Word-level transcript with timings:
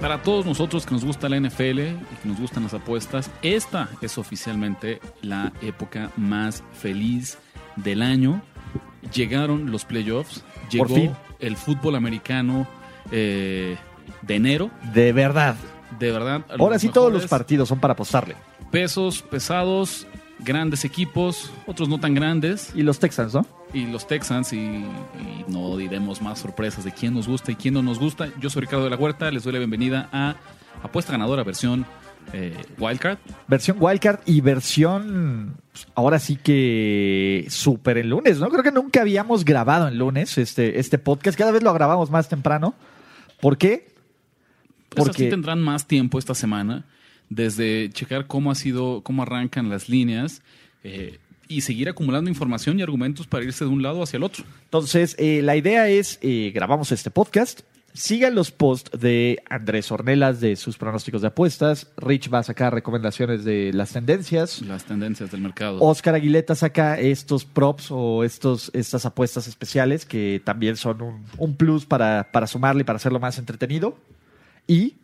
Para 0.00 0.22
todos 0.22 0.46
nosotros 0.46 0.86
que 0.86 0.94
nos 0.94 1.04
gusta 1.04 1.28
la 1.28 1.38
NFL 1.38 1.78
y 1.80 2.16
que 2.22 2.28
nos 2.28 2.40
gustan 2.40 2.62
las 2.62 2.72
apuestas, 2.72 3.30
esta 3.42 3.90
es 4.00 4.16
oficialmente 4.16 4.98
la 5.20 5.52
época 5.60 6.10
más 6.16 6.64
feliz 6.72 7.36
del 7.76 8.00
año. 8.00 8.40
Llegaron 9.14 9.70
los 9.70 9.84
playoffs, 9.84 10.42
llegó 10.70 10.86
Por 10.86 10.96
fin. 10.96 11.12
el 11.38 11.54
fútbol 11.56 11.96
americano 11.96 12.66
eh, 13.10 13.76
de 14.22 14.34
enero. 14.34 14.70
De 14.94 15.12
verdad. 15.12 15.56
De 15.98 16.10
verdad. 16.10 16.46
Ahora 16.58 16.78
sí 16.78 16.88
todos 16.88 17.12
los 17.12 17.26
partidos 17.26 17.68
son 17.68 17.78
para 17.78 17.92
apostarle. 17.92 18.36
Pesos 18.70 19.20
pesados, 19.20 20.06
grandes 20.38 20.86
equipos, 20.86 21.52
otros 21.66 21.90
no 21.90 22.00
tan 22.00 22.14
grandes. 22.14 22.72
Y 22.74 22.82
los 22.82 22.98
Texans, 22.98 23.34
¿no? 23.34 23.44
Y 23.72 23.86
los 23.86 24.06
Texans 24.06 24.52
y, 24.52 24.56
y 24.58 25.44
no 25.48 25.76
diremos 25.76 26.20
más 26.22 26.38
sorpresas 26.38 26.84
de 26.84 26.92
quién 26.92 27.14
nos 27.14 27.28
gusta 27.28 27.52
y 27.52 27.56
quién 27.56 27.74
no 27.74 27.82
nos 27.82 27.98
gusta. 27.98 28.28
Yo 28.40 28.50
soy 28.50 28.62
Ricardo 28.62 28.84
de 28.84 28.90
la 28.90 28.96
Huerta, 28.96 29.30
les 29.30 29.44
doy 29.44 29.52
la 29.52 29.58
bienvenida 29.58 30.08
a 30.12 30.36
Apuesta 30.82 31.12
Ganadora 31.12 31.42
versión 31.44 31.86
eh, 32.32 32.54
Wildcard. 32.78 33.18
Versión 33.48 33.76
Wildcard 33.80 34.20
y 34.26 34.40
versión. 34.40 35.56
pues, 35.72 35.86
ahora 35.94 36.18
sí 36.18 36.36
que. 36.36 37.46
Súper 37.48 37.98
el 37.98 38.10
lunes, 38.10 38.38
¿no? 38.38 38.48
Creo 38.48 38.62
que 38.62 38.72
nunca 38.72 39.00
habíamos 39.00 39.44
grabado 39.44 39.88
en 39.88 39.98
lunes 39.98 40.38
este, 40.38 40.78
este 40.78 40.98
podcast. 40.98 41.36
Cada 41.38 41.50
vez 41.50 41.62
lo 41.62 41.72
grabamos 41.72 42.10
más 42.10 42.28
temprano. 42.28 42.74
¿Por 43.40 43.56
qué? 43.58 43.92
Pues 44.90 45.06
Porque- 45.06 45.22
así 45.24 45.30
tendrán 45.30 45.60
más 45.60 45.86
tiempo 45.86 46.18
esta 46.18 46.34
semana 46.34 46.84
desde 47.28 47.90
checar 47.90 48.26
cómo 48.26 48.50
ha 48.50 48.54
sido, 48.54 49.02
cómo 49.02 49.22
arrancan 49.22 49.68
las 49.70 49.88
líneas 49.88 50.42
eh, 50.82 51.18
y 51.50 51.62
seguir 51.62 51.88
acumulando 51.88 52.30
información 52.30 52.78
y 52.78 52.82
argumentos 52.82 53.26
para 53.26 53.44
irse 53.44 53.64
de 53.64 53.70
un 53.70 53.82
lado 53.82 54.02
hacia 54.02 54.16
el 54.18 54.22
otro. 54.22 54.44
Entonces, 54.64 55.16
eh, 55.18 55.42
la 55.42 55.56
idea 55.56 55.88
es, 55.88 56.18
eh, 56.22 56.52
grabamos 56.54 56.92
este 56.92 57.10
podcast. 57.10 57.62
Sigan 57.92 58.36
los 58.36 58.52
posts 58.52 58.96
de 59.00 59.42
Andrés 59.50 59.90
Ornelas 59.90 60.40
de 60.40 60.54
sus 60.54 60.78
pronósticos 60.78 61.22
de 61.22 61.26
apuestas. 61.26 61.88
Rich 61.96 62.32
va 62.32 62.38
a 62.38 62.42
sacar 62.44 62.72
recomendaciones 62.72 63.44
de 63.44 63.72
las 63.74 63.92
tendencias. 63.92 64.62
Las 64.62 64.84
tendencias 64.84 65.32
del 65.32 65.40
mercado. 65.40 65.80
Oscar 65.80 66.14
Aguileta 66.14 66.54
saca 66.54 67.00
estos 67.00 67.44
props 67.44 67.88
o 67.90 68.22
estos, 68.22 68.70
estas 68.72 69.04
apuestas 69.04 69.48
especiales 69.48 70.06
que 70.06 70.40
también 70.44 70.76
son 70.76 71.02
un, 71.02 71.24
un 71.36 71.56
plus 71.56 71.84
para, 71.84 72.28
para 72.30 72.46
sumarle 72.46 72.82
y 72.82 72.84
para 72.84 72.98
hacerlo 72.98 73.18
más 73.18 73.38
entretenido. 73.38 73.98
Y 74.68 74.94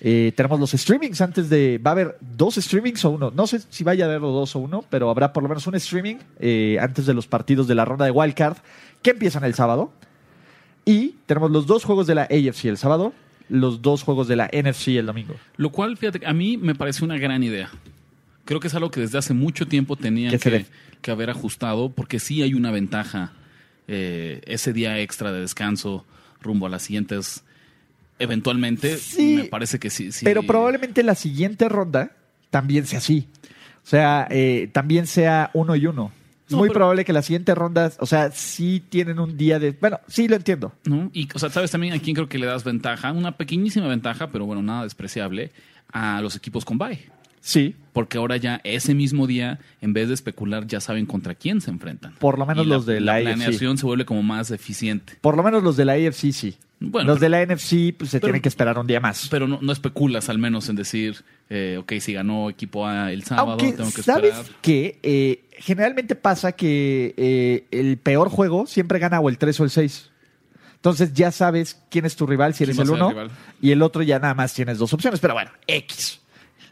eh, 0.00 0.32
tenemos 0.36 0.58
los 0.58 0.70
streamings 0.72 1.20
antes 1.20 1.48
de... 1.48 1.78
Va 1.78 1.90
a 1.90 1.92
haber 1.92 2.16
dos 2.20 2.56
streamings 2.56 3.04
o 3.04 3.10
uno. 3.10 3.30
No 3.30 3.46
sé 3.46 3.60
si 3.70 3.84
vaya 3.84 4.04
a 4.04 4.08
haber 4.08 4.20
dos 4.20 4.56
o 4.56 4.58
uno, 4.58 4.84
pero 4.90 5.10
habrá 5.10 5.32
por 5.32 5.42
lo 5.42 5.48
menos 5.48 5.66
un 5.66 5.74
streaming 5.76 6.16
eh, 6.40 6.76
antes 6.80 7.06
de 7.06 7.14
los 7.14 7.26
partidos 7.26 7.68
de 7.68 7.74
la 7.74 7.84
ronda 7.84 8.04
de 8.04 8.10
Wildcard 8.10 8.56
que 9.02 9.10
empiezan 9.10 9.44
el 9.44 9.54
sábado. 9.54 9.92
Y 10.84 11.16
tenemos 11.26 11.50
los 11.50 11.66
dos 11.66 11.84
juegos 11.84 12.06
de 12.06 12.14
la 12.16 12.22
AFC 12.22 12.64
el 12.64 12.76
sábado, 12.76 13.12
los 13.48 13.82
dos 13.82 14.02
juegos 14.02 14.26
de 14.26 14.36
la 14.36 14.50
NFC 14.52 14.88
el 14.88 15.06
domingo. 15.06 15.36
Lo 15.56 15.70
cual, 15.70 15.96
fíjate, 15.96 16.26
a 16.26 16.32
mí 16.32 16.56
me 16.56 16.74
parece 16.74 17.04
una 17.04 17.18
gran 17.18 17.42
idea. 17.44 17.70
Creo 18.44 18.58
que 18.58 18.66
es 18.66 18.74
algo 18.74 18.90
que 18.90 19.00
desde 19.00 19.18
hace 19.18 19.34
mucho 19.34 19.66
tiempo 19.68 19.94
tenían 19.96 20.36
Que 20.38 20.66
que 21.00 21.10
haber 21.10 21.30
ajustado, 21.30 21.90
porque 21.92 22.18
sí 22.18 22.42
hay 22.42 22.54
una 22.54 22.70
ventaja. 22.72 23.32
eh, 23.88 24.40
ese 24.46 24.72
día 24.72 24.98
extra 25.00 25.32
de 25.32 25.40
descanso 25.40 26.04
rumbo 26.40 26.66
a 26.66 26.68
las 26.68 26.82
siguientes, 26.82 27.44
eventualmente, 28.22 28.96
Sí, 28.96 29.36
me 29.36 29.44
parece 29.44 29.78
que 29.78 29.90
sí. 29.90 30.12
sí. 30.12 30.24
Pero 30.24 30.42
probablemente 30.42 31.02
la 31.02 31.14
siguiente 31.14 31.68
ronda 31.68 32.12
también 32.50 32.86
sea 32.86 32.98
así. 32.98 33.26
O 33.84 33.88
sea, 33.88 34.26
eh, 34.30 34.68
también 34.72 35.06
sea 35.06 35.50
uno 35.54 35.74
y 35.76 35.86
uno. 35.86 36.12
Es 36.46 36.52
No, 36.52 36.58
muy 36.58 36.68
pero- 36.68 36.78
probable 36.80 37.04
que 37.04 37.12
la 37.12 37.22
siguiente 37.22 37.54
ronda, 37.54 37.92
o 37.98 38.06
sea, 38.06 38.30
sí 38.30 38.82
tienen 38.88 39.18
un 39.18 39.36
día 39.36 39.58
de... 39.58 39.72
Bueno, 39.72 40.00
sí 40.08 40.28
lo 40.28 40.36
entiendo. 40.36 40.72
¿no? 40.84 41.10
Y, 41.12 41.28
o 41.34 41.38
sea, 41.38 41.50
¿sabes 41.50 41.70
también 41.70 41.94
a 41.94 41.98
quién 41.98 42.14
creo 42.14 42.28
que 42.28 42.38
le 42.38 42.46
das 42.46 42.62
ventaja? 42.64 43.10
Una 43.12 43.36
pequeñísima 43.36 43.86
ventaja, 43.88 44.30
pero 44.30 44.44
bueno, 44.46 44.62
nada 44.62 44.84
despreciable, 44.84 45.50
a 45.92 46.20
los 46.20 46.36
equipos 46.36 46.64
con 46.64 46.78
bye. 46.78 46.98
Sí, 47.44 47.74
Porque 47.92 48.18
ahora 48.18 48.36
ya 48.36 48.60
ese 48.62 48.94
mismo 48.94 49.26
día, 49.26 49.58
en 49.80 49.92
vez 49.92 50.06
de 50.06 50.14
especular, 50.14 50.64
ya 50.68 50.80
saben 50.80 51.06
contra 51.06 51.34
quién 51.34 51.60
se 51.60 51.70
enfrentan. 51.70 52.14
por 52.20 52.38
lo 52.38 52.46
menos 52.46 52.64
Y 52.64 52.68
los 52.68 52.86
de 52.86 53.00
la, 53.00 53.14
AFC. 53.14 53.24
planeación 53.24 53.78
se 53.78 53.84
vuelve 53.86 54.04
como 54.04 54.22
más 54.22 54.52
eficiente. 54.52 55.14
Por 55.20 55.36
lo 55.36 55.42
menos 55.42 55.62
los 55.64 55.76
de 55.76 55.84
la 55.84 55.94
AFC 55.94 56.30
sí. 56.32 56.54
Bueno, 56.90 57.08
los 57.08 57.18
pero- 57.18 57.30
de 57.30 57.46
la 57.46 57.54
NFC 57.54 57.94
pues, 57.96 58.10
se 58.10 58.18
pero- 58.18 58.28
tienen 58.28 58.42
que 58.42 58.48
esperar 58.48 58.78
un 58.78 58.86
día 58.86 59.00
más. 59.00 59.28
Pero 59.30 59.46
no, 59.46 59.58
no 59.62 59.72
especulas 59.72 60.28
al 60.28 60.38
menos 60.38 60.68
en 60.68 60.76
decir, 60.76 61.24
eh, 61.50 61.76
ok, 61.80 61.92
si 62.00 62.12
ganó 62.12 62.50
equipo 62.50 62.86
A 62.86 63.12
el 63.12 63.22
sábado, 63.24 63.52
Aunque, 63.52 63.72
tengo 63.72 63.90
que 63.92 64.02
¿sabes 64.02 64.34
esperar. 64.34 64.58
qué? 64.62 64.98
Eh, 65.02 65.44
generalmente 65.58 66.14
pasa 66.14 66.52
que 66.52 67.14
eh, 67.16 67.66
el 67.70 67.98
peor 67.98 68.28
juego 68.28 68.66
siempre 68.66 68.98
gana 68.98 69.20
o 69.20 69.28
el 69.28 69.38
3 69.38 69.58
o 69.60 69.64
el 69.64 69.70
6. 69.70 70.10
Entonces 70.76 71.12
ya 71.12 71.30
sabes 71.30 71.80
quién 71.90 72.04
es 72.06 72.16
tu 72.16 72.26
rival, 72.26 72.54
si 72.54 72.64
¿Quién 72.64 72.70
eres 72.70 72.78
el 72.80 72.86
ser 72.86 72.96
el 72.96 73.02
1 73.02 73.08
rival? 73.10 73.30
y 73.60 73.70
el 73.70 73.82
otro 73.82 74.02
ya 74.02 74.18
nada 74.18 74.34
más 74.34 74.52
tienes 74.52 74.78
dos 74.78 74.92
opciones. 74.92 75.20
Pero 75.20 75.34
bueno, 75.34 75.50
X. 75.68 76.20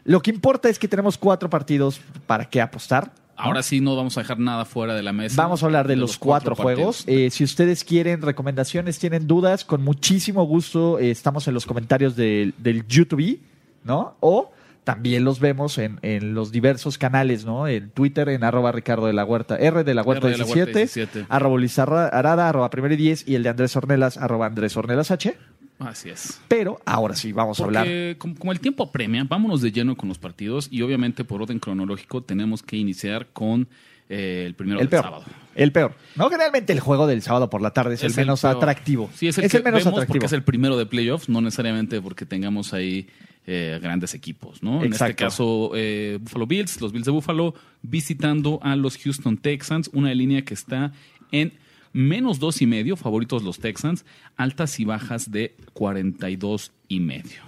Lo 0.03 0.21
que 0.21 0.31
importa 0.31 0.67
es 0.67 0.79
que 0.79 0.87
tenemos 0.87 1.17
cuatro 1.17 1.49
partidos 1.49 2.01
para 2.27 2.45
qué 2.49 2.59
apostar. 2.59 3.13
Ahora 3.35 3.63
sí 3.63 3.81
no 3.81 3.95
vamos 3.95 4.17
a 4.17 4.21
dejar 4.21 4.39
nada 4.39 4.65
fuera 4.65 4.93
de 4.93 5.03
la 5.03 5.13
mesa. 5.13 5.41
Vamos 5.41 5.63
a 5.63 5.65
hablar 5.65 5.87
de, 5.87 5.95
los, 5.95 6.17
cuatro, 6.17 6.55
juegos. 6.55 7.03
Eh, 7.07 7.29
si 7.31 7.43
ustedes 7.43 7.83
quieren 7.83 8.21
recomendaciones, 8.21 8.99
tienen 8.99 9.27
dudas, 9.27 9.65
con 9.65 9.83
muchísimo 9.83 10.43
gusto 10.43 10.99
eh, 10.99 11.11
estamos 11.11 11.47
en 11.47 11.53
los 11.53 11.65
comentarios 11.65 12.15
del, 12.15 12.53
del 12.57 12.85
YouTube, 12.87 13.39
¿no? 13.83 14.15
O 14.19 14.51
también 14.83 15.23
los 15.23 15.39
vemos 15.39 15.77
en, 15.77 15.99
en 16.01 16.33
los 16.33 16.51
diversos 16.51 16.97
canales, 16.97 17.45
¿no? 17.45 17.67
En 17.67 17.91
Twitter, 17.91 18.29
en 18.29 18.43
arroba 18.43 18.71
Ricardo 18.71 19.05
de 19.07 19.13
la 19.13 19.23
Huerta, 19.23 19.55
R 19.57 19.83
de 19.83 19.93
la 19.93 20.01
Huerta, 20.01 20.27
de 20.27 20.37
la 20.37 20.45
Huerta 20.45 20.79
17, 20.79 21.01
17. 21.01 21.25
arroba 21.29 21.57
Luis 21.57 21.77
Arada, 21.77 22.49
arroba 22.49 22.69
primero 22.69 22.93
y 22.93 22.97
10, 22.97 23.27
y 23.27 23.35
el 23.35 23.43
de 23.43 23.49
Andrés 23.49 23.75
Ornelas, 23.75 24.17
arroba 24.17 24.47
Andrés 24.47 24.75
Ornelas 24.75 25.11
H. 25.11 25.37
Así 25.81 26.09
es. 26.09 26.39
Pero 26.47 26.79
ahora 26.85 27.15
sí, 27.15 27.31
vamos 27.31 27.59
a 27.59 27.63
hablar. 27.63 27.87
Como, 28.17 28.51
el 28.51 28.59
tiempo 28.59 28.83
apremia, 28.83 29.23
vámonos 29.23 29.61
de 29.61 29.71
lleno 29.71 29.95
con 29.95 30.09
los 30.09 30.17
partidos 30.17 30.67
y 30.71 30.81
obviamente 30.81 31.23
por 31.23 31.41
orden 31.41 31.59
cronológico 31.59 32.21
tenemos 32.23 32.63
que 32.63 32.77
iniciar 32.77 33.27
con 33.33 33.67
eh, 34.09 34.43
el 34.45 34.55
primero 34.55 34.79
El 34.79 34.85
del 34.85 34.89
peor. 34.89 35.03
sábado. 35.03 35.23
El 35.55 35.71
peor. 35.71 35.95
No, 36.15 36.29
generalmente 36.29 36.73
el 36.73 36.79
juego 36.79 37.07
del 37.07 37.21
sábado 37.21 37.49
por 37.49 37.61
la 37.61 37.71
tarde 37.71 37.95
es, 37.95 38.03
Es 38.03 38.11
el 38.17 38.23
menos 38.23 38.45
atractivo. 38.45 39.09
Sí, 39.15 39.27
es 39.27 39.37
el, 39.37 39.49
que 39.49 39.59
menos 39.59 39.79
vemos 39.79 39.93
atractivo. 39.93 40.07
porque 40.07 40.25
es 40.25 40.33
el 40.33 40.43
primero 40.43 40.77
de 40.77 40.85
playoffs, 40.85 41.29
no 41.29 41.41
necesariamente 41.41 42.01
porque 42.01 42.25
tengamos 42.25 42.73
ahí 42.73 43.07
eh, 43.47 43.79
grandes 43.81 44.13
equipos, 44.13 44.61
¿no? 44.61 44.83
En 44.83 44.93
este 44.93 45.05
Exacto. 45.05 45.23
caso, 45.25 45.71
eh, 45.75 46.19
Buffalo 46.21 46.45
Bills, 46.45 46.79
los 46.79 46.91
Bills 46.91 47.05
de 47.05 47.11
Buffalo, 47.11 47.55
visitando 47.81 48.59
a 48.61 48.75
los 48.75 48.97
Houston 48.97 49.37
Texans, 49.37 49.89
una 49.93 50.13
línea 50.13 50.43
que 50.43 50.53
está 50.53 50.91
en 51.31 51.53
menos 51.93 52.39
dos 52.39 52.61
y 52.61 52.67
medio, 52.67 52.95
favoritos 52.95 53.43
los 53.43 53.59
Texans, 53.59 54.05
altas 54.35 54.79
y 54.79 54.85
bajas 54.85 55.31
de 55.31 55.55
42 55.73 56.71
y 56.87 56.99
medio. 56.99 57.41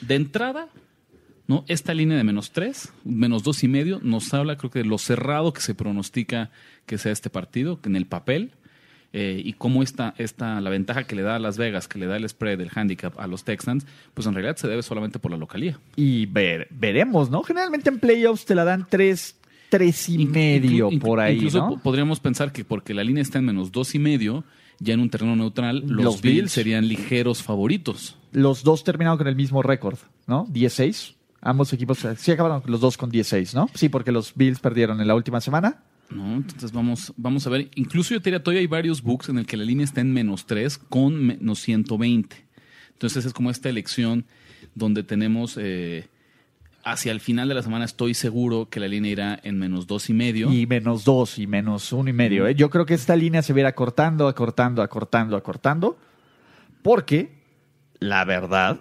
De 0.00 0.14
entrada, 0.14 0.68
¿no? 1.46 1.64
Esta 1.68 1.94
línea 1.94 2.16
de 2.16 2.24
menos 2.24 2.52
tres, 2.52 2.92
menos 3.04 3.42
dos 3.42 3.62
y 3.64 3.68
medio, 3.68 4.00
nos 4.02 4.32
habla, 4.32 4.56
creo 4.56 4.70
que 4.70 4.80
de 4.80 4.84
lo 4.84 4.98
cerrado 4.98 5.52
que 5.52 5.60
se 5.60 5.74
pronostica 5.74 6.50
que 6.86 6.98
sea 6.98 7.12
este 7.12 7.30
partido, 7.30 7.78
en 7.84 7.96
el 7.96 8.06
papel, 8.06 8.52
eh, 9.12 9.42
y 9.44 9.54
cómo 9.54 9.82
esta, 9.82 10.14
esta, 10.18 10.60
la 10.60 10.70
ventaja 10.70 11.04
que 11.04 11.16
le 11.16 11.22
da 11.22 11.34
a 11.34 11.38
Las 11.40 11.58
Vegas, 11.58 11.88
que 11.88 11.98
le 11.98 12.06
da 12.06 12.16
el 12.16 12.28
spread 12.28 12.58
del 12.58 12.70
handicap 12.72 13.18
a 13.18 13.26
los 13.26 13.42
Texans, 13.42 13.84
pues 14.14 14.26
en 14.26 14.34
realidad 14.34 14.56
se 14.56 14.68
debe 14.68 14.82
solamente 14.82 15.18
por 15.18 15.32
la 15.32 15.36
localía. 15.36 15.80
Y 15.96 16.26
ver, 16.26 16.68
veremos, 16.70 17.28
¿no? 17.28 17.42
Generalmente 17.42 17.90
en 17.90 17.98
playoffs 17.98 18.44
te 18.44 18.54
la 18.54 18.64
dan 18.64 18.86
tres, 18.88 19.36
tres 19.70 20.08
y 20.10 20.26
medio 20.26 20.90
inclu- 20.90 21.00
por 21.00 21.20
ahí, 21.20 21.36
Incluso 21.36 21.58
¿no? 21.60 21.68
po- 21.70 21.78
podríamos 21.78 22.20
pensar 22.20 22.52
que 22.52 22.64
porque 22.64 22.92
la 22.92 23.02
línea 23.04 23.22
está 23.22 23.38
en 23.38 23.46
menos 23.46 23.72
dos 23.72 23.94
y 23.94 23.98
medio, 23.98 24.44
ya 24.78 24.92
en 24.94 25.00
un 25.00 25.08
terreno 25.10 25.34
neutral, 25.36 25.80
los, 25.86 26.04
Los 26.04 26.20
Bills, 26.22 26.34
Bills. 26.36 26.52
serían 26.52 26.86
ligeros 26.88 27.42
favoritos. 27.42 28.16
Los 28.32 28.62
dos 28.64 28.84
terminaron 28.84 29.16
con 29.18 29.26
el 29.28 29.36
mismo 29.36 29.62
récord, 29.62 29.98
¿no? 30.26 30.46
16. 30.50 31.14
Ambos 31.42 31.72
equipos 31.72 32.04
sí 32.18 32.30
acabaron 32.32 32.62
los 32.66 32.80
dos 32.80 32.96
con 32.98 33.10
16, 33.10 33.54
¿no? 33.54 33.68
Sí, 33.74 33.88
porque 33.88 34.12
los 34.12 34.34
Bills 34.34 34.58
perdieron 34.60 35.00
en 35.00 35.06
la 35.08 35.14
última 35.14 35.40
semana. 35.40 35.82
¿no? 36.10 36.34
Entonces 36.34 36.72
vamos, 36.72 37.12
vamos 37.16 37.46
a 37.46 37.50
ver. 37.50 37.70
Incluso 37.76 38.12
yo 38.14 38.20
te 38.20 38.30
diría, 38.30 38.42
todavía 38.42 38.60
hay 38.60 38.66
varios 38.66 39.00
books 39.00 39.28
en 39.28 39.38
el 39.38 39.46
que 39.46 39.56
la 39.56 39.64
línea 39.64 39.84
está 39.84 40.00
en 40.00 40.12
menos 40.12 40.44
3 40.46 40.76
con 40.76 41.14
menos 41.24 41.60
120. 41.60 42.36
Entonces 42.92 43.24
es 43.24 43.32
como 43.32 43.48
esta 43.50 43.68
elección 43.68 44.26
donde 44.74 45.02
tenemos 45.04 45.56
eh, 45.56 46.08
hacia 46.84 47.12
el 47.12 47.20
final 47.20 47.48
de 47.48 47.54
la 47.54 47.62
semana 47.62 47.84
estoy 47.84 48.14
seguro 48.14 48.68
que 48.70 48.80
la 48.80 48.88
línea 48.88 49.12
irá 49.12 49.40
en 49.42 49.58
menos 49.58 49.86
dos 49.86 50.08
y 50.10 50.14
medio. 50.14 50.52
Y 50.52 50.66
menos 50.66 51.04
dos 51.04 51.38
y 51.38 51.46
menos 51.46 51.92
uno 51.92 52.10
y 52.10 52.12
medio. 52.12 52.46
¿eh? 52.46 52.54
Yo 52.54 52.70
creo 52.70 52.86
que 52.86 52.94
esta 52.94 53.16
línea 53.16 53.42
se 53.42 53.52
viera 53.52 53.68
acortando, 53.70 54.28
acortando, 54.28 54.82
acortando, 54.82 55.36
acortando. 55.36 55.98
Porque, 56.82 57.30
la 57.98 58.24
verdad, 58.24 58.80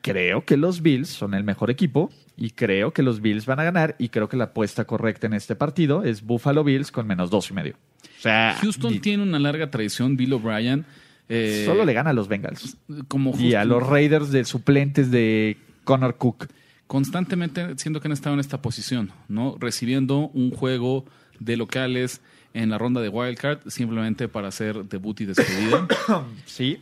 creo 0.00 0.44
que 0.44 0.56
los 0.56 0.82
Bills 0.82 1.08
son 1.08 1.34
el 1.34 1.44
mejor 1.44 1.70
equipo 1.70 2.10
Y 2.36 2.50
creo 2.50 2.92
que 2.92 3.02
los 3.02 3.20
Bills 3.20 3.46
van 3.46 3.60
a 3.60 3.64
ganar. 3.64 3.94
Y 3.98 4.08
creo 4.08 4.28
que 4.28 4.36
la 4.36 4.44
apuesta 4.44 4.84
correcta 4.86 5.26
en 5.26 5.34
este 5.34 5.54
partido 5.54 6.02
es 6.04 6.22
Buffalo 6.22 6.64
Bills 6.64 6.90
con 6.90 7.06
menos 7.06 7.30
dos 7.30 7.50
y 7.50 7.54
medio. 7.54 7.74
O 8.18 8.22
sea, 8.22 8.56
Houston 8.60 9.00
tiene 9.00 9.22
una 9.22 9.38
larga 9.38 9.70
tradición, 9.70 10.16
Bill 10.16 10.32
O'Brien. 10.32 10.86
eh, 11.28 11.62
solo 11.66 11.84
le 11.84 11.92
gana 11.92 12.10
a 12.10 12.12
los 12.12 12.26
Bengals. 12.26 12.76
como 13.08 13.38
Y 13.38 13.54
a 13.54 13.64
los 13.64 13.86
Raiders 13.86 14.30
de 14.30 14.44
suplentes 14.44 15.10
de 15.10 15.58
Connor 15.84 16.16
Cook. 16.16 16.48
Constantemente 16.86 17.78
siento 17.78 18.00
que 18.00 18.08
han 18.08 18.12
estado 18.12 18.34
en 18.34 18.40
esta 18.40 18.60
posición, 18.62 19.12
¿no? 19.28 19.56
Recibiendo 19.58 20.30
un 20.34 20.50
juego 20.50 21.04
de 21.40 21.56
locales 21.56 22.20
en 22.52 22.70
la 22.70 22.78
ronda 22.78 23.00
de 23.00 23.08
Wildcard 23.08 23.68
simplemente 23.68 24.28
para 24.28 24.48
hacer 24.48 24.84
debut 24.84 25.20
y 25.20 25.26
despedida. 25.26 25.86
Sí. 26.46 26.78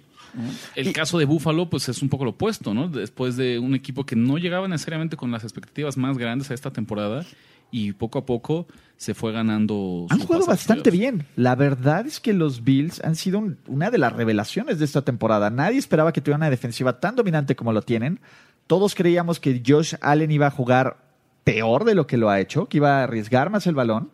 El 0.75 0.95
caso 0.95 1.19
de 1.19 1.27
Buffalo, 1.27 1.69
pues 1.69 1.91
es 1.91 2.01
un 2.01 2.09
poco 2.09 2.25
lo 2.25 2.31
opuesto, 2.31 2.73
¿no? 2.73 2.89
Después 2.89 3.37
de 3.37 3.59
un 3.59 3.75
equipo 3.75 4.07
que 4.07 4.17
no 4.17 4.39
llegaba 4.39 4.67
necesariamente 4.67 5.15
con 5.15 5.31
las 5.31 5.45
expectativas 5.45 5.99
más 5.99 6.17
grandes 6.17 6.51
a 6.51 6.55
esta 6.55 6.71
temporada 6.71 7.27
y 7.73 7.93
poco 7.93 8.21
a 8.21 8.27
poco 8.27 8.67
se 8.97 9.15
fue 9.15 9.33
ganando. 9.33 10.07
Han 10.11 10.21
su 10.21 10.27
jugado 10.29 10.47
bastante 10.47 10.91
playoffs. 10.93 11.17
bien. 11.17 11.27
La 11.35 11.57
verdad 11.57 12.07
es 12.07 12.21
que 12.21 12.33
los 12.33 12.63
Bills 12.63 13.03
han 13.03 13.17
sido 13.17 13.41
un- 13.41 13.59
una 13.67 13.91
de 13.91 13.99
las 13.99 14.13
revelaciones 14.13 14.79
de 14.79 14.85
esta 14.85 15.03
temporada. 15.03 15.51
Nadie 15.51 15.79
esperaba 15.79 16.13
que 16.13 16.21
tuvieran 16.21 16.43
una 16.43 16.51
defensiva 16.51 17.01
tan 17.01 17.17
dominante 17.17 17.57
como 17.57 17.73
lo 17.73 17.83
tienen. 17.83 18.21
Todos 18.69 18.95
creíamos 18.95 19.41
que 19.41 19.61
Josh 19.67 19.95
Allen 20.01 20.31
iba 20.31 20.47
a 20.47 20.51
jugar 20.53 20.99
peor 21.43 21.85
de 21.85 21.97
lo 21.97 22.07
que 22.07 22.17
lo 22.17 22.31
ha 22.31 22.39
hecho, 22.39 22.67
que 22.67 22.77
iba 22.77 23.01
a 23.01 23.03
arriesgar 23.05 23.51
más 23.51 23.67
el 23.67 23.75
balón. 23.75 24.11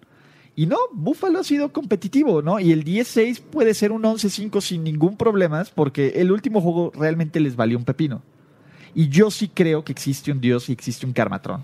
Y 0.56 0.64
no, 0.66 0.78
Buffalo 0.92 1.38
ha 1.40 1.44
sido 1.44 1.72
competitivo, 1.72 2.40
¿no? 2.42 2.58
Y 2.58 2.72
el 2.72 2.82
10-6 2.82 3.40
puede 3.40 3.74
ser 3.74 3.92
un 3.92 4.02
11-5 4.04 4.60
sin 4.62 4.82
ningún 4.82 5.16
problema, 5.16 5.62
porque 5.74 6.14
el 6.16 6.32
último 6.32 6.60
juego 6.62 6.90
realmente 6.96 7.38
les 7.40 7.54
valió 7.54 7.76
un 7.78 7.84
pepino. 7.84 8.22
Y 8.94 9.08
yo 9.08 9.30
sí 9.30 9.48
creo 9.52 9.84
que 9.84 9.92
existe 9.92 10.32
un 10.32 10.40
Dios 10.40 10.68
y 10.68 10.72
existe 10.72 11.04
un 11.06 11.12
Karmatron. 11.12 11.62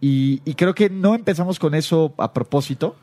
Y, 0.00 0.40
y 0.44 0.54
creo 0.54 0.74
que 0.74 0.90
no 0.90 1.14
empezamos 1.14 1.58
con 1.58 1.74
eso 1.74 2.14
a 2.18 2.32
propósito, 2.32 2.96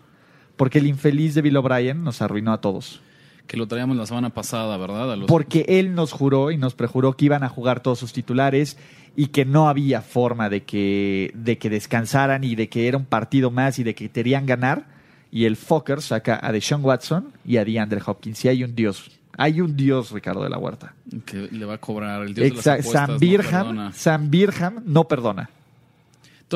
porque 0.55 0.79
el 0.79 0.87
infeliz 0.87 1.33
de 1.35 1.41
Bill 1.41 1.57
O'Brien 1.57 2.03
nos 2.03 2.21
arruinó 2.21 2.53
a 2.53 2.61
todos. 2.61 3.01
Que 3.47 3.57
lo 3.57 3.67
traíamos 3.67 3.97
la 3.97 4.05
semana 4.05 4.29
pasada, 4.29 4.77
¿verdad? 4.77 5.11
A 5.11 5.15
los- 5.17 5.27
Porque 5.27 5.65
él 5.67 5.95
nos 5.95 6.11
juró 6.11 6.51
y 6.51 6.57
nos 6.57 6.75
prejuró 6.75 7.13
que 7.13 7.25
iban 7.25 7.43
a 7.43 7.49
jugar 7.49 7.81
todos 7.81 7.99
sus 7.99 8.13
titulares 8.13 8.77
y 9.15 9.27
que 9.27 9.43
no 9.45 9.67
había 9.67 10.01
forma 10.01 10.49
de 10.49 10.63
que, 10.63 11.31
de 11.35 11.57
que 11.57 11.69
descansaran 11.69 12.43
y 12.43 12.55
de 12.55 12.69
que 12.69 12.87
era 12.87 12.97
un 12.97 13.05
partido 13.05 13.51
más 13.51 13.79
y 13.79 13.83
de 13.83 13.95
que 13.95 14.09
querían 14.09 14.45
ganar. 14.45 14.85
Y 15.29 15.45
el 15.45 15.57
Fokker 15.57 16.01
saca 16.01 16.39
a 16.41 16.51
Deshaun 16.51 16.85
Watson 16.85 17.33
y 17.43 17.57
a 17.57 17.65
DeAndre 17.65 18.01
Hopkins. 18.05 18.45
Y 18.45 18.49
hay 18.49 18.63
un 18.63 18.75
dios. 18.75 19.11
Hay 19.35 19.61
un 19.61 19.75
dios, 19.75 20.11
Ricardo 20.11 20.43
de 20.43 20.49
la 20.49 20.59
Huerta. 20.59 20.93
que 21.25 21.49
le 21.51 21.65
va 21.65 21.73
a 21.73 21.77
cobrar 21.79 22.21
el 22.21 22.33
dios 22.35 22.49
de 22.49 22.55
las 22.55 22.67
apuestas. 22.67 23.07
Sam 23.09 23.17
Birham. 23.19 23.91
Sam 23.93 24.29
Birham 24.29 24.83
no 24.85 25.07
perdona. 25.07 25.49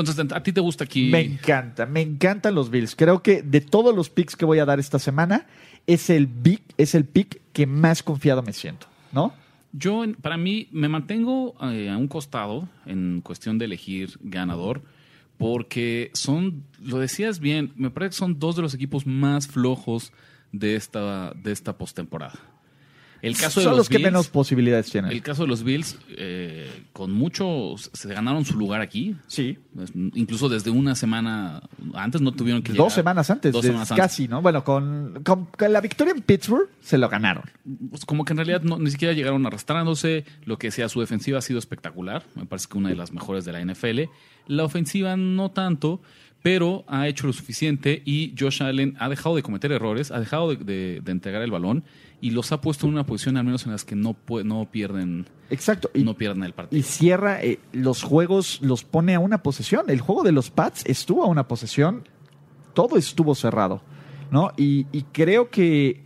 Entonces, 0.02 0.32
¿a 0.32 0.44
ti 0.44 0.52
te 0.52 0.62
gusta 0.62 0.84
aquí? 0.84 1.10
Me 1.10 1.22
encanta, 1.22 1.86
me 1.86 2.02
encantan 2.02 2.56
los 2.56 2.70
Bills. 2.70 2.96
Creo 2.96 3.22
que 3.22 3.42
de 3.42 3.62
todos 3.62 3.96
los 3.96 4.10
picks 4.10 4.36
que 4.36 4.46
voy 4.46 4.60
a 4.60 4.66
dar 4.66 4.80
esta 4.80 5.00
semana, 5.00 5.48
es 5.88 6.10
el 6.10 6.28
big, 6.28 6.62
es 6.78 6.96
el 6.96 7.06
pick 7.06 7.42
que 7.54 7.66
más 7.66 8.04
confiado 8.04 8.44
me 8.44 8.54
siento, 8.54 8.88
¿no? 9.12 9.34
Yo, 9.74 10.04
para 10.22 10.38
mí, 10.38 10.68
me 10.72 10.90
mantengo 10.90 11.56
eh, 11.62 11.90
a 11.90 11.98
un 11.98 12.08
costado 12.08 12.68
en 12.86 13.22
cuestión 13.22 13.58
de 13.58 13.66
elegir 13.66 14.18
ganador, 14.22 14.82
porque 15.38 16.10
son, 16.14 16.64
lo 16.82 16.98
decías 17.00 17.40
bien, 17.40 17.72
me 17.76 17.90
parece 17.90 18.12
que 18.12 18.18
son 18.18 18.40
dos 18.40 18.56
de 18.56 18.62
los 18.62 18.74
equipos 18.74 19.06
más 19.06 19.48
flojos 19.48 20.14
de 20.52 20.76
esta, 20.76 21.34
de 21.34 21.52
esta 21.52 21.78
postemporada. 21.78 22.40
El 23.22 23.36
caso 23.36 23.60
de 23.60 23.64
Son 23.66 23.72
los, 23.72 23.78
los 23.80 23.90
que 23.90 23.98
Bills- 23.98 24.04
menos 24.04 24.28
posibilidades 24.28 24.92
tienen. 24.92 25.12
El 25.12 25.22
caso 25.22 25.44
de 25.44 25.48
los 25.50 25.64
Bills, 25.64 25.98
eh, 26.10 26.70
con 26.94 27.12
mucho, 27.12 27.76
se 27.78 28.14
ganaron 28.14 28.46
su 28.46 28.58
lugar 28.58 28.82
aquí. 28.82 29.16
Sí. 29.28 29.58
Incluso 30.16 30.50
desde 30.50 30.70
una 30.70 30.96
semana 30.96 31.62
antes 31.94 32.22
no 32.22 32.32
tuvieron 32.32 32.62
que 32.62 32.70
Dos 32.74 32.78
llegar. 32.78 32.92
semanas 32.92 33.30
antes, 33.30 33.52
Dos 33.54 33.66
semanas 33.66 33.92
antes. 33.92 34.04
casi, 34.06 34.28
¿no? 34.28 34.42
Bueno, 34.42 34.64
con, 34.64 35.22
con- 35.24 35.46
con 35.46 35.74
la 35.74 35.82
victoria 35.82 36.14
en 36.16 36.22
Pittsburgh 36.22 36.70
se 36.82 36.98
lo 36.98 37.10
ganaron. 37.10 37.44
pues, 37.90 38.06
como 38.06 38.24
que 38.26 38.34
en 38.34 38.38
realidad 38.38 38.62
no- 38.62 38.78
ni 38.80 38.92
siquiera 38.92 39.14
llegaron 39.14 39.46
arrastrándose. 39.46 40.26
Lo 40.46 40.58
que 40.58 40.72
sea, 40.72 40.88
su 40.90 41.00
defensiva 41.00 41.40
ha 41.40 41.42
sido 41.42 41.60
espectacular. 41.60 42.24
Me 42.36 42.46
parece 42.46 42.68
que 42.70 42.78
una 42.78 42.90
de 42.90 42.96
las 42.96 43.12
mejores 43.12 43.46
de 43.46 43.52
la 43.52 43.60
NFL. 43.62 44.10
La 44.48 44.64
ofensiva 44.64 45.18
no 45.18 45.52
tanto, 45.52 46.02
pero 46.48 46.86
ha 46.88 47.10
hecho 47.10 47.28
lo 47.28 47.34
suficiente 47.34 48.02
y 48.06 48.34
Josh 48.40 48.64
Allen 48.64 48.96
ha 49.00 49.10
dejado 49.10 49.36
de 49.36 49.44
cometer 49.44 49.70
errores, 49.74 50.12
ha 50.12 50.20
dejado 50.22 50.56
de, 50.56 50.56
de- 50.56 51.02
de 51.04 51.12
entregar 51.12 51.42
el 51.42 51.52
balón 51.52 51.84
y 52.22 52.30
los 52.32 52.54
ha 52.54 52.62
puesto 52.62 52.86
en 52.88 52.94
una 52.94 53.06
posición 53.06 53.36
al 53.36 53.44
menos 53.44 53.66
en 53.66 53.74
las 53.74 53.84
que 53.84 53.98
no, 53.98 54.16
no 54.46 54.72
pierden 54.72 55.26
Exacto. 55.50 55.90
Y, 55.94 56.04
no 56.06 56.14
pierden 56.14 56.44
el 56.46 56.54
partido. 56.54 56.80
y 56.80 56.84
cierra 56.84 57.44
eh, 57.44 57.60
los 57.74 58.02
juegos, 58.02 58.60
los 58.62 58.86
pone 58.86 59.14
a 59.14 59.20
una 59.20 59.44
posesión. 59.44 59.90
El 59.90 60.00
juego 60.00 60.24
de 60.24 60.32
los 60.32 60.50
Pats 60.50 60.84
estuvo 60.86 61.22
a 61.24 61.28
una 61.28 61.50
posesión, 61.50 62.08
todo 62.74 62.96
estuvo 62.96 63.36
cerrado, 63.36 63.82
¿no? 64.32 64.52
Y, 64.56 64.86
y 64.94 65.02
creo 65.12 65.50
que 65.50 66.02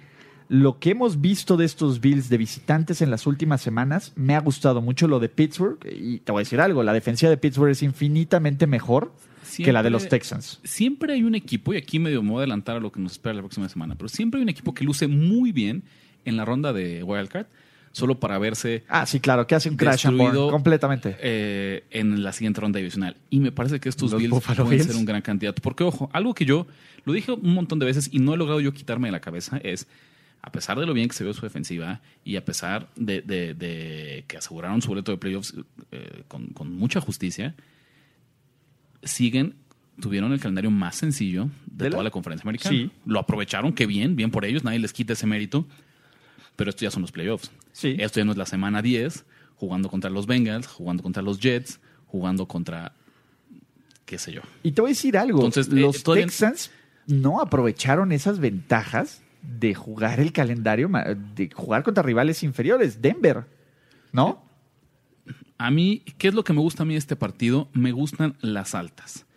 lo 0.47 0.79
que 0.79 0.89
hemos 0.89 1.21
visto 1.21 1.55
de 1.55 1.65
estos 1.65 2.01
Bills 2.01 2.29
de 2.29 2.37
visitantes 2.39 3.03
en 3.03 3.11
las 3.11 3.27
últimas 3.27 3.61
semanas 3.61 4.11
me 4.15 4.33
ha 4.35 4.39
gustado 4.39 4.81
mucho 4.81 5.07
lo 5.07 5.19
de 5.19 5.29
Pittsburgh. 5.29 5.77
Y 5.85 6.17
te 6.21 6.31
voy 6.31 6.39
a 6.41 6.45
decir 6.45 6.59
algo, 6.61 6.81
la 6.81 6.93
defensiva 6.93 7.29
de 7.29 7.37
Pittsburgh 7.37 7.69
es 7.69 7.83
infinitamente 7.83 8.65
mejor 8.65 9.13
que 9.57 9.71
la 9.73 9.83
de 9.83 9.89
los 9.89 10.03
Siempre- 10.03 10.19
Texans. 10.19 10.59
Siempre 10.63 11.13
hay 11.13 11.23
un 11.23 11.35
equipo, 11.35 11.73
y 11.73 11.77
aquí 11.77 11.99
medio 11.99 12.21
me 12.23 12.29
voy 12.31 12.37
a 12.37 12.41
adelantar 12.41 12.77
a 12.77 12.79
lo 12.79 12.91
que 12.91 12.99
nos 12.99 13.13
espera 13.13 13.33
la 13.35 13.41
próxima 13.41 13.67
semana, 13.69 13.95
pero 13.95 14.09
siempre 14.09 14.39
hay 14.39 14.43
un 14.43 14.49
equipo 14.49 14.73
que 14.73 14.83
luce 14.83 15.07
muy 15.07 15.51
bien 15.51 15.83
en 16.25 16.37
la 16.37 16.45
ronda 16.45 16.73
de 16.73 17.03
Wildcard, 17.03 17.47
solo 17.93 18.19
para 18.19 18.37
verse 18.39 18.83
Ah, 18.87 19.05
sí, 19.05 19.19
claro, 19.19 19.45
que 19.47 19.53
hace 19.55 19.69
un 19.69 19.75
crash 19.75 20.07
and 20.07 20.15
burn 20.17 20.27
Destruido. 20.31 20.51
completamente. 20.51 21.17
eh, 21.19 21.83
en 21.91 22.23
la 22.23 22.31
siguiente 22.31 22.61
ronda 22.61 22.77
divisional. 22.77 23.17
Y 23.29 23.39
me 23.41 23.51
parece 23.51 23.79
que 23.81 23.89
estos 23.89 24.15
Bills 24.15 24.29
pueden 24.45 24.69
Bills. 24.69 24.85
ser 24.85 24.95
un 24.95 25.03
gran 25.05 25.21
candidato. 25.21 25.61
Porque, 25.61 25.83
ojo, 25.83 26.09
algo 26.13 26.33
que 26.33 26.45
yo 26.45 26.67
lo 27.05 27.11
dije 27.13 27.31
un 27.33 27.53
montón 27.53 27.79
de 27.79 27.85
veces 27.85 28.07
y 28.11 28.19
no 28.19 28.33
he 28.33 28.37
logrado 28.37 28.61
yo 28.61 28.71
quitarme 28.73 29.09
de 29.09 29.11
la 29.11 29.19
cabeza 29.19 29.57
es, 29.63 29.87
a 30.41 30.51
pesar 30.53 30.79
de 30.79 30.85
lo 30.85 30.93
bien 30.93 31.09
que 31.09 31.15
se 31.15 31.23
ve 31.25 31.33
su 31.33 31.41
defensiva 31.41 31.99
y 32.23 32.35
a 32.37 32.45
pesar 32.45 32.87
de, 32.95 33.21
de- 33.21 33.53
de 33.55 34.23
que 34.27 34.37
aseguraron 34.37 34.81
su 34.81 34.87
boleto 34.87 35.11
de 35.11 35.17
playoffs 35.17 35.53
eh, 35.91 36.23
con, 36.29 36.47
con 36.47 36.71
mucha 36.73 37.01
justicia, 37.01 37.55
siguen, 39.03 39.55
tuvieron 39.99 40.31
el 40.33 40.39
calendario 40.39 40.71
más 40.71 40.95
sencillo 40.95 41.49
de, 41.65 41.85
¿De 41.85 41.89
la- 41.89 41.91
toda 41.91 42.03
la 42.03 42.11
conferencia 42.11 42.43
americana. 42.43 42.75
Sí. 42.75 42.91
Lo 43.05 43.19
aprovecharon, 43.19 43.73
qué 43.73 43.85
bien, 43.85 44.15
bien 44.15 44.31
por 44.31 44.45
ellos, 44.45 44.63
nadie 44.63 44.79
les 44.79 44.93
quita 44.93 45.13
ese 45.13 45.27
mérito. 45.27 45.65
Pero 46.55 46.69
esto 46.69 46.83
ya 46.83 46.91
son 46.91 47.01
los 47.01 47.11
playoffs. 47.11 47.51
Sí. 47.71 47.95
Esto 47.99 48.19
ya 48.19 48.25
no 48.25 48.31
es 48.31 48.37
la 48.37 48.45
semana 48.45 48.81
10, 48.81 49.25
jugando 49.55 49.89
contra 49.89 50.09
los 50.09 50.27
Bengals, 50.27 50.67
jugando 50.67 51.01
contra 51.03 51.21
los 51.23 51.39
Jets, 51.39 51.79
jugando 52.07 52.45
contra 52.47 52.93
qué 54.05 54.17
sé 54.17 54.33
yo. 54.33 54.41
Y 54.63 54.71
te 54.73 54.81
voy 54.81 54.89
a 54.89 54.93
decir 54.93 55.17
algo. 55.17 55.37
Entonces, 55.45 55.67
eh, 55.71 55.75
los 55.79 56.03
Texans 56.03 56.71
no 57.07 57.39
aprovecharon 57.41 58.11
esas 58.11 58.39
ventajas 58.39 59.21
de 59.41 59.73
jugar 59.73 60.19
el 60.19 60.33
calendario, 60.33 60.89
de 61.35 61.49
jugar 61.51 61.83
contra 61.83 62.03
rivales 62.03 62.43
inferiores. 62.43 63.01
Denver, 63.01 63.45
¿no? 64.11 64.43
A 65.61 65.69
mí, 65.69 66.01
¿qué 66.17 66.29
es 66.29 66.33
lo 66.33 66.43
que 66.43 66.53
me 66.53 66.59
gusta 66.59 66.81
a 66.81 66.85
mí 66.87 66.95
de 66.95 66.97
este 66.97 67.15
partido? 67.15 67.69
Me 67.73 67.91
gustan 67.91 68.35
las 68.41 68.73
altas. 68.73 69.27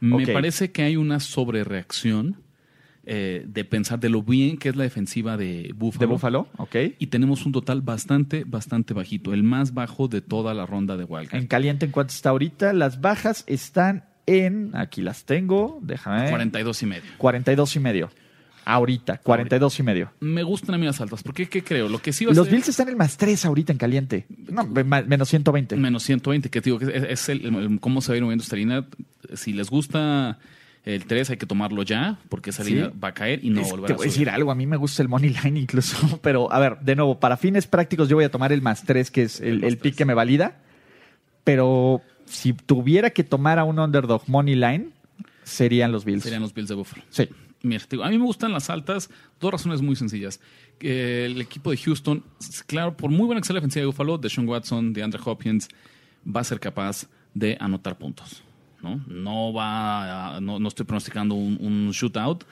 Me 0.00 0.26
parece 0.26 0.70
que 0.70 0.82
hay 0.82 0.96
una 0.96 1.18
sobrereacción 1.18 2.36
eh, 3.06 3.46
de 3.46 3.64
pensar 3.64 3.98
de 3.98 4.10
lo 4.10 4.22
bien 4.22 4.58
que 4.58 4.68
es 4.68 4.76
la 4.76 4.82
defensiva 4.82 5.38
de 5.38 5.72
Buffalo. 5.74 6.00
De 6.00 6.12
Buffalo, 6.12 6.48
ok. 6.58 6.76
Y 6.98 7.06
tenemos 7.06 7.46
un 7.46 7.52
total 7.52 7.80
bastante, 7.80 8.44
bastante 8.44 8.92
bajito, 8.92 9.32
el 9.32 9.44
más 9.44 9.72
bajo 9.72 10.08
de 10.08 10.20
toda 10.20 10.52
la 10.52 10.66
ronda 10.66 10.98
de 10.98 11.04
Wildcard. 11.04 11.40
En 11.40 11.46
caliente, 11.46 11.86
¿en 11.86 11.92
cuánto 11.92 12.12
está 12.12 12.30
ahorita? 12.30 12.74
Las 12.74 13.00
bajas 13.00 13.44
están 13.46 14.04
en, 14.26 14.76
aquí 14.76 15.00
las 15.00 15.24
tengo, 15.24 15.78
déjame 15.80 16.22
ver, 16.22 16.30
42 16.30 16.82
y 16.82 16.86
medio. 16.86 17.10
42 17.16 17.76
y 17.76 17.80
medio. 17.80 18.10
Ahorita, 18.64 19.18
42 19.18 19.78
y 19.80 19.82
medio. 19.82 20.12
Me 20.20 20.42
gustan 20.42 20.74
a 20.74 20.78
mí 20.78 20.86
las 20.86 21.00
altas, 21.00 21.22
porque 21.22 21.48
¿qué 21.48 21.62
creo? 21.64 21.88
Lo 21.88 21.98
que 22.00 22.12
sí 22.12 22.24
va 22.24 22.32
a 22.32 22.34
Los 22.34 22.46
ser- 22.46 22.54
Bills 22.54 22.68
están 22.68 22.86
en 22.88 22.92
el 22.92 22.96
más 22.96 23.16
3 23.16 23.44
ahorita 23.44 23.72
en 23.72 23.78
caliente. 23.78 24.26
No, 24.50 24.64
me- 24.64 24.84
menos 24.84 25.28
120. 25.28 25.76
Menos 25.76 26.02
120, 26.04 26.48
que 26.50 26.60
te 26.60 26.70
digo 26.70 26.80
es, 26.80 27.04
es 27.04 27.28
el, 27.28 27.44
el- 27.44 27.80
cómo 27.80 28.00
se 28.00 28.08
va 28.08 28.14
a 28.14 28.16
ir 28.18 28.22
moviendo 28.22 28.42
esta 28.42 28.56
línea. 28.56 28.84
Si 29.34 29.52
les 29.52 29.68
gusta 29.70 30.38
el 30.84 31.04
3, 31.06 31.30
hay 31.30 31.36
que 31.36 31.46
tomarlo 31.46 31.82
ya, 31.82 32.18
porque 32.28 32.50
esa 32.50 32.64
Sí. 32.64 32.70
línea 32.74 32.92
va 33.02 33.08
a 33.08 33.14
caer 33.14 33.44
y 33.44 33.50
no 33.50 33.62
volverá 33.62 33.86
te 33.88 33.92
a 33.92 33.96
voy 33.96 34.06
a 34.06 34.10
decir 34.10 34.28
algo, 34.30 34.50
a 34.50 34.54
mí 34.54 34.66
me 34.66 34.76
gusta 34.76 35.02
el 35.02 35.08
money 35.08 35.30
line 35.44 35.60
incluso, 35.60 35.96
pero 36.22 36.52
a 36.52 36.58
ver, 36.58 36.78
de 36.80 36.96
nuevo, 36.96 37.18
para 37.20 37.36
fines 37.36 37.66
prácticos 37.66 38.08
yo 38.08 38.16
voy 38.16 38.24
a 38.24 38.30
tomar 38.30 38.52
el 38.52 38.62
más 38.62 38.82
3, 38.84 39.10
que 39.10 39.22
es 39.22 39.40
el, 39.40 39.60
más 39.60 39.68
el 39.68 39.78
pick 39.78 39.94
que 39.94 40.04
me 40.04 40.14
valida, 40.14 40.56
pero 41.44 42.00
si 42.24 42.52
tuviera 42.52 43.10
que 43.10 43.24
tomar 43.24 43.58
a 43.58 43.64
un 43.64 43.78
underdog 43.78 44.22
money 44.28 44.54
line, 44.54 44.88
serían 45.44 45.92
los 45.92 46.04
Bills. 46.04 46.22
Serían 46.22 46.42
los 46.42 46.54
Bills 46.54 46.68
de 46.68 46.74
Buffalo. 46.74 47.02
Sí. 47.10 47.28
A 47.64 48.08
mí 48.10 48.18
me 48.18 48.24
gustan 48.24 48.52
las 48.52 48.70
altas, 48.70 49.08
dos 49.40 49.52
razones 49.52 49.80
muy 49.82 49.96
sencillas. 49.96 50.40
Que 50.78 51.26
el 51.26 51.40
equipo 51.40 51.70
de 51.70 51.76
Houston, 51.76 52.24
claro, 52.66 52.96
por 52.96 53.10
muy 53.10 53.26
buena 53.26 53.40
que 53.40 53.46
sea 53.46 53.54
la 53.54 53.60
ofensiva 53.60 53.82
de 53.82 53.86
Buffalo, 53.86 54.18
Deshaun 54.18 54.48
Watson, 54.48 54.92
DeAndre 54.92 55.20
Hopkins, 55.24 55.68
va 56.26 56.40
a 56.40 56.44
ser 56.44 56.58
capaz 56.60 57.06
de 57.34 57.56
anotar 57.60 57.98
puntos. 57.98 58.42
No, 58.82 59.00
no 59.06 59.52
va, 59.52 60.36
a- 60.36 60.40
no, 60.40 60.58
no 60.58 60.68
estoy 60.68 60.84
pronosticando 60.86 61.34
un, 61.36 61.56
un 61.60 61.90
shootout, 61.92 62.44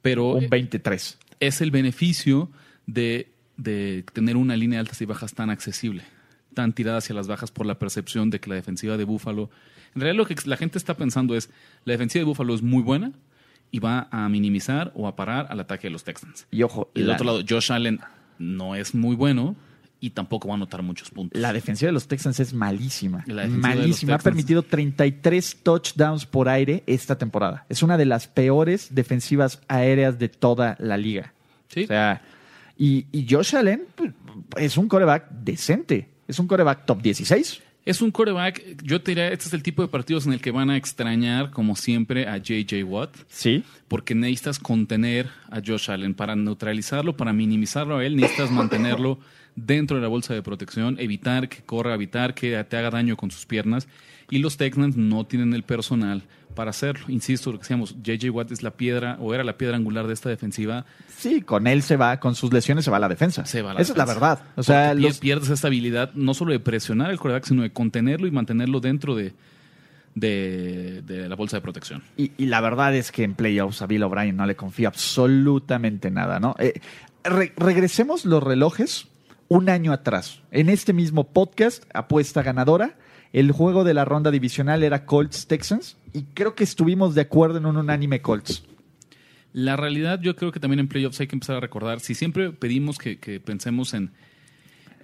pero 0.00 0.30
Un 0.36 0.48
23. 0.48 1.18
es 1.40 1.60
el 1.60 1.70
beneficio 1.70 2.50
de, 2.86 3.28
de 3.58 4.04
tener 4.14 4.36
una 4.38 4.56
línea 4.56 4.78
de 4.78 4.80
altas 4.80 5.00
y 5.02 5.04
bajas 5.04 5.34
tan 5.34 5.50
accesible. 5.50 6.02
tan 6.54 6.72
tirada 6.72 6.98
hacia 6.98 7.14
las 7.14 7.28
bajas 7.28 7.50
por 7.50 7.66
la 7.66 7.78
percepción 7.78 8.30
de 8.30 8.40
que 8.40 8.48
la 8.48 8.54
defensiva 8.56 8.96
de 8.96 9.04
Buffalo. 9.04 9.50
En 9.94 10.00
realidad, 10.00 10.16
lo 10.16 10.26
que 10.26 10.34
la 10.46 10.56
gente 10.56 10.78
está 10.78 10.94
pensando 10.94 11.36
es: 11.36 11.50
la 11.84 11.92
defensiva 11.92 12.20
de 12.20 12.24
Buffalo 12.24 12.54
es 12.54 12.62
muy 12.62 12.82
buena 12.82 13.12
y 13.70 13.78
va 13.78 14.08
a 14.10 14.28
minimizar 14.28 14.92
o 14.94 15.06
a 15.08 15.16
parar 15.16 15.46
al 15.50 15.60
ataque 15.60 15.86
de 15.88 15.92
los 15.92 16.04
Texans. 16.04 16.46
Y 16.50 16.62
ojo, 16.62 16.90
Y 16.94 17.00
del 17.00 17.08
la- 17.08 17.14
otro 17.14 17.26
lado, 17.26 17.40
Josh 17.48 17.72
Allen 17.72 18.00
no 18.38 18.74
es 18.74 18.94
muy 18.94 19.16
bueno 19.16 19.56
y 19.98 20.10
tampoco 20.10 20.48
va 20.48 20.54
a 20.54 20.56
anotar 20.56 20.82
muchos 20.82 21.10
puntos. 21.10 21.40
La 21.40 21.52
defensiva 21.52 21.88
de 21.88 21.92
los 21.94 22.06
Texans 22.06 22.38
es 22.40 22.52
malísima. 22.52 23.24
Malísima. 23.48 24.14
Ha 24.14 24.18
permitido 24.18 24.62
33 24.62 25.62
touchdowns 25.62 26.26
por 26.26 26.48
aire 26.48 26.84
esta 26.86 27.16
temporada. 27.16 27.64
Es 27.68 27.82
una 27.82 27.96
de 27.96 28.04
las 28.04 28.28
peores 28.28 28.94
defensivas 28.94 29.60
aéreas 29.68 30.18
de 30.18 30.28
toda 30.28 30.76
la 30.80 30.96
liga. 30.96 31.32
Sí. 31.68 31.84
O 31.84 31.86
sea, 31.86 32.22
y, 32.76 33.06
y 33.10 33.26
Josh 33.28 33.56
Allen 33.56 33.84
pues, 33.94 34.12
es 34.58 34.76
un 34.76 34.86
coreback 34.88 35.30
decente. 35.30 36.10
Es 36.28 36.38
un 36.38 36.46
coreback 36.46 36.84
top 36.84 37.00
16. 37.02 37.62
Es 37.86 38.02
un 38.02 38.10
coreback, 38.10 38.82
yo 38.82 39.00
te 39.00 39.12
diría, 39.12 39.28
este 39.28 39.46
es 39.46 39.54
el 39.54 39.62
tipo 39.62 39.80
de 39.80 39.88
partidos 39.88 40.26
en 40.26 40.32
el 40.34 40.40
que 40.40 40.50
van 40.50 40.68
a 40.70 40.76
extrañar, 40.76 41.50
como 41.52 41.76
siempre, 41.76 42.26
a 42.26 42.36
JJ 42.38 42.82
Watt, 42.84 43.14
Sí. 43.28 43.62
porque 43.88 44.14
necesitas 44.14 44.58
contener 44.58 45.28
a 45.50 45.62
Josh 45.64 45.90
Allen. 45.90 46.12
Para 46.14 46.34
neutralizarlo, 46.34 47.16
para 47.16 47.32
minimizarlo 47.32 47.96
a 47.98 48.04
él, 48.04 48.16
necesitas 48.16 48.50
mantenerlo 48.50 49.18
dentro 49.54 49.96
de 49.96 50.02
la 50.02 50.08
bolsa 50.08 50.34
de 50.34 50.42
protección, 50.42 50.96
evitar 50.98 51.48
que 51.48 51.62
corra, 51.62 51.94
evitar 51.94 52.34
que 52.34 52.62
te 52.64 52.76
haga 52.76 52.90
daño 52.90 53.16
con 53.16 53.30
sus 53.30 53.46
piernas. 53.46 53.86
Y 54.30 54.38
los 54.40 54.56
Texans 54.56 54.96
no 54.96 55.24
tienen 55.24 55.54
el 55.54 55.62
personal 55.62 56.24
para 56.56 56.70
hacerlo. 56.70 57.04
Insisto, 57.08 57.52
lo 57.52 57.58
que 57.58 57.62
decíamos, 57.62 57.94
JJ 58.02 58.30
Watt 58.30 58.50
es 58.50 58.64
la 58.64 58.72
piedra, 58.72 59.16
o 59.20 59.32
era 59.32 59.44
la 59.44 59.56
piedra 59.56 59.76
angular 59.76 60.08
de 60.08 60.14
esta 60.14 60.28
defensiva. 60.28 60.84
Sí, 61.16 61.42
con 61.42 61.68
él 61.68 61.82
se 61.82 61.96
va, 61.96 62.18
con 62.18 62.34
sus 62.34 62.52
lesiones 62.52 62.84
se 62.84 62.90
va 62.90 62.96
a 62.96 63.00
la 63.00 63.08
defensa. 63.08 63.46
Se 63.46 63.62
va 63.62 63.70
a 63.70 63.74
la 63.74 63.80
Esa 63.80 63.92
es 63.92 63.98
la 63.98 64.04
verdad. 64.06 64.40
O 64.56 64.64
sea, 64.64 64.92
los, 64.94 65.18
pierdes 65.18 65.50
esta 65.50 65.68
habilidad 65.68 66.10
no 66.14 66.34
solo 66.34 66.50
de 66.50 66.58
presionar 66.58 67.10
al 67.10 67.18
coreback, 67.20 67.44
sino 67.44 67.62
de 67.62 67.70
contenerlo 67.70 68.26
y 68.26 68.32
mantenerlo 68.32 68.80
dentro 68.80 69.14
de, 69.14 69.32
de, 70.14 71.02
de 71.02 71.28
la 71.28 71.36
bolsa 71.36 71.58
de 71.58 71.60
protección. 71.60 72.02
Y, 72.16 72.32
y 72.38 72.46
la 72.46 72.60
verdad 72.60 72.94
es 72.94 73.12
que 73.12 73.22
en 73.22 73.34
playoffs 73.34 73.82
a 73.82 73.86
Bill 73.86 74.02
O'Brien 74.02 74.36
no 74.36 74.46
le 74.46 74.56
confía 74.56 74.88
absolutamente 74.88 76.10
nada, 76.10 76.40
¿no? 76.40 76.54
Eh, 76.58 76.80
re- 77.22 77.52
regresemos 77.56 78.24
los 78.24 78.42
relojes 78.42 79.08
un 79.48 79.68
año 79.68 79.92
atrás. 79.92 80.40
En 80.50 80.68
este 80.70 80.92
mismo 80.92 81.24
podcast, 81.24 81.84
apuesta 81.94 82.42
ganadora, 82.42 82.96
el 83.38 83.52
juego 83.52 83.84
de 83.84 83.92
la 83.94 84.04
ronda 84.04 84.30
divisional 84.30 84.82
era 84.82 85.04
Colts 85.04 85.46
Texans 85.46 85.96
y 86.14 86.22
creo 86.34 86.54
que 86.54 86.64
estuvimos 86.64 87.14
de 87.14 87.20
acuerdo 87.20 87.58
en 87.58 87.66
un 87.66 87.76
unánime 87.76 88.22
Colts. 88.22 88.64
La 89.52 89.76
realidad, 89.76 90.20
yo 90.22 90.34
creo 90.36 90.52
que 90.52 90.60
también 90.60 90.80
en 90.80 90.88
playoffs 90.88 91.20
hay 91.20 91.26
que 91.26 91.36
empezar 91.36 91.56
a 91.56 91.60
recordar, 91.60 92.00
si 92.00 92.14
siempre 92.14 92.50
pedimos 92.52 92.98
que, 92.98 93.18
que 93.18 93.38
pensemos 93.40 93.92
en, 93.94 94.10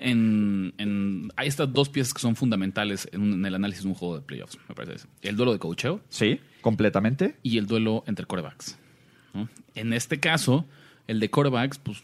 en, 0.01 0.75
en- 0.79 1.31
Hay 1.37 1.49
estas 1.49 1.73
dos 1.73 1.89
piezas 1.89 2.13
que 2.15 2.21
son 2.21 2.37
fundamentales 2.37 3.09
en, 3.13 3.21
un- 3.23 3.33
en 3.35 3.47
el 3.47 3.55
análisis 3.55 3.83
de 3.85 3.89
un 3.91 3.95
juego 3.95 4.17
de 4.17 4.23
playoffs, 4.23 4.59
me 4.69 4.75
parece. 4.75 5.07
El 5.23 5.37
duelo 5.37 5.53
de 5.53 5.59
coacheo 5.59 6.01
Sí, 6.09 6.41
completamente. 6.61 7.37
y 7.43 7.59
el 7.59 7.67
duelo 7.67 8.03
entre 8.07 8.27
corebacks. 8.27 8.79
¿no? 9.35 9.49
En 9.75 9.93
este 9.93 10.21
caso, 10.21 10.67
el 11.07 11.21
de 11.21 11.31
corebacks, 11.31 11.79
pues 11.79 11.99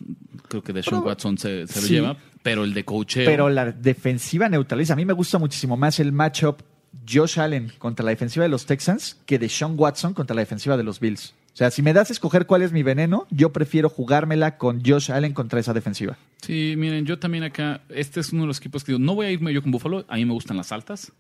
creo 0.48 0.62
que 0.62 0.72
Deshaun 0.72 1.00
Pero- 1.02 1.08
Watson 1.10 1.38
se, 1.38 1.66
se 1.66 1.80
lo 1.82 1.86
lleva, 1.88 2.16
pero 2.42 2.64
el 2.64 2.74
de 2.74 2.84
coacheo... 2.84 3.24
Pero 3.24 3.48
la 3.48 3.72
defensiva 3.72 4.48
neutraliza. 4.48 4.92
A 4.92 4.96
mí 4.96 5.04
me 5.04 5.12
gusta 5.12 5.38
muchísimo 5.38 5.76
más 5.76 6.00
el 6.00 6.12
matchup 6.12 6.62
Josh 7.08 7.38
Allen 7.38 7.72
contra 7.78 8.04
la 8.04 8.10
defensiva 8.10 8.44
de 8.44 8.48
los 8.48 8.66
Texans 8.66 9.16
que 9.26 9.38
de 9.38 9.48
Sean 9.48 9.74
Watson 9.76 10.14
contra 10.14 10.34
la 10.34 10.42
defensiva 10.42 10.76
de 10.76 10.84
los 10.84 11.00
Bills. 11.00 11.34
O 11.52 11.56
sea, 11.58 11.70
si 11.70 11.82
me 11.82 11.92
das 11.92 12.10
a 12.10 12.12
escoger 12.12 12.46
cuál 12.46 12.62
es 12.62 12.70
mi 12.72 12.84
veneno, 12.84 13.26
yo 13.30 13.52
prefiero 13.52 13.88
jugármela 13.88 14.58
con 14.58 14.84
Josh 14.84 15.10
Allen 15.10 15.32
contra 15.32 15.58
esa 15.58 15.74
defensiva. 15.74 16.16
Sí, 16.40 16.74
miren, 16.76 17.04
yo 17.04 17.18
también 17.18 17.42
acá, 17.42 17.82
este 17.88 18.20
es 18.20 18.32
uno 18.32 18.42
de 18.42 18.48
los 18.48 18.58
equipos 18.58 18.84
que 18.84 18.92
digo, 18.92 19.04
no 19.04 19.16
voy 19.16 19.26
a 19.26 19.30
irme 19.32 19.52
yo 19.52 19.60
con 19.60 19.72
Buffalo, 19.72 20.04
a 20.08 20.16
mí 20.16 20.24
me 20.24 20.34
gustan 20.34 20.56
las 20.56 20.70
altas, 20.70 21.12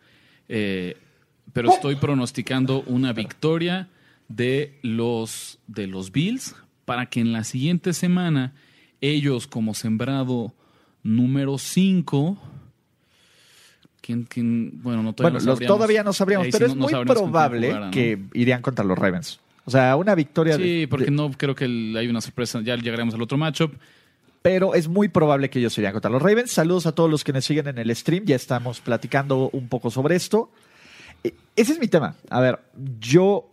eh, 0.48 0.96
pero 1.52 1.72
estoy 1.72 1.96
pronosticando 1.96 2.82
una 2.82 3.12
victoria 3.12 3.88
de 4.28 4.78
los, 4.82 5.58
de 5.66 5.88
los 5.88 6.12
Bills 6.12 6.54
para 6.84 7.06
que 7.06 7.18
en 7.18 7.32
la 7.32 7.42
siguiente 7.42 7.92
semana 7.92 8.54
ellos 9.00 9.48
como 9.48 9.74
sembrado 9.74 10.54
número 11.02 11.58
5, 11.58 12.38
¿quién, 14.00 14.24
quién? 14.24 14.82
bueno, 14.82 15.02
no 15.02 15.12
todavía 15.12 15.38
Bueno, 15.38 15.44
no 15.44 15.50
los, 15.50 15.56
sabríamos. 15.58 15.76
todavía 15.76 16.02
no 16.04 16.12
sabríamos, 16.12 16.44
Ahí 16.46 16.52
pero 16.52 16.66
sí 16.66 16.72
es 16.72 16.76
no- 16.76 16.88
muy 16.88 17.04
probable 17.04 17.74
que 17.90 18.18
irían 18.34 18.62
contra 18.62 18.84
los 18.84 18.98
Ravens. 18.98 19.40
O 19.64 19.70
sea, 19.70 19.96
una 19.96 20.14
victoria 20.14 20.56
de- 20.56 20.64
Sí, 20.64 20.86
porque 20.86 21.06
de- 21.06 21.10
no 21.10 21.30
creo 21.30 21.54
que 21.54 21.66
el- 21.66 21.94
hay 21.96 22.08
una 22.08 22.20
sorpresa, 22.20 22.60
ya 22.62 22.76
llegaremos 22.76 23.14
al 23.14 23.22
otro 23.22 23.36
matchup. 23.38 23.74
pero 24.40 24.72
es 24.74 24.86
muy 24.88 25.08
probable 25.08 25.50
que 25.50 25.58
ellos 25.58 25.76
irían 25.76 25.92
contra 25.92 26.10
los 26.10 26.22
Ravens. 26.22 26.52
Saludos 26.52 26.86
a 26.86 26.92
todos 26.92 27.10
los 27.10 27.22
que 27.24 27.32
nos 27.32 27.44
siguen 27.44 27.66
en 27.66 27.76
el 27.76 27.94
stream, 27.94 28.24
ya 28.24 28.36
estamos 28.36 28.80
platicando 28.80 29.50
un 29.52 29.68
poco 29.68 29.90
sobre 29.90 30.14
esto. 30.14 30.50
Eh, 31.24 31.34
Ese 31.56 31.72
es 31.72 31.80
mi 31.80 31.88
tema. 31.88 32.14
A 32.30 32.40
ver, 32.40 32.58
yo 33.00 33.50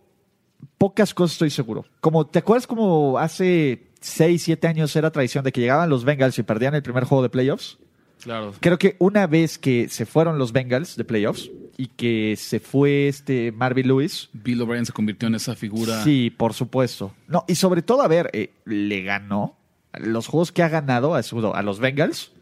pocas 0.78 1.12
cosas 1.12 1.32
estoy 1.34 1.50
seguro. 1.50 1.84
Como, 2.00 2.24
¿te 2.28 2.38
acuerdas 2.38 2.66
como 2.68 3.18
hace 3.18 3.85
6, 4.06 4.40
7 4.42 4.68
años 4.68 4.94
era 4.94 5.10
tradición 5.10 5.42
de 5.44 5.50
que 5.52 5.60
llegaban 5.60 5.90
los 5.90 6.04
Bengals 6.04 6.38
y 6.38 6.42
perdían 6.44 6.74
el 6.74 6.82
primer 6.82 7.04
juego 7.04 7.22
de 7.22 7.28
playoffs? 7.28 7.78
Claro. 8.22 8.54
Creo 8.60 8.78
que 8.78 8.96
una 8.98 9.26
vez 9.26 9.58
que 9.58 9.88
se 9.88 10.06
fueron 10.06 10.38
los 10.38 10.52
Bengals 10.52 10.96
de 10.96 11.04
playoffs 11.04 11.50
y 11.76 11.88
que 11.88 12.34
se 12.38 12.60
fue 12.60 13.08
este 13.08 13.52
Marvin 13.52 13.88
Lewis, 13.88 14.28
Bill 14.32 14.62
O'Brien 14.62 14.86
se 14.86 14.92
convirtió 14.92 15.28
en 15.28 15.34
esa 15.34 15.54
figura. 15.56 16.02
Sí, 16.04 16.30
por 16.30 16.54
supuesto. 16.54 17.12
No, 17.28 17.44
y 17.48 17.56
sobre 17.56 17.82
todo, 17.82 18.02
a 18.02 18.08
ver, 18.08 18.30
eh, 18.32 18.52
le 18.64 19.02
ganó 19.02 19.56
los 19.98 20.26
juegos 20.28 20.52
que 20.52 20.62
ha 20.62 20.68
ganado 20.68 21.14
a, 21.14 21.22
su- 21.22 21.44
a 21.54 21.62
los 21.62 21.78
Bengals 21.80 22.32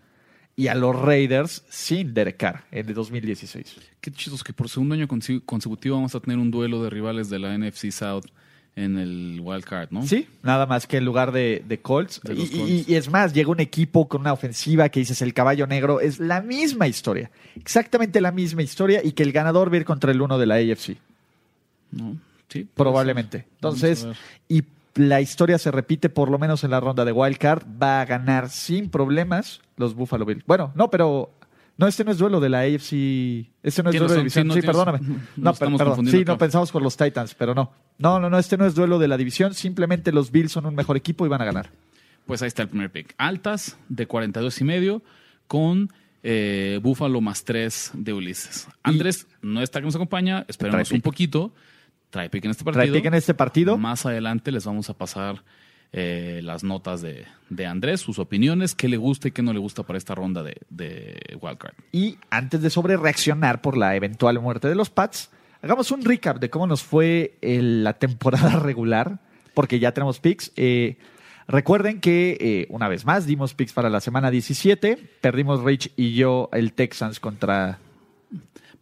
y 0.57 0.69
a 0.69 0.75
los 0.75 0.95
Raiders 0.95 1.65
sin 1.69 2.15
Derek 2.15 2.37
Carr 2.37 2.65
en 2.71 2.89
el 2.89 2.95
2016. 2.95 3.77
Qué 4.01 4.11
chidos 4.13 4.45
que 4.45 4.53
por 4.53 4.69
segundo 4.69 4.95
año 4.95 5.09
consecutivo 5.09 5.97
vamos 5.97 6.15
a 6.15 6.21
tener 6.21 6.39
un 6.39 6.51
duelo 6.51 6.83
de 6.83 6.91
rivales 6.91 7.29
de 7.31 7.39
la 7.41 7.57
NFC 7.59 7.91
South 7.91 8.27
en 8.77 8.99
el 8.99 9.41
Wild 9.41 9.65
Card, 9.65 9.89
¿no? 9.91 10.07
Sí, 10.07 10.29
nada 10.43 10.67
más 10.67 10.87
que 10.87 10.97
en 10.97 11.05
lugar 11.05 11.33
de, 11.33 11.63
de 11.67 11.79
Colts. 11.81 12.21
De 12.23 12.35
Y, 12.35 12.95
es 12.95 13.09
más, 13.09 13.33
llega 13.33 13.51
un 13.51 13.61
equipo 13.61 14.09
con 14.09 14.23
una 14.23 14.33
ofensiva 14.33 14.89
que 14.89 15.01
dices 15.01 15.23
el 15.23 15.33
caballo 15.33 15.67
negro. 15.67 16.01
Es 16.01 16.19
la 16.19 16.41
misma 16.41 16.89
historia. 16.89 17.31
Exactamente 17.55 18.21
la 18.21 18.33
misma 18.33 18.63
historia 18.63 19.01
y 19.05 19.13
que 19.13 19.23
el 19.23 19.33
ganador 19.33 19.71
va 19.71 19.75
a 19.75 19.79
ir 19.79 19.85
contra 19.85 20.11
el 20.11 20.21
uno 20.21 20.39
de 20.39 20.47
la 20.47 20.57
AFC. 20.57 20.97
¿No? 21.93 22.17
Sí, 22.49 22.67
Probablemente. 22.75 23.47
Entonces, 23.55 24.07
y 24.49 24.65
la 24.97 25.21
historia 25.21 25.59
se 25.59 25.71
repite 25.71 26.09
por 26.09 26.31
lo 26.31 26.39
menos 26.39 26.65
en 26.65 26.71
la 26.71 26.81
ronda 26.81 27.05
de 27.05 27.13
Wild 27.13 27.39
Card. 27.39 27.65
Va 27.81 28.01
a 28.01 28.05
ganar 28.05 28.51
sin 28.51 28.91
problemas 28.91 29.61
los 29.77 29.95
Buffalo 29.95 30.25
Bills. 30.25 30.45
Bueno, 30.47 30.73
no, 30.75 30.91
pero 30.91 31.31
no, 31.77 31.87
este 31.87 32.05
no 32.05 32.11
es 32.13 32.19
duelo 32.19 32.41
de 32.41 32.49
la 32.49 32.61
AFC. 32.61 33.47
Este 33.63 33.83
no 33.83 33.91
es 33.91 33.97
duelo 33.97 34.09
de 34.09 34.15
razón, 34.15 34.19
división. 34.19 34.45
sí, 34.45 34.49
no 34.49 34.55
Sí, 34.55 34.61
tienes- 34.61 34.67
perdóname. 34.67 34.99
nos 35.01 35.09
No, 35.37 35.51
estamos 35.51 35.79
perdón. 35.79 35.79
confundiendo 35.97 36.19
Sí, 36.19 36.25
no 36.25 36.39
pensamos 36.39 36.71
con 36.73 36.83
los 36.83 36.97
Titans, 36.97 37.35
pero 37.35 37.55
no. 37.55 37.73
No, 37.99 38.19
no, 38.21 38.31
no, 38.31 38.39
este 38.39 38.57
no 38.57 38.65
es 38.67 38.75
duelo 38.75 38.99
de 38.99 39.09
la 39.09 39.17
división. 39.17 39.55
Simplemente 39.55 40.13
los 40.13 40.31
Bills 40.31 40.53
son 40.53 40.67
un 40.67 40.75
mejor 40.75 40.97
equipo 40.97 41.27
y 41.27 41.29
van 41.29 41.43
a 41.43 41.45
ganar. 41.45 41.71
Pues 42.27 42.43
ahí 42.43 42.49
está 42.49 42.63
el 42.63 42.69
primer 42.69 42.91
pick. 42.91 43.15
Altas 43.19 43.77
de 43.89 44.07
42 44.07 44.61
y 44.61 44.65
medio 44.65 45.03
con 45.47 45.91
eh, 46.23 46.81
Buffalo 46.83 47.21
más 47.21 47.45
3 47.45 47.91
de 47.95 48.13
Ulises. 48.15 48.67
Andrés 48.83 49.27
no 49.43 49.61
está 49.61 49.81
que 49.81 49.85
nos 49.87 49.95
acompaña, 49.95 50.45
esperemos 50.49 50.89
Trae 50.89 50.97
un 50.97 51.03
poquito. 51.03 51.53
Trae 52.11 52.31
pick 52.31 52.45
en 52.47 52.53
este 52.53 52.65
Trae 52.65 52.73
partido. 52.75 52.95
pick 52.95 53.05
en 53.07 53.15
este 53.15 53.35
partido. 53.35 53.77
Más 53.77 54.07
adelante 54.07 54.51
les 54.53 54.65
vamos 54.65 54.89
a 54.89 54.95
pasar 54.95 55.43
eh, 55.97 56.41
las 56.43 56.65
notas 56.65 57.03
de, 57.03 57.25
de 57.51 57.67
Andrés, 57.67 58.01
sus 58.01 58.19
opiniones, 58.19 58.75
qué 58.75 58.89
le 58.89 58.97
gusta 58.97 59.29
y 59.29 59.31
qué 59.31 59.43
no 59.43 59.53
le 59.53 59.61
gusta 59.61 59.85
para 59.85 59.97
esta 59.97 60.15
ronda 60.17 60.43
de, 60.43 60.57
de 60.69 61.39
Wildcard. 61.41 61.75
Y 61.93 62.19
antes 62.31 62.61
de 62.63 62.69
sobre 62.71 62.97
reaccionar 62.97 63.63
por 63.63 63.77
la 63.77 63.95
eventual 63.95 64.41
muerte 64.41 64.69
de 64.69 64.75
los 64.75 64.91
Pats, 64.91 65.31
hagamos 65.63 65.93
un 65.93 66.05
recap 66.05 66.39
de 66.41 66.51
cómo 66.51 66.67
nos 66.67 66.83
fue 66.83 67.37
el- 67.41 67.85
la 67.85 67.93
temporada 67.95 68.59
regular, 68.59 69.21
porque 69.55 69.79
ya 69.79 69.93
tenemos 69.93 70.19
picks. 70.19 70.51
Eh, 70.57 70.97
recuerden 71.47 72.01
que, 72.01 72.37
eh, 72.41 72.67
una 72.71 72.89
vez 72.89 73.05
más, 73.05 73.25
dimos 73.25 73.55
picks 73.55 73.73
para 73.73 73.89
la 73.89 74.01
semana 74.01 74.33
17. 74.33 74.97
Perdimos 75.21 75.63
Rich 75.63 75.93
y 75.97 76.15
yo 76.15 76.49
el 76.53 76.73
Texans 76.73 77.21
contra... 77.21 77.79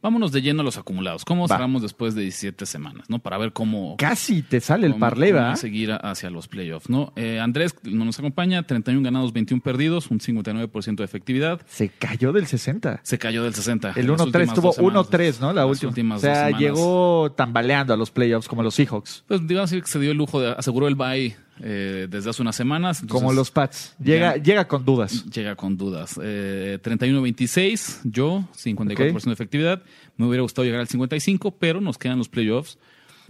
Vámonos 0.03 0.33
de 0.33 0.43
lleno 0.43 0.63
a 0.63 0.65
los 0.65 0.77
acumulados. 0.79 1.25
¿Cómo 1.25 1.47
Va. 1.47 1.55
cerramos 1.57 1.81
después 1.83 2.15
de 2.15 2.23
17 2.23 2.67
semanas? 2.67 3.09
¿no? 3.09 3.21
Para 3.21 3.39
ver 3.39 3.53
cómo, 3.53 3.97
Casi 3.97 4.43
te 4.43 4.61
sale 4.61 4.87
el 4.87 4.93
cómo- 4.95 5.01
parlay, 5.01 5.31
cómo 5.31 5.43
¿va? 5.45 5.57
seguir 5.57 5.93
hacia 5.93 6.29
los 6.29 6.49
playoffs. 6.49 6.91
¿no? 6.91 7.13
Eh, 7.17 7.39
Andrés 7.41 7.75
no 7.85 8.05
nos 8.05 8.19
acompaña, 8.19 8.65
31 8.67 9.03
ganados, 9.05 9.33
21 9.33 9.63
perdidos, 9.63 10.11
un 10.11 10.19
59% 10.21 10.97
de 10.97 11.05
efectividad. 11.05 11.61
Se 11.67 11.89
cayó 11.89 12.33
del 12.33 12.47
60. 12.47 13.01
Se 13.05 13.19
cayó 13.19 13.45
del 13.45 13.55
60. 13.55 13.93
El 13.97 14.09
Las 14.09 14.21
1-3 14.21 14.27
últimas 14.27 14.55
tuvo 14.55 14.67
dos 14.69 14.77
semanas. 14.77 15.07
1-3, 15.09 15.41
¿no? 15.41 15.53
La 15.53 15.63
Las 15.63 15.71
última. 15.71 15.89
últimas 15.91 16.19
O 16.19 16.21
sea, 16.21 16.51
llegó 16.51 17.33
tambaleando 17.37 17.95
a 17.95 17.97
los 17.97 18.11
playoffs 18.11 18.49
como 18.49 18.63
los 18.63 18.75
Seahawks, 18.75 19.25
Pues 19.29 19.47
digamos 19.47 19.71
que 19.71 19.83
se 19.85 19.99
dio 20.01 20.11
el 20.11 20.17
lujo 20.19 20.41
de 20.41 20.51
aseguró 20.53 20.89
el 20.89 20.97
bye 20.97 21.37
eh, 21.61 22.07
desde 22.11 22.31
hace 22.31 22.43
unas 22.43 22.57
semanas. 22.57 23.01
entonces 23.03 23.23
como 23.23 23.33
los 23.33 23.51
Pats. 23.51 23.95
Llega, 24.03 24.37
ya- 24.37 24.43
llega 24.43 24.69
con 24.69 24.85
dudas. 24.85 25.25
Llega 25.27 25.55
con 25.57 25.77
dudas. 25.77 26.19
Eh, 26.23 26.79
31-26, 26.83 28.01
yo, 28.05 28.49
54% 28.57 29.25
de 29.25 29.33
efectividad. 29.33 29.83
Me 30.17 30.27
hubiera 30.27 30.43
gustado 30.43 30.65
llegar 30.65 30.81
al 30.81 30.89
55, 30.89 31.53
pero 31.59 31.81
nos 31.81 31.99
quedan 31.99 32.19
los 32.19 32.29
playoffs 32.29 32.79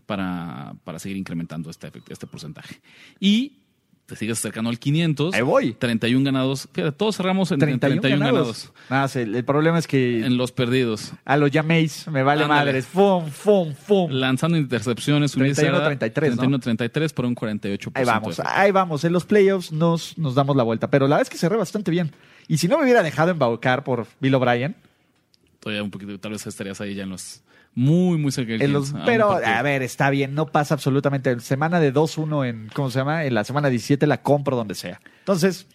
para, 0.06 0.74
para 0.84 0.98
seguir 0.98 1.16
incrementando 1.16 1.70
este, 1.70 1.90
este 2.08 2.26
porcentaje. 2.26 2.80
Y 3.20 3.58
te 4.12 4.18
sigues 4.18 4.38
acercando 4.38 4.68
al 4.68 4.78
500. 4.78 5.34
Ahí 5.34 5.40
voy. 5.40 5.72
31 5.72 6.22
ganados. 6.22 6.68
Fíjate, 6.74 6.92
todos 6.94 7.16
cerramos 7.16 7.50
en 7.50 7.60
31, 7.60 8.02
31 8.02 8.22
ganados. 8.26 8.70
ganados. 8.90 9.16
Nada, 9.16 9.38
el 9.38 9.44
problema 9.46 9.78
es 9.78 9.86
que 9.86 10.26
En 10.26 10.36
los 10.36 10.52
perdidos. 10.52 11.12
a 11.24 11.38
los 11.38 11.50
llaméis 11.50 12.06
me 12.08 12.22
vale 12.22 12.42
Ándale. 12.42 12.60
madres. 12.60 12.86
Fum, 12.86 13.30
fum, 13.30 13.72
fum. 13.72 14.10
Lanzando 14.12 14.58
intercepciones. 14.58 15.34
31-33, 15.34 16.36
¿no? 16.36 16.58
31-33 16.58 17.14
por 17.14 17.24
un 17.24 17.34
48%. 17.34 17.92
Ahí 17.94 18.04
vamos, 18.04 18.40
ahí 18.44 18.70
vamos. 18.70 19.04
En 19.04 19.14
los 19.14 19.24
playoffs 19.24 19.72
nos, 19.72 20.18
nos 20.18 20.34
damos 20.34 20.56
la 20.56 20.62
vuelta. 20.62 20.90
Pero 20.90 21.08
la 21.08 21.22
es 21.22 21.30
que 21.30 21.38
cerré 21.38 21.56
bastante 21.56 21.90
bien. 21.90 22.12
Y 22.48 22.58
si 22.58 22.68
no 22.68 22.76
me 22.76 22.84
hubiera 22.84 23.02
dejado 23.02 23.30
embaucar 23.30 23.82
por 23.82 24.06
Bill 24.20 24.34
O'Brien, 24.34 24.76
Todavía 25.58 25.82
un 25.84 25.90
poquito, 25.90 26.18
tal 26.18 26.32
vez 26.32 26.46
estarías 26.46 26.80
ahí 26.82 26.94
ya 26.94 27.04
en 27.04 27.10
los. 27.10 27.40
Muy, 27.74 28.18
muy 28.18 28.30
cerca 28.32 28.52
del 28.52 28.62
en 28.62 28.72
los- 28.72 28.90
500, 28.90 28.94
a 28.94 29.00
un 29.00 29.06
pero 29.06 29.30
a 29.32 29.62
ver, 29.62 29.82
está 29.82 30.10
bien, 30.10 30.34
no 30.34 30.46
pasa 30.46 30.74
absolutamente. 30.74 31.40
Semana 31.40 31.80
de 31.80 31.92
2-1 31.92 32.44
en, 32.46 32.68
¿cómo 32.74 32.90
se 32.90 32.98
llama? 32.98 33.24
En 33.24 33.34
la 33.34 33.44
semana 33.44 33.68
17 33.70 34.06
la 34.06 34.22
compro 34.22 34.56
donde 34.56 34.74
sea. 34.74 35.00
Entonces, 35.20 35.66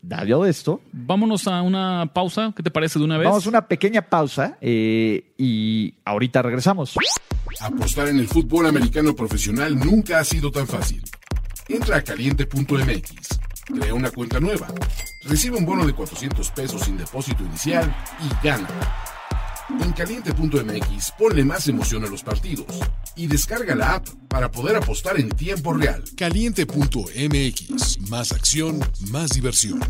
dado 0.00 0.46
esto, 0.46 0.80
Vámonos 0.92 1.46
a 1.48 1.60
una 1.62 2.10
pausa. 2.12 2.52
¿Qué 2.56 2.62
te 2.62 2.70
parece 2.70 2.98
de 2.98 3.04
una 3.04 3.18
vez? 3.18 3.28
vamos 3.28 3.44
a 3.46 3.48
una 3.50 3.68
pequeña 3.68 4.02
pausa 4.02 4.56
eh, 4.60 5.32
y 5.36 5.94
ahorita 6.04 6.40
regresamos. 6.42 6.94
Apostar 7.60 8.08
en 8.08 8.18
el 8.18 8.26
fútbol 8.26 8.66
americano 8.66 9.14
profesional 9.14 9.78
nunca 9.78 10.18
ha 10.18 10.24
sido 10.24 10.50
tan 10.50 10.66
fácil. 10.66 11.02
Entra 11.68 11.98
a 11.98 12.02
caliente.mx, 12.02 13.38
crea 13.66 13.94
una 13.94 14.10
cuenta 14.10 14.40
nueva, 14.40 14.68
recibe 15.24 15.58
un 15.58 15.66
bono 15.66 15.86
de 15.86 15.92
400 15.92 16.50
pesos 16.50 16.82
sin 16.82 16.96
depósito 16.96 17.44
inicial 17.44 17.94
y 18.24 18.46
gana. 18.46 18.66
En 19.68 19.92
caliente.mx 19.92 21.12
ponle 21.18 21.44
más 21.44 21.68
emoción 21.68 22.04
a 22.04 22.08
los 22.08 22.22
partidos 22.22 22.66
y 23.16 23.26
descarga 23.26 23.74
la 23.74 23.94
app 23.94 24.08
para 24.28 24.50
poder 24.50 24.76
apostar 24.76 25.18
en 25.18 25.28
tiempo 25.30 25.72
real. 25.72 26.02
Caliente.mx. 26.16 28.10
Más 28.10 28.32
acción, 28.32 28.80
más 29.10 29.30
diversión. 29.30 29.80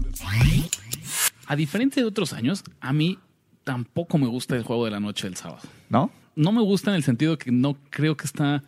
A 1.47 1.57
diferencia 1.57 2.03
de 2.03 2.09
otros 2.09 2.33
años, 2.33 2.63
a 2.81 2.93
mí 2.93 3.19
tampoco 3.65 4.19
me 4.19 4.27
gusta 4.27 4.57
el 4.57 4.63
juego 4.63 4.85
de 4.85 4.91
la 4.91 5.01
noche 5.01 5.27
del 5.27 5.37
sábado. 5.37 5.63
¿No? 5.89 6.11
No 6.35 6.53
me 6.53 6.63
gusta 6.63 6.91
en 6.91 6.97
el 6.97 7.05
sentido 7.05 7.39
que 7.39 7.51
no 7.51 7.77
creo 7.91 8.17
que 8.17 8.27
está. 8.27 8.63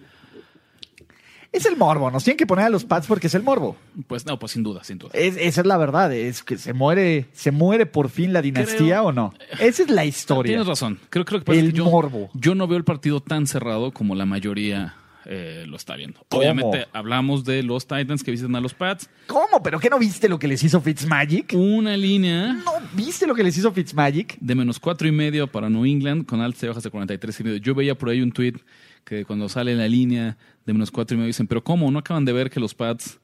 Es 1.54 1.66
el 1.66 1.76
morbo, 1.76 2.10
nos 2.10 2.24
tienen 2.24 2.36
que 2.36 2.46
poner 2.46 2.64
a 2.66 2.68
los 2.68 2.84
pads 2.84 3.06
porque 3.06 3.28
es 3.28 3.34
el 3.34 3.42
morbo. 3.44 3.76
Pues 4.08 4.26
no, 4.26 4.38
pues 4.38 4.52
sin 4.52 4.62
duda, 4.64 4.82
sin 4.82 4.98
duda. 4.98 5.12
Es- 5.14 5.36
esa 5.38 5.60
es 5.60 5.66
la 5.66 5.76
verdad, 5.76 6.12
es 6.12 6.42
que 6.42 6.58
se 6.58 6.72
muere, 6.72 7.26
se 7.32 7.52
muere 7.52 7.86
por 7.86 8.08
fin 8.10 8.32
la 8.32 8.42
dinastía 8.42 8.76
Creo- 8.96 9.04
o 9.04 9.12
no. 9.12 9.32
Esa 9.60 9.84
es 9.84 9.90
la 9.90 10.04
historia. 10.04 10.50
Tienes 10.50 10.66
razón. 10.66 10.98
Creo, 11.10 11.24
creo 11.24 11.40
que 11.40 11.46
pasa 11.46 11.60
El 11.60 11.70
que 11.72 11.78
yo, 11.78 11.84
morbo. 11.84 12.28
yo 12.34 12.54
no 12.54 12.66
veo 12.66 12.76
el 12.76 12.84
partido 12.84 13.20
tan 13.20 13.46
cerrado 13.46 13.92
como 13.92 14.14
la 14.16 14.26
mayoría 14.26 14.96
eh, 15.26 15.64
lo 15.66 15.76
está 15.78 15.96
viendo. 15.96 16.20
¿Cómo? 16.28 16.42
Obviamente 16.42 16.86
hablamos 16.92 17.44
de 17.46 17.62
los 17.62 17.86
Titans 17.86 18.22
que 18.22 18.30
visitan 18.30 18.54
a 18.56 18.60
los 18.60 18.74
Pats. 18.74 19.08
¿Cómo? 19.26 19.62
¿Pero 19.62 19.80
qué 19.80 19.88
no 19.88 19.98
viste 19.98 20.28
lo 20.28 20.38
que 20.38 20.46
les 20.48 20.62
hizo 20.62 20.82
Fitzmagic? 20.82 21.54
Una 21.54 21.96
línea 21.96 22.52
¿No 22.52 22.72
viste 22.92 23.26
lo 23.26 23.34
que 23.34 23.42
les 23.42 23.56
hizo 23.56 23.72
Fitzmagic? 23.72 24.36
de 24.38 24.54
menos 24.54 24.78
cuatro 24.78 25.08
y 25.08 25.12
medio 25.12 25.46
para 25.46 25.70
New 25.70 25.86
England 25.86 26.26
con 26.26 26.42
altas 26.42 26.62
y 26.64 26.66
bajas 26.66 26.82
de 26.82 26.90
43 26.90 27.40
y 27.40 27.44
medio. 27.44 27.56
Yo 27.56 27.74
veía 27.74 27.94
por 27.94 28.10
ahí 28.10 28.20
un 28.20 28.32
tweet 28.32 28.56
que 29.04 29.24
cuando 29.24 29.48
sale 29.48 29.74
la 29.74 29.88
línea 29.88 30.36
de 30.66 30.72
menos 30.72 30.90
cuatro 30.90 31.14
y 31.14 31.18
medio 31.18 31.26
dicen, 31.28 31.46
pero 31.46 31.62
¿cómo? 31.62 31.90
¿No 31.90 31.98
acaban 31.98 32.24
de 32.24 32.32
ver 32.32 32.50
que 32.50 32.60
los 32.60 32.74
Pats 32.74 33.18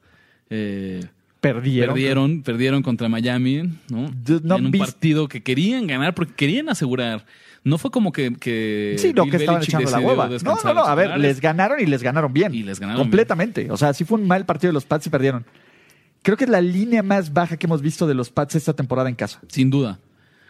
eh, 0.49 1.03
Perdieron. 1.39 1.93
perdieron, 1.95 2.43
perdieron 2.43 2.83
contra 2.83 3.09
Miami, 3.09 3.63
¿no? 3.89 4.11
En 4.27 4.65
un 4.65 4.71
partido 4.71 5.27
que 5.27 5.41
querían 5.41 5.87
ganar 5.87 6.13
porque 6.13 6.33
querían 6.35 6.69
asegurar. 6.69 7.25
No 7.63 7.77
fue 7.77 7.89
como 7.91 8.11
que, 8.11 8.33
que 8.35 8.95
Sí, 8.99 9.11
no, 9.13 9.23
Bill 9.23 9.31
que 9.31 9.37
estaban 9.37 9.59
Belichick 9.61 9.79
echando 9.81 9.91
la 9.99 10.07
hueva. 10.07 10.29
No, 10.43 10.57
no, 10.63 10.73
no, 10.73 10.85
a 10.85 10.93
ver, 10.95 11.17
les 11.19 11.39
ganaron 11.41 11.79
y 11.79 11.85
les 11.85 12.03
ganaron 12.03 12.31
bien. 12.33 12.53
Y 12.53 12.63
les 12.63 12.79
ganaron 12.79 13.01
Completamente. 13.01 13.69
O 13.71 13.77
sea, 13.77 13.93
sí 13.93 14.03
fue 14.03 14.19
un 14.19 14.27
mal 14.27 14.45
partido 14.45 14.69
de 14.69 14.73
los 14.73 14.85
Pats 14.85 15.07
y 15.07 15.09
perdieron. 15.09 15.45
Creo 16.23 16.37
que 16.37 16.43
es 16.43 16.49
la 16.49 16.61
línea 16.61 17.01
más 17.01 17.33
baja 17.33 17.57
que 17.57 17.65
hemos 17.65 17.81
visto 17.81 18.05
de 18.05 18.13
los 18.13 18.29
Pats 18.29 18.53
esta 18.55 18.73
temporada 18.73 19.09
en 19.09 19.15
casa. 19.15 19.41
Sin 19.47 19.69
duda. 19.71 19.97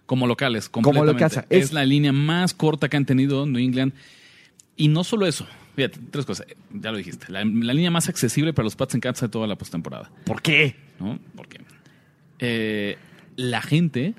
Como 0.06 0.28
locales, 0.28 0.68
Como 0.68 0.86
completamente. 0.86 1.24
locales. 1.24 1.46
Es, 1.50 1.66
Es- 1.68 1.74
la 1.74 1.86
línea 1.86 2.12
más 2.12 2.54
corta 2.54 2.90
que 2.90 2.98
han 2.98 3.06
tenido 3.06 3.46
New 3.46 3.62
England. 3.62 3.94
Y 4.76 4.90
no 4.90 5.04
solo 5.06 5.26
eso. 5.26 5.46
Fíjate, 5.76 6.00
tres 6.10 6.26
cosas. 6.26 6.48
Ya 6.72 6.92
lo 6.92 6.98
dijiste. 6.98 7.32
La, 7.32 7.44
la 7.44 7.74
línea 7.74 7.92
más 7.92 8.10
accesible 8.10 8.54
para 8.54 8.66
los 8.66 8.76
Pats 8.76 8.96
en 8.96 9.02
Kansas 9.02 9.30
de 9.30 9.30
toda 9.30 9.48
la 9.48 9.56
postemporada. 9.58 10.12
¿Por 10.26 10.42
qué? 10.42 10.76
¿No? 11.00 11.20
Porque 11.36 11.62
eh, 12.40 12.98
la 13.36 13.62
gente 13.62 14.16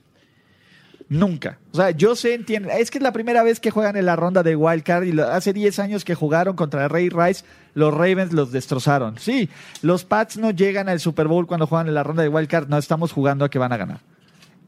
Nunca. 1.10 1.58
O 1.72 1.78
sea, 1.78 1.92
yo 1.92 2.16
sé, 2.18 2.34
entiendo. 2.34 2.70
Es 2.70 2.92
que 2.92 2.98
es 2.98 3.04
la 3.04 3.14
primera 3.14 3.42
vez 3.44 3.60
que 3.62 3.72
juegan 3.72 3.96
en 3.96 4.06
la 4.06 4.16
ronda 4.18 4.44
de 4.44 4.56
Wild 4.58 4.84
Card 4.84 5.04
y 5.06 5.14
lo- 5.14 5.26
hace 5.28 5.54
10 5.54 5.80
años 5.80 6.04
que 6.04 6.16
jugaron 6.16 6.56
contra 6.58 6.88
Ray 6.90 7.08
Rice, 7.10 7.46
los 7.76 7.94
Ravens 7.94 8.34
los 8.34 8.52
destrozaron. 8.52 9.18
Sí, 9.18 9.50
los 9.82 10.04
Pats 10.04 10.38
no 10.38 10.52
llegan 10.52 10.90
al 10.90 11.00
Super 11.00 11.28
Bowl 11.28 11.48
cuando 11.48 11.66
juegan 11.66 11.88
en 11.88 11.94
la 11.94 12.04
ronda 12.04 12.24
de 12.24 12.30
Wild 12.30 12.50
Card, 12.50 12.68
no 12.68 12.78
estamos 12.78 13.14
jugando 13.14 13.46
a 13.46 13.50
que 13.50 13.58
van 13.60 13.72
a 13.72 13.78
ganar. 13.78 14.00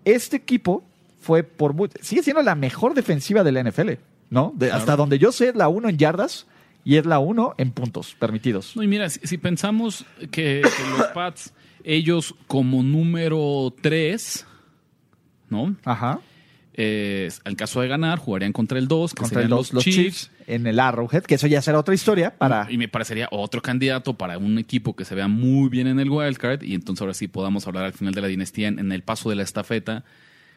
Este 0.06 0.38
equipo 0.38 0.84
fue 1.20 1.44
por 1.44 1.76
sigue 2.02 2.24
siendo 2.24 2.42
la 2.42 2.56
mejor 2.56 2.94
defensiva 2.94 3.44
de 3.44 3.52
la 3.52 3.60
NFL, 3.64 3.92
¿no? 4.30 4.54
De- 4.56 4.72
Hasta 4.72 4.96
donde 4.96 5.20
yo 5.20 5.34
sé 5.34 5.50
es 5.50 5.56
la 5.56 5.68
uno 5.68 5.90
en 5.90 5.98
yardas 5.98 6.48
y 6.86 6.96
es 6.96 7.06
la 7.06 7.20
uno 7.20 7.54
en 7.58 7.72
puntos 7.72 8.16
permitidos. 8.18 8.78
No, 8.78 8.84
y 8.84 8.88
mira, 8.88 9.10
si, 9.10 9.20
si 9.28 9.38
pensamos 9.38 10.06
que, 10.32 10.62
que 10.62 10.98
los 10.98 11.08
Pats, 11.08 11.54
ellos 11.84 12.34
como 12.48 12.82
número 12.82 13.74
3, 13.82 14.46
¿no? 15.50 15.76
Ajá. 15.86 16.20
Eh, 16.74 17.30
en 17.44 17.56
caso 17.56 17.82
de 17.82 17.88
ganar, 17.90 18.20
jugarían 18.20 18.54
contra 18.54 18.80
el 18.80 18.88
2, 18.88 19.14
que 19.14 19.22
Contra 19.22 19.42
el 19.42 19.50
dos, 19.50 19.74
los 19.74 19.84
Chiefs 19.84 20.32
en 20.48 20.66
el 20.66 20.80
Arrowhead, 20.80 21.24
que 21.24 21.36
eso 21.36 21.46
ya 21.46 21.62
será 21.62 21.78
otra 21.78 21.94
historia 21.94 22.38
para 22.38 22.72
Y 22.72 22.78
me 22.78 22.88
parecería 22.88 23.28
otro 23.32 23.62
candidato 23.62 24.14
para 24.14 24.38
un 24.38 24.58
equipo 24.58 24.96
que 24.96 25.04
se 25.04 25.14
vea 25.14 25.28
muy 25.28 25.68
bien 25.70 25.88
en 25.88 26.00
el 26.00 26.10
wildcard 26.10 26.64
y 26.64 26.74
entonces 26.76 27.02
ahora 27.02 27.14
sí 27.14 27.28
podamos 27.28 27.68
hablar 27.68 27.84
al 27.84 27.94
final 27.94 28.14
de 28.14 28.22
la 28.22 28.28
dinastía 28.28 28.70
en, 28.70 28.80
en 28.80 28.92
el 28.94 29.04
paso 29.04 29.30
de 29.30 29.36
la 29.36 29.44
estafeta 29.44 30.06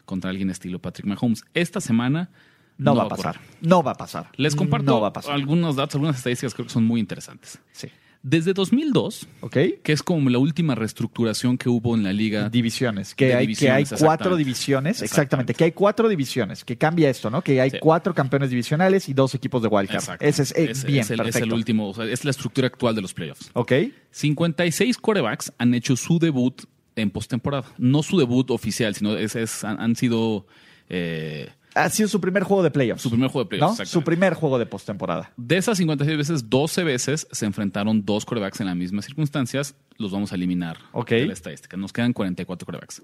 contra 0.04 0.30
alguien 0.30 0.48
estilo 0.50 0.78
Patrick 0.78 1.06
Mahomes. 1.06 1.44
Esta 1.54 1.80
semana 1.80 2.30
no, 2.78 2.94
va 2.94 3.02
a 3.02 3.06
ocurrir. 3.06 3.24
pasar. 3.24 3.40
No 3.60 3.82
va 3.82 3.90
a 3.92 3.94
pasar. 3.96 4.28
Les 4.36 4.54
comparto 4.54 4.92
No 4.92 5.00
va 5.00 5.08
a 5.08 5.12
pasar. 5.12 5.34
algunos 5.34 5.76
datos, 5.76 5.96
algunas 5.96 6.16
estadísticas 6.16 6.52
que 6.52 6.56
creo 6.56 6.66
que 6.66 6.72
son 6.72 6.84
muy 6.84 7.00
interesantes. 7.00 7.58
Sí. 7.72 7.88
Desde 8.24 8.52
2002, 8.54 9.26
¿Ok? 9.40 9.56
que 9.82 9.92
es 9.92 10.02
como 10.02 10.30
la 10.30 10.38
última 10.38 10.76
reestructuración 10.76 11.58
que 11.58 11.68
hubo 11.68 11.96
en 11.96 12.04
la 12.04 12.12
liga 12.12 12.48
Divisiones, 12.48 13.16
que 13.16 13.24
hay, 13.26 13.30
que 13.30 13.36
hay 13.36 13.46
divisiones, 13.82 13.94
cuatro 13.98 14.36
divisiones, 14.36 15.02
exactamente. 15.02 15.04
Exactamente. 15.52 15.54
que 15.54 15.64
hay 15.64 15.72
cuatro 15.72 16.08
divisiones, 16.08 16.64
que 16.64 16.78
cambia 16.78 17.10
esto, 17.10 17.30
¿no? 17.30 17.42
Que 17.42 17.60
hay 17.60 17.70
Sí. 17.70 17.78
cuatro 17.80 18.14
campeones 18.14 18.50
divisionales 18.50 19.08
y 19.08 19.12
dos 19.14 19.34
equipos 19.34 19.60
de 19.60 19.66
wildcard. 19.68 20.18
Ese 20.20 20.42
es, 20.42 20.52
eh, 20.52 20.70
Es- 20.70 20.84
bien, 20.84 21.00
es 21.00 21.10
el, 21.10 21.18
es 21.18 21.24
perfecto. 21.24 21.46
el 21.46 21.52
último, 21.52 21.88
o 21.88 21.94
sea, 21.94 22.04
es 22.04 22.24
la 22.24 22.30
estructura 22.30 22.68
actual 22.68 22.94
de 22.94 23.02
los 23.02 23.12
playoffs. 23.12 23.50
¿Ok? 23.54 23.72
56 24.12 24.98
quarterbacks 24.98 25.52
han 25.58 25.74
hecho 25.74 25.96
su 25.96 26.20
debut 26.20 26.62
en 26.94 27.10
postemporada. 27.10 27.66
No 27.78 28.04
su 28.04 28.18
debut 28.18 28.50
oficial, 28.52 28.94
sino 28.94 29.16
es, 29.16 29.34
es- 29.34 29.64
han, 29.64 29.80
han 29.80 29.96
sido 29.96 30.46
eh, 30.88 31.48
Ha 31.74 31.88
sido 31.88 32.08
su 32.08 32.20
primer 32.20 32.42
juego 32.42 32.62
de 32.62 32.70
playoffs. 32.70 33.02
su 33.02 33.10
primer 33.10 33.30
juego 33.30 33.48
de 33.48 33.56
¿no? 33.58 33.66
playoffs. 33.68 33.88
Su 33.90 34.02
primer 34.02 34.34
juego 34.34 34.58
de 34.58 34.66
postemporada. 34.66 35.32
De 35.36 35.56
esas 35.56 35.78
56 35.78 36.18
veces, 36.18 36.50
12 36.50 36.84
veces 36.84 37.26
se 37.30 37.46
enfrentaron 37.46 38.04
dos 38.04 38.24
quarterbacks 38.26 38.60
en 38.60 38.66
las 38.66 38.76
mismas 38.76 39.06
circunstancias. 39.06 39.74
Los 39.96 40.10
vamos 40.12 40.32
a 40.32 40.34
eliminar 40.34 40.78
Ok. 40.92 41.10
de 41.10 41.26
la 41.26 41.32
estadística. 41.32 41.76
Nos 41.76 41.92
quedan 41.92 42.12
44 42.12 42.66
quarterbacks. 42.66 43.02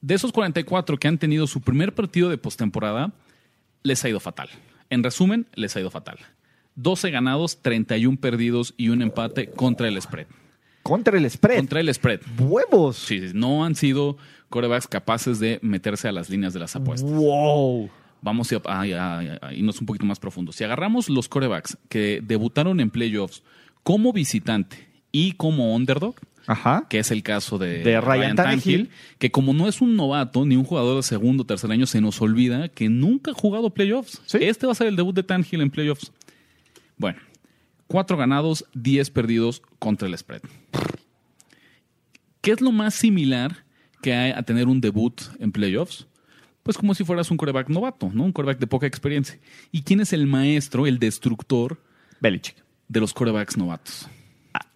De 0.00 0.14
esos 0.14 0.32
44 0.32 0.96
que 0.98 1.08
han 1.08 1.18
tenido 1.18 1.46
su 1.46 1.60
primer 1.60 1.94
partido 1.94 2.28
de 2.30 2.38
postemporada, 2.38 3.12
les 3.82 4.04
ha 4.04 4.08
ido 4.08 4.20
fatal. 4.20 4.48
En 4.88 5.02
resumen, 5.02 5.46
les 5.54 5.74
ha 5.76 5.80
ido 5.80 5.90
fatal. 5.90 6.18
12 6.76 7.10
ganados, 7.10 7.60
31 7.62 8.18
perdidos 8.18 8.74
y 8.76 8.88
un 8.90 9.02
empate 9.02 9.50
contra 9.50 9.88
el 9.88 10.00
spread. 10.00 10.26
Contra 10.82 11.18
el 11.18 11.28
spread. 11.30 11.56
Contra 11.58 11.80
el 11.80 11.92
spread. 11.92 12.20
¡Huevos! 12.38 12.96
Sí, 12.96 13.20
no 13.34 13.64
han 13.64 13.74
sido 13.74 14.16
quarterbacks 14.50 14.86
capaces 14.88 15.38
de 15.40 15.58
meterse 15.62 16.08
a 16.08 16.12
las 16.12 16.28
líneas 16.28 16.52
de 16.52 16.60
las 16.60 16.76
apuestas. 16.76 17.10
¡Wow! 17.10 17.88
Vamos 18.22 18.52
a, 18.52 18.56
a- 18.66 18.82
a- 18.82 19.38
a 19.48 19.54
irnos 19.54 19.80
un 19.80 19.86
poquito 19.86 20.04
más 20.04 20.18
profundo. 20.18 20.52
Si 20.52 20.62
agarramos 20.64 21.08
los 21.08 21.28
corebacks 21.28 21.78
que 21.88 22.20
debutaron 22.22 22.80
en 22.80 22.90
playoffs 22.90 23.42
como 23.82 24.12
visitante 24.12 24.88
y 25.12 25.32
como 25.32 25.74
underdog, 25.74 26.16
Ajá. 26.46 26.86
que 26.90 26.98
es 26.98 27.10
el 27.10 27.22
caso 27.22 27.56
de, 27.58 27.78
De 27.82 28.00
Ryan 28.00 28.36
Tannehill. 28.36 28.90
que 29.18 29.30
como 29.30 29.52
no 29.54 29.68
es 29.68 29.80
un 29.80 29.96
novato 29.96 30.44
ni 30.44 30.56
un 30.56 30.64
jugador 30.64 30.96
de 30.96 31.02
segundo 31.02 31.44
o 31.44 31.46
tercer 31.46 31.70
año, 31.70 31.86
se 31.86 32.00
nos 32.00 32.20
olvida 32.20 32.68
que 32.68 32.88
nunca 32.88 33.30
ha 33.30 33.34
jugado 33.34 33.70
playoffs. 33.70 34.20
Sí. 34.26 34.38
Este 34.42 34.66
va 34.66 34.72
a 34.72 34.74
ser 34.74 34.88
el 34.88 34.96
debut 34.96 35.14
de 35.14 35.22
Tannehill 35.22 35.60
en 35.62 35.70
playoffs. 35.70 36.12
Bueno, 36.98 37.18
cuatro 37.86 38.16
ganados, 38.18 38.66
diez 38.74 39.08
perdidos 39.10 39.62
contra 39.78 40.06
el 40.08 40.18
spread. 40.18 40.42
¿Qué 42.40 42.52
es 42.52 42.60
lo 42.60 42.72
más 42.72 42.94
similar 42.94 43.64
que 44.00 44.14
hay 44.14 44.32
a 44.32 44.42
tener 44.42 44.68
un 44.68 44.80
debut 44.80 45.20
en 45.38 45.52
playoffs? 45.52 46.06
Pues 46.62 46.76
como 46.76 46.94
si 46.94 47.04
fueras 47.04 47.30
un 47.30 47.36
coreback 47.36 47.68
novato, 47.68 48.10
¿no? 48.12 48.24
Un 48.24 48.32
coreback 48.32 48.58
de 48.58 48.66
poca 48.66 48.86
experiencia. 48.86 49.38
¿Y 49.72 49.82
quién 49.82 50.00
es 50.00 50.12
el 50.12 50.26
maestro, 50.26 50.86
el 50.86 50.98
destructor 50.98 51.80
Belichick. 52.20 52.56
de 52.88 53.00
los 53.00 53.14
corebacks 53.14 53.56
novatos? 53.56 54.08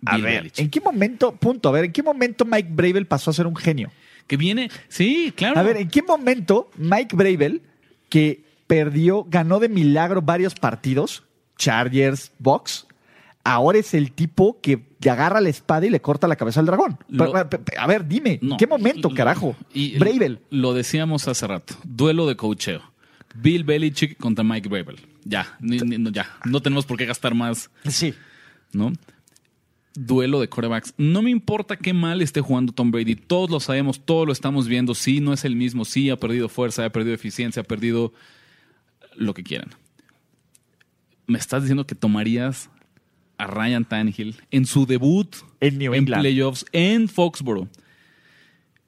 A 0.07 0.17
ver, 0.17 0.37
Belichick. 0.37 0.61
¿en 0.61 0.71
qué 0.71 0.81
momento, 0.81 1.37
punto, 1.37 1.69
a 1.69 1.73
ver, 1.73 1.87
¿en 1.87 1.93
qué 1.93 2.03
momento 2.03 2.45
Mike 2.45 2.71
Bravel 2.73 3.07
pasó 3.07 3.31
a 3.31 3.35
ser 3.35 3.47
un 3.47 3.57
genio? 3.57 3.91
Que 4.27 4.37
viene, 4.37 4.71
sí, 4.89 5.33
claro. 5.37 5.61
A 5.61 5.63
ver, 5.63 5.77
¿en 5.77 5.89
qué 5.89 6.03
momento 6.03 6.71
Mike 6.79 7.15
Bravel, 7.15 7.63
que 8.09 8.45
perdió, 8.67 9.25
ganó 9.29 9.61
de 9.61 9.69
milagro 9.69 10.23
varios 10.23 10.55
partidos, 10.55 11.25
Chargers, 11.59 12.33
Box, 12.39 12.87
ahora 13.44 13.78
es 13.78 13.94
el 13.94 14.12
tipo 14.12 14.61
que 14.61 14.87
le 15.00 15.11
agarra 15.11 15.40
la 15.40 15.50
espada 15.50 15.87
y 15.87 15.90
le 15.90 16.00
corta 16.00 16.26
la 16.26 16.37
cabeza 16.37 16.61
al 16.61 16.66
dragón? 16.66 16.98
Lo- 17.09 17.33
a 17.37 17.87
ver, 17.87 18.09
dime, 18.09 18.38
No. 18.42 18.52
¿en 18.52 18.57
qué 18.59 18.66
momento, 18.66 19.11
carajo? 19.11 19.54
Y 19.72 19.98
Bravel. 19.98 20.40
Lo 20.50 20.72
decíamos 20.74 21.28
hace 21.28 21.46
rato. 21.46 21.74
Duelo 21.85 22.26
de 22.26 22.37
cocheo. 22.37 22.83
Bill 23.37 23.64
Belichick 23.64 24.16
contra 24.18 24.44
Mike 24.44 24.68
Bravel. 24.68 25.00
Ya, 25.24 25.57
ni- 25.61 25.78
ni- 25.78 25.98
no, 25.98 26.11
ya. 26.11 26.30
No 26.44 26.61
tenemos 26.62 26.87
por 26.87 26.96
qué 26.96 27.04
gastar 27.07 27.35
más, 27.35 27.70
Sí. 27.87 28.14
¿no? 28.72 28.92
Duelo 29.96 30.40
de 30.40 30.48
corebacks. 30.48 30.92
No 30.96 31.22
me 31.22 31.30
importa 31.30 31.76
qué 31.76 31.92
mal 31.92 32.20
esté 32.20 32.40
jugando 32.40 32.72
Tom 32.72 32.90
Brady. 32.90 33.14
Todos 33.14 33.48
lo 33.50 33.61
sabemos, 33.61 34.04
todos 34.04 34.26
lo 34.26 34.33
estamos 34.33 34.66
viendo. 34.66 34.94
Sí, 34.94 35.20
no 35.20 35.33
es 35.33 35.44
el 35.44 35.54
mismo. 35.54 35.85
Sí, 35.85 36.11
ha 36.11 36.16
perdido 36.16 36.48
fuerza, 36.48 36.85
ha 36.85 36.90
perdido 36.90 37.14
eficiencia, 37.14 37.62
ha 37.62 37.64
perdido 37.64 38.12
lo 39.16 39.35
que 39.35 39.44
quieran. 39.44 39.70
¿Me 41.26 41.38
estás 41.38 41.62
diciendo 41.62 41.87
que 41.87 41.94
tomarías 41.94 42.70
a 43.38 43.47
Ryan 43.47 43.85
Tannehill 43.85 44.37
en 44.51 44.66
su 44.66 44.87
debut 44.87 45.35
En 45.61 45.79
New 45.79 45.94
en 45.94 46.05
playoffs 46.05 46.64
en 46.73 47.09
Foxborough 47.09 47.68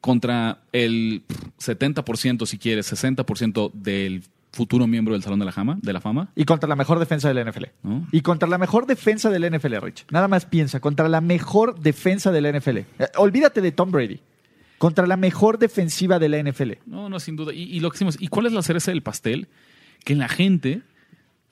contra 0.07 0.61
el 0.73 1.25
70%, 1.59 2.47
si 2.47 2.59
quieres, 2.59 2.93
60% 2.93 3.73
del 3.73 4.23
futuro 4.53 4.87
miembro 4.87 5.15
del 5.15 5.23
Salón 5.25 5.41
de 5.41 5.45
la 5.45 5.53
Fama, 5.53 5.79
de 5.83 5.93
la 5.93 6.01
Fama, 6.01 6.31
Y 6.37 6.45
contra 6.45 6.69
la 6.69 6.77
mejor 6.77 7.01
defensa 7.01 7.29
de 7.29 7.35
la 7.35 7.51
NFL. 7.51 7.65
¿no? 7.83 8.07
Y 8.13 8.21
contra 8.21 8.49
la 8.49 8.57
mejor 8.57 8.87
defensa 8.87 9.31
de 9.31 9.41
la 9.41 9.51
NFL, 9.51 9.75
Rich. 9.83 10.07
Nada 10.11 10.29
más 10.29 10.47
piensa, 10.47 10.79
contra 10.79 11.09
la 11.09 11.21
mejor 11.21 11.81
defensa 11.81 12.31
de 12.31 12.41
la 12.41 12.53
NFL. 12.53 12.77
Eh, 12.79 12.87
olvídate 13.17 13.61
de 13.61 13.73
Tom 13.73 13.91
Brady. 13.91 14.21
Contra 14.79 15.07
la 15.07 15.17
mejor 15.17 15.59
defensiva 15.59 16.19
de 16.19 16.29
la 16.29 16.43
NFL. 16.43 16.73
No, 16.87 17.09
no, 17.09 17.19
sin 17.19 17.35
duda. 17.35 17.53
Y, 17.53 17.65
y 17.65 17.81
lo 17.81 17.91
que 17.91 17.95
decimos, 17.95 18.17
¿y 18.21 18.29
cuál 18.29 18.47
es 18.47 18.53
la 18.53 18.63
cereza 18.63 18.93
del 18.93 19.03
pastel? 19.03 19.49
Que 20.05 20.15
la 20.15 20.29
gente 20.29 20.83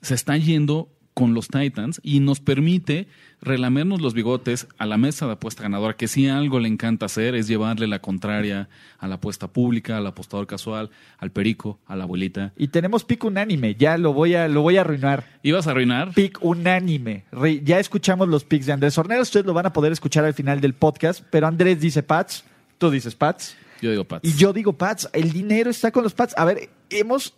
se 0.01 0.15
está 0.15 0.37
yendo 0.37 0.89
con 1.15 1.33
los 1.33 1.47
Titans 1.47 1.99
y 2.03 2.19
nos 2.19 2.41
permite 2.41 3.07
relamernos 3.41 4.01
los 4.01 4.13
bigotes 4.13 4.67
a 4.77 4.85
la 4.85 4.97
mesa 4.97 5.25
de 5.25 5.31
apuesta 5.31 5.63
ganadora, 5.63 5.95
que 5.95 6.07
si 6.07 6.27
algo 6.27 6.59
le 6.59 6.67
encanta 6.67 7.07
hacer 7.07 7.35
es 7.35 7.47
llevarle 7.47 7.87
la 7.87 7.99
contraria 7.99 8.69
a 8.99 9.07
la 9.07 9.15
apuesta 9.15 9.47
pública, 9.47 9.97
al 9.97 10.05
apostador 10.05 10.45
casual, 10.45 10.89
al 11.17 11.31
perico, 11.31 11.79
a 11.87 11.95
la 11.95 12.03
abuelita. 12.03 12.53
Y 12.57 12.67
tenemos 12.67 13.05
pick 13.05 13.23
unánime. 13.23 13.75
Ya 13.75 13.97
lo 13.97 14.13
voy 14.13 14.35
a, 14.35 14.47
lo 14.47 14.61
voy 14.61 14.77
a 14.77 14.81
arruinar. 14.81 15.39
¿Ibas 15.41 15.67
a 15.67 15.71
arruinar? 15.71 16.13
Pick 16.13 16.37
unánime. 16.43 17.23
Ya 17.63 17.79
escuchamos 17.79 18.27
los 18.27 18.43
picks 18.43 18.65
de 18.65 18.73
Andrés 18.73 18.97
Hornera. 18.97 19.21
Ustedes 19.21 19.45
lo 19.45 19.53
van 19.53 19.65
a 19.65 19.73
poder 19.73 19.93
escuchar 19.93 20.25
al 20.25 20.33
final 20.33 20.59
del 20.59 20.73
podcast. 20.73 21.23
Pero 21.31 21.47
Andrés 21.47 21.79
dice 21.79 22.03
Pats. 22.03 22.43
Tú 22.77 22.91
dices 22.91 23.15
Pats. 23.15 23.55
Yo 23.81 23.89
digo 23.89 24.03
Pats. 24.03 24.27
Y 24.27 24.33
yo 24.33 24.51
digo 24.51 24.73
Pats. 24.73 25.09
El 25.13 25.31
dinero 25.31 25.69
está 25.69 25.91
con 25.91 26.03
los 26.03 26.13
Pats. 26.13 26.33
A 26.37 26.43
ver, 26.43 26.69
hemos. 26.89 27.33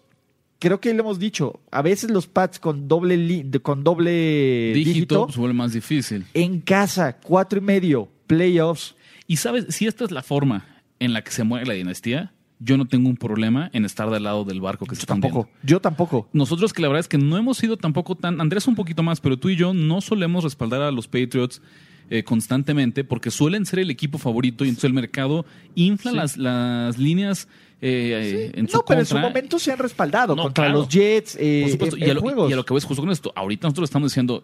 Creo 0.60 0.80
que 0.80 0.93
lo 0.93 1.02
hemos 1.04 1.20
dicho. 1.20 1.60
A 1.72 1.82
veces 1.82 2.10
los 2.10 2.28
Pats 2.28 2.60
con 2.60 2.88
doble, 2.88 3.15
li- 3.17 3.50
con 3.62 3.84
doble 3.84 4.72
dígito, 4.74 4.93
dígito. 4.93 5.26
pues, 5.26 5.38
vuelve 5.38 5.54
más 5.54 5.74
difícil. 5.74 6.26
en 6.34 6.62
casa, 6.62 7.17
cuatro 7.20 7.60
y 7.60 7.62
medio, 7.62 8.10
playoffs. 8.26 8.96
Y 9.28 9.38
sabes, 9.38 9.65
si 9.70 9.86
esta 9.88 10.04
es 10.06 10.12
la 10.12 10.24
forma 10.24 10.65
en 11.00 11.13
la 11.13 11.24
que 11.24 11.32
se 11.32 11.43
mueve 11.43 11.65
la 11.67 11.74
dinastía, 11.74 12.34
yo 12.60 12.76
no 12.76 12.86
tengo 12.88 13.08
un 13.08 13.17
problema 13.17 13.70
en 13.74 13.86
estar 13.86 14.10
del 14.10 14.24
lado 14.24 14.43
del 14.46 14.62
barco 14.62 14.86
que 14.88 14.96
se 14.96 15.02
está 15.02 15.13
Tampoco. 15.13 15.41
hundiendo. 15.41 15.60
Yo 15.63 15.80
tampoco. 15.80 16.28
Nosotros 16.34 16.74
que 16.74 16.82
la 16.82 16.88
verdad 16.88 17.02
es 17.02 17.08
que 17.08 17.20
no 17.20 17.38
hemos 17.38 17.58
sido 17.58 17.78
tampoco 17.78 18.15
tan, 18.15 18.41
Andrés 18.41 18.67
un 18.67 18.74
poquito 18.76 19.04
más, 19.04 19.20
pero 19.22 19.38
tú 19.38 19.50
y 19.50 19.56
yo 19.56 19.76
no 19.76 20.02
solemos 20.02 20.43
respaldar 20.43 20.82
a 20.82 20.91
los 20.91 21.08
Patriots 21.08 21.62
eh, 22.10 22.24
constantemente 22.24 23.04
porque 23.04 23.30
suelen 23.30 23.65
ser 23.67 23.80
el 23.80 23.91
equipo 23.91 24.17
favorito 24.17 24.65
y 24.65 24.70
entonces 24.70 24.86
el 24.86 24.93
mercado 24.93 25.46
infla 25.76 26.13
las, 26.13 26.38
las 26.38 26.98
líneas 26.98 27.48
eh, 27.82 28.52
en 28.56 28.68
su 28.68 28.78
No, 28.78 28.84
pero 28.86 29.00
en 29.02 29.06
su 29.06 29.18
momento 29.18 29.60
se 29.60 29.72
han 29.72 29.78
respaldado 29.80 30.36
No, 30.36 30.44
contra 30.44 30.66
claro. 30.66 30.80
los 30.80 30.90
Jets 30.90 31.38
eh, 31.40 31.62
Por 31.63 31.72
supuesto, 31.72 31.98
en- 31.98 32.04
y, 32.04 32.10
a 32.10 32.13
lo, 32.16 32.22
juegos. 32.22 32.50
y 32.50 32.54
a 32.54 32.56
lo 32.56 32.66
que 32.66 32.74
ves 32.74 32.84
justo 32.86 33.02
con 33.04 33.12
esto, 33.12 33.32
ahorita 33.36 33.68
nosotros 33.68 33.90
estamos 33.90 34.12
diciendo 34.12 34.44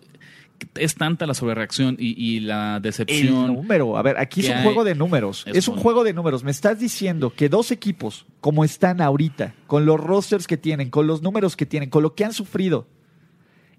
es 0.75 0.95
tanta 0.95 1.25
la 1.25 1.33
sobrereacción 1.33 1.97
y, 1.99 2.13
y 2.23 2.39
la 2.39 2.75
El 2.77 2.81
decepción. 2.83 3.47
número, 3.47 3.97
a 3.97 4.01
ver, 4.01 4.17
aquí 4.17 4.41
es 4.41 4.49
un 4.49 4.53
hay- 4.57 4.63
juego 4.63 4.83
de 4.85 4.95
números. 4.95 5.43
Es 5.47 5.57
Es, 5.57 5.67
un 5.67 5.73
bueno. 5.73 5.81
juego 5.83 6.03
de 6.05 6.13
números. 6.13 6.43
Me 6.43 6.51
estás 6.51 6.79
diciendo 6.79 7.33
que 7.35 7.49
dos 7.49 7.71
equipos, 7.71 8.25
como 8.39 8.63
están 8.63 9.01
ahorita, 9.01 9.55
con 9.67 9.85
los 9.85 9.99
rosters 9.99 10.47
que 10.47 10.55
tienen, 10.55 10.89
con 10.89 11.05
los 11.07 11.21
números 11.21 11.57
que 11.57 11.65
tienen, 11.65 11.89
con 11.89 12.01
lo 12.03 12.13
que 12.15 12.23
han 12.23 12.33
sufrido, 12.33 12.87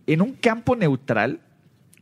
en 0.06 0.20
un 0.20 0.32
campo 0.32 0.76
neutral, 0.76 1.40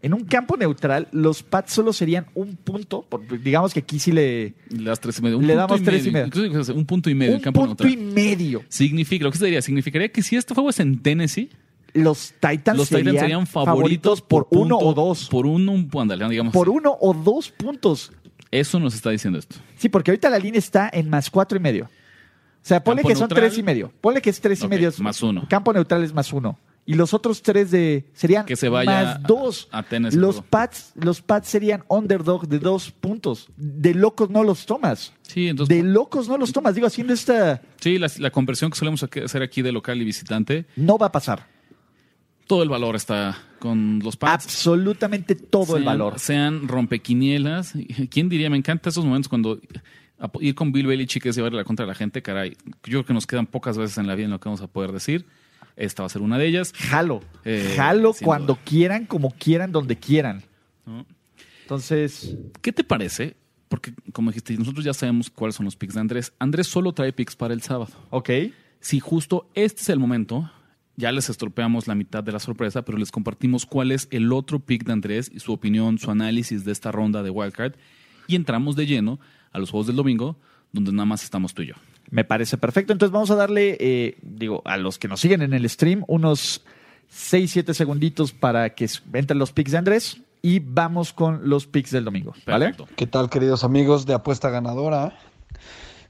en 0.03 0.13
un 0.15 0.25
campo 0.25 0.57
neutral, 0.57 1.07
los 1.13 1.43
Pats 1.45 1.73
solo 1.73 1.93
serían 1.93 2.27
un 2.35 2.57
punto. 2.57 3.07
digamos 3.43 3.73
que 3.73 3.81
aquí 3.81 3.99
sí 4.01 4.11
le. 4.13 4.55
Das 4.69 4.99
tres 5.01 5.19
y 5.21 5.23
medio. 5.23 5.39
Un 5.39 5.47
Le 5.47 5.55
punto 5.55 5.61
damos 5.69 5.81
y 5.81 5.85
tres 5.85 6.07
y 6.07 6.11
medio. 6.11 6.27
Incluso 6.45 6.75
un 6.75 6.85
punto 6.85 7.09
y 7.09 7.15
medio. 7.15 7.35
un 7.37 7.41
campo 7.41 7.65
punto 7.67 7.85
neutral. 7.85 8.09
y 8.11 8.13
medio. 8.13 8.65
Significa, 8.69 9.25
lo 9.25 9.31
que 9.31 9.39
se 9.39 9.45
diría, 9.45 9.63
significaría 9.63 10.09
que 10.11 10.23
si 10.23 10.37
este 10.37 10.53
juego 10.55 10.71
es 10.71 10.81
en 10.81 10.99
Tennessee, 11.01 11.51
Los 11.95 12.33
Titans, 12.41 12.79
los 12.79 12.89
serían, 12.89 13.07
Titans 13.15 13.21
serían 13.21 13.47
favoritos, 13.47 14.23
por, 14.23 14.49
uno 14.51 14.79
punto- 14.79 14.89
o 14.89 14.95
dos. 14.95 15.29
Por 15.29 15.47
uno, 15.47 15.73
un- 15.73 15.91
ándale, 15.97 16.29
digamos. 16.29 16.53
Por 16.53 16.69
así. 16.69 16.77
uno 16.77 16.97
o 17.01 17.15
dos 17.15 17.51
puntos. 17.51 18.13
Eso 18.51 18.81
nos 18.81 18.95
está 18.95 19.11
diciendo 19.11 19.39
esto. 19.39 19.57
Sí, 19.77 19.89
porque 19.89 20.11
ahorita 20.11 20.29
la 20.31 20.39
línea 20.39 20.59
está 20.59 20.91
en 20.93 21.09
más 21.09 21.31
cuatro 21.31 21.57
y 21.57 21.61
medio. 21.61 21.85
O 21.85 21.89
sea, 22.65 22.83
ponle 22.85 23.03
Campo 23.03 23.09
que 23.09 23.15
son 23.15 23.29
neutral. 23.29 23.41
tres 23.49 23.59
y 23.59 23.63
medio. 23.63 23.93
Ponle 24.01 24.21
que 24.23 24.31
es 24.31 24.41
tres 24.41 24.63
y 24.63 24.69
medio. 24.69 24.93
más 24.99 25.23
uno. 25.23 25.47
Campo 25.49 25.73
neutral 25.73 26.03
es 26.05 26.13
más 26.13 26.33
uno. 26.33 26.59
Y 26.85 26.95
los 26.95 27.15
otros 27.15 27.43
tres 27.43 27.71
de 27.71 28.07
serían 28.13 28.45
Que 28.45 28.57
se 28.57 28.69
vaya 28.69 28.91
más 28.91 29.23
dos. 29.23 29.69
a- 29.71 29.79
a 29.79 29.83
Tennessee, 29.85 30.19
los 30.19 30.37
juego. 30.37 30.47
Pats, 30.51 30.93
los 30.97 31.23
Pats 31.23 31.49
serían 31.49 31.85
underdog 31.89 32.49
de 32.49 32.59
dos 32.59 32.91
puntos. 32.91 33.49
De 33.57 33.95
locos 33.95 34.31
no 34.31 34.43
los 34.43 34.67
tomas. 34.67 35.13
Sí, 35.23 35.47
entonces. 35.49 35.77
De 35.77 35.85
locos 35.85 36.29
no 36.29 36.37
los 36.39 36.53
tomas. 36.53 36.75
Digo, 36.75 36.89
haciendo 36.89 37.13
esta 37.13 37.63
Sí, 37.81 37.99
la, 37.99 38.11
la 38.19 38.31
conversión 38.31 38.71
que 38.73 38.77
solemos 38.79 39.03
hacer 39.05 39.43
aquí 39.43 39.63
de 39.63 39.71
local 39.71 40.01
y 40.03 40.05
visitante, 40.05 40.67
no 40.75 40.99
va 40.99 41.07
a 41.07 41.13
pasar. 41.13 41.47
todo 42.49 42.65
el 42.65 42.69
valor 42.69 42.97
está 42.97 43.39
con 43.61 44.01
los 44.01 44.17
Pats. 44.17 44.45
Absolutamente 44.47 45.37
todo 45.37 45.77
el 45.77 45.85
valor. 45.85 46.19
Sean 46.19 46.67
rompequinielas. 46.67 47.75
¿Quién 48.11 48.29
diría? 48.29 48.51
Me 48.51 48.57
encantan 48.57 48.91
esos 48.91 49.05
momentos 49.05 49.29
cuando 49.29 49.61
ir 50.41 50.55
con 50.57 50.73
Bill 50.73 50.87
Belichick 50.89 51.25
es 51.27 51.37
llevarle 51.37 51.59
la 51.59 51.65
contra 51.65 51.85
a 51.85 51.89
la 51.89 51.95
gente. 51.95 52.23
Caray, 52.23 52.57
yo 52.85 52.99
creo 52.99 53.05
que 53.07 53.15
nos 53.15 53.27
quedan 53.29 53.47
pocas 53.47 53.79
veces 53.79 53.97
en 53.99 54.09
la 54.09 54.17
vida 54.17 54.25
en 54.25 54.33
lo 54.33 54.41
que 54.41 54.49
vamos 54.49 54.61
a 54.63 54.67
poder 54.67 54.91
decir. 54.93 55.25
Esta 55.77 56.03
va 56.03 56.07
a 56.07 56.11
ser 56.11 56.23
una 56.23 56.39
de 56.39 56.47
ellas. 56.47 56.73
Jalo. 56.77 57.23
Eh, 57.45 57.75
Jalo 57.77 58.15
cuando 58.23 58.55
duda. 58.55 58.63
quieran, 58.65 59.07
como 59.07 59.31
quieran, 59.33 59.73
donde 59.73 59.97
quieran. 59.97 60.43
¿no? 60.87 61.07
Entonces, 61.63 62.37
¿Qué 62.61 62.73
te 62.73 62.85
parece? 62.85 63.37
Porque, 63.69 63.93
como 64.13 64.31
dijiste, 64.31 64.55
nosotros 64.57 64.85
ya 64.85 64.93
sabemos 64.93 65.31
cuáles 65.31 65.57
son 65.57 65.65
los 65.65 65.77
picks 65.77 65.95
de 65.95 66.01
Andrés. 66.01 66.33
Andrés 66.39 66.67
solo 66.67 66.93
trae 66.93 67.13
picks 67.13 67.37
para 67.37 67.55
el 67.55 67.63
sábado. 67.63 67.93
ok. 68.11 68.31
Si 68.81 68.99
justo 68.99 69.49
este 69.55 69.81
es 69.81 69.89
el 69.91 70.01
momento, 70.01 70.51
ya 70.97 71.13
les 71.13 71.31
estropeamos 71.31 71.87
la 71.87 71.95
mitad 71.95 72.25
de 72.25 72.33
la 72.33 72.41
sorpresa, 72.41 72.83
pero 72.83 72.99
les 72.99 73.13
compartimos 73.13 73.65
cuál 73.65 73.93
es 73.93 74.09
el 74.11 74.33
otro 74.33 74.59
pick 74.59 74.85
de 74.85 74.93
Andrés 74.93 75.31
y 75.33 75.39
su 75.39 75.53
opinión, 75.53 75.99
su 75.99 76.11
análisis 76.11 76.65
de 76.65 76.73
esta 76.73 76.91
ronda 76.91 77.23
de 77.23 77.31
Wildcard. 77.31 77.75
Y 78.27 78.35
entramos 78.35 78.75
de 78.75 78.87
lleno 78.87 79.21
a 79.53 79.61
los 79.61 79.71
juegos 79.71 79.87
del 79.87 79.95
domingo, 79.97 80.37
donde 80.73 80.91
nada 80.91 81.05
más 81.07 81.23
estamos 81.23 81.55
tú 81.55 81.63
y 81.63 81.69
yo. 81.69 81.75
Me 82.13 82.25
parece 82.25 82.59
perfecto. 82.59 82.93
Entonces 82.93 83.11
vamos 83.11 83.31
a 83.31 83.37
darle, 83.37 83.79
eh, 83.81 84.19
digo, 84.21 84.61
a 84.67 84.77
los 84.77 84.99
que 84.99 85.09
nos 85.09 85.19
siguen 85.19 85.41
en 85.41 85.55
el 85.55 85.69
stream, 85.69 86.05
unos 86.09 86.63
6, 87.09 87.51
7 87.51 87.73
segunditos 87.73 88.33
para 88.35 88.75
que 88.75 88.87
entren 89.15 89.39
los 89.39 89.53
picks 89.53 89.73
de 89.73 89.79
Andrés 89.79 90.21
y 90.43 90.59
vamos 90.59 91.15
con 91.15 91.49
los 91.49 91.67
picks 91.67 91.91
del 91.91 92.05
domingo. 92.05 92.35
¿Vale? 92.47 92.67
Perfecto. 92.67 92.95
¿Qué 92.97 93.07
tal, 93.07 93.31
queridos 93.31 93.65
amigos 93.65 94.05
de 94.05 94.13
Apuesta 94.13 94.51
Ganadora? 94.51 95.17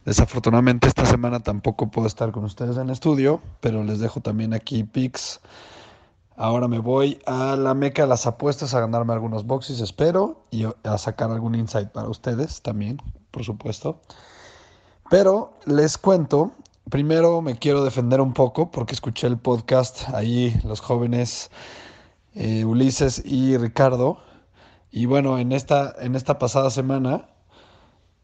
Desafortunadamente 0.05 0.89
esta 0.89 1.07
semana 1.07 1.39
tampoco 1.39 1.89
puedo 1.89 2.09
estar 2.09 2.33
con 2.33 2.43
ustedes 2.45 2.77
en 2.79 2.91
estudio, 2.91 3.41
pero 3.61 3.85
les 3.85 4.01
dejo 4.01 4.21
también 4.21 4.55
aquí 4.55 4.83
picks. 4.83 5.41
Ahora 6.35 6.67
me 6.67 6.81
voy 6.81 7.21
a 7.27 7.55
la 7.55 7.75
meca 7.75 8.03
de 8.03 8.09
las 8.09 8.27
apuestas 8.27 8.75
a 8.75 8.81
ganarme 8.81 9.13
algunos 9.13 9.47
boxes, 9.47 9.79
espero, 9.79 10.47
y 10.51 10.65
a 10.65 10.99
sacar 10.99 11.31
algún 11.31 11.55
insight 11.55 11.91
para 11.91 12.09
ustedes 12.09 12.61
también, 12.61 13.01
por 13.31 13.45
supuesto. 13.45 14.01
Pero 15.13 15.53
les 15.67 15.99
cuento, 15.99 16.53
primero 16.89 17.43
me 17.43 17.59
quiero 17.59 17.85
defender 17.85 18.23
un 18.23 18.33
poco 18.33 18.71
porque 18.71 18.95
escuché 18.95 19.27
el 19.27 19.37
podcast 19.37 20.09
ahí, 20.15 20.59
los 20.65 20.81
jóvenes 20.81 21.51
eh, 22.35 22.65
Ulises 22.65 23.23
y 23.23 23.59
Ricardo. 23.59 24.23
Y 24.91 25.05
bueno, 25.05 25.39
en 25.39 25.53
esta, 25.53 25.95
en 26.01 26.15
esta 26.15 26.39
pasada 26.39 26.71
semana 26.71 27.29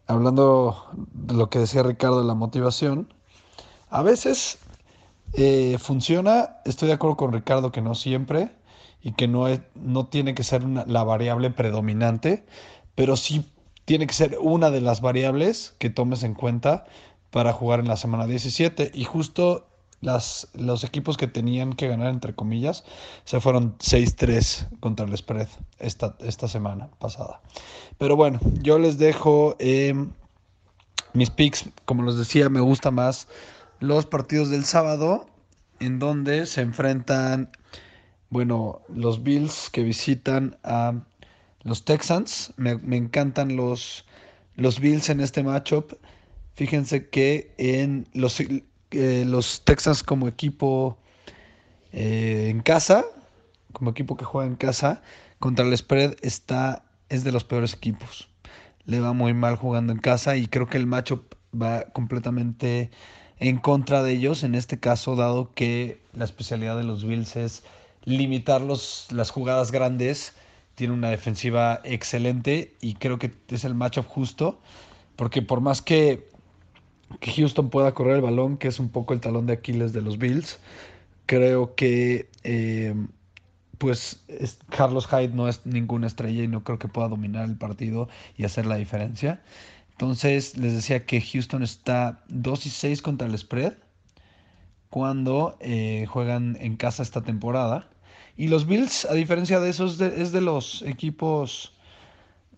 hablando 0.07 0.87
de 1.13 1.35
lo 1.35 1.51
que 1.51 1.59
decía 1.59 1.83
Ricardo 1.83 2.23
de 2.23 2.27
la 2.27 2.33
motivación, 2.33 3.13
a 3.91 4.01
veces 4.01 4.57
eh, 5.35 5.77
funciona, 5.79 6.57
estoy 6.65 6.89
de 6.89 6.95
acuerdo 6.95 7.19
con 7.19 7.35
Ricardo 7.35 7.71
que 7.71 7.83
no 7.83 7.95
siempre 7.95 8.51
y 9.03 9.13
que 9.13 9.29
no, 9.29 9.47
es, 9.47 9.61
no 9.75 10.07
tiene 10.07 10.35
que 10.35 10.43
ser 10.43 10.63
la 10.65 11.05
variable 11.05 11.51
predominante, 11.51 12.47
pero 12.95 13.15
sí 13.19 13.45
tiene 13.89 14.07
que 14.07 14.13
ser 14.13 14.37
una 14.39 14.71
de 14.71 14.83
las 14.83 15.01
variables 15.01 15.75
que 15.79 15.89
tomes 15.89 16.23
en 16.23 16.35
cuenta 16.35 16.85
para 17.31 17.55
jugar 17.55 17.81
en 17.81 17.89
la 17.89 17.97
semana 17.97 18.27
17. 18.27 18.91
Y 18.93 19.05
justo 19.05 19.67
las, 20.03 20.47
los 20.53 20.85
equipos 20.85 21.17
que 21.17 21.27
tenían 21.27 21.73
que 21.73 21.89
ganar, 21.89 22.09
entre 22.09 22.35
comillas, 22.35 22.85
se 23.25 23.41
fueron 23.41 23.79
6-3 23.79 24.79
contra 24.81 25.07
el 25.07 25.17
spread 25.17 25.49
esta, 25.79 26.15
esta 26.19 26.49
semana 26.49 26.91
pasada. 26.99 27.41
Pero 27.97 28.15
bueno, 28.15 28.39
yo 28.61 28.79
les 28.79 28.99
dejo 28.99 29.57
eh, 29.59 29.95
mis 31.15 31.31
picks. 31.31 31.71
Como 31.87 32.03
les 32.03 32.17
decía, 32.17 32.51
me 32.51 32.61
gusta 32.61 32.91
más 32.91 33.27
los 33.81 34.05
partidos 34.05 34.51
del 34.51 34.67
sábado, 34.67 35.25
en 35.81 35.99
donde 35.99 36.45
se 36.45 36.61
enfrentan, 36.61 37.51
bueno, 38.29 38.83
los 38.91 39.23
Bills 39.23 39.71
que 39.71 39.83
visitan 39.83 40.59
a 40.63 40.93
los 41.69 41.85
Texans. 41.85 42.53
Me, 42.57 42.77
me 42.79 42.97
encantan 42.97 43.57
los, 43.57 44.05
los 44.57 44.81
Bills 44.81 45.09
en 45.09 45.21
este 45.21 45.43
matchup. 45.43 45.95
Fíjense 46.55 47.09
que 47.09 47.55
en 47.59 48.09
los, 48.15 48.41
eh, 48.41 49.25
los 49.27 49.63
Texans 49.65 50.03
como 50.03 50.27
equipo 50.27 50.99
eh, 51.93 52.49
en 52.51 52.61
casa, 52.61 53.05
como 53.73 53.91
equipo 53.91 54.17
que 54.17 54.25
juega 54.25 54.49
en 54.49 54.57
casa, 54.57 55.03
contra 55.39 55.65
el 55.65 55.77
spread 55.77 56.17
está, 56.23 56.85
es 57.09 57.23
de 57.25 57.33
los 57.33 57.45
peores 57.45 57.75
equipos. 57.75 58.29
Le 58.87 59.01
va 59.01 59.13
muy 59.13 59.35
mal 59.35 59.57
jugando 59.57 59.93
en 59.93 59.99
casa 59.99 60.37
y 60.37 60.49
creo 60.49 60.67
que 60.67 60.79
el 60.79 60.87
matchup 60.87 61.35
va 61.55 61.85
completamente 61.93 62.91
en 63.39 63.59
contra 63.59 64.03
de 64.03 64.13
ellos, 64.13 64.43
en 64.43 64.55
este 64.55 64.81
caso, 64.81 65.15
dado 65.15 65.55
que 65.55 66.01
la 66.13 66.25
especialidad 66.25 66.77
de 66.77 66.85
los 66.85 67.05
Bills 67.05 67.37
es 67.37 67.63
limitar 68.05 68.61
los, 68.61 69.07
las 69.11 69.31
jugadas 69.31 69.71
grandes. 69.71 70.35
Tiene 70.79 70.95
una 70.95 71.11
defensiva 71.11 71.81
excelente 71.85 72.77
y 72.81 72.95
creo 72.95 73.19
que 73.19 73.33
es 73.51 73.65
el 73.65 73.75
matchup 73.75 74.07
justo, 74.07 74.61
porque 75.17 75.43
por 75.43 75.61
más 75.61 75.83
que, 75.83 76.31
Houston 77.23 77.71
pueda 77.71 77.95
correr 77.95 78.17
el 78.17 78.23
balón, 78.23 78.59
que 78.59 78.69
es 78.69 78.79
un 78.81 78.91
poco 78.91 79.15
el 79.15 79.21
talón 79.21 79.47
de 79.47 79.55
Aquiles 79.55 79.93
de 79.93 80.03
los 80.03 80.19
Bills, 80.19 80.61
creo 81.27 81.75
que 81.77 82.29
eh, 82.45 82.95
pues 83.79 84.25
es- 84.29 84.59
Carlos 84.71 85.09
Hyde 85.09 85.31
no 85.35 85.49
es 85.49 85.67
ninguna 85.67 86.07
estrella 86.09 86.45
y 86.45 86.49
no 86.49 86.65
creo 86.65 86.79
que 86.79 86.89
pueda 86.89 87.09
dominar 87.09 87.47
el 87.49 87.57
partido 87.57 88.09
y 88.37 88.45
hacer 88.45 88.67
la 88.67 88.77
diferencia. 88.77 89.43
Entonces 89.93 90.57
les 90.59 90.75
decía 90.75 91.07
que 91.07 91.21
Houston 91.23 91.63
está 91.65 92.25
2 92.29 92.67
y 92.67 92.71
6 92.71 93.03
contra 93.03 93.29
el 93.29 93.39
spread 93.39 93.75
cuando 94.91 95.57
eh, 95.61 96.07
juegan 96.09 96.57
en 96.61 96.77
casa 96.77 97.03
esta 97.03 97.23
temporada. 97.23 97.89
Y 98.39 98.47
los 98.47 98.69
Bills, 98.69 99.05
a 99.05 99.15
diferencia 99.15 99.59
de 99.59 99.69
esos, 99.69 100.01
es 100.01 100.31
de 100.31 100.41
los 100.41 100.83
equipos, 100.83 101.75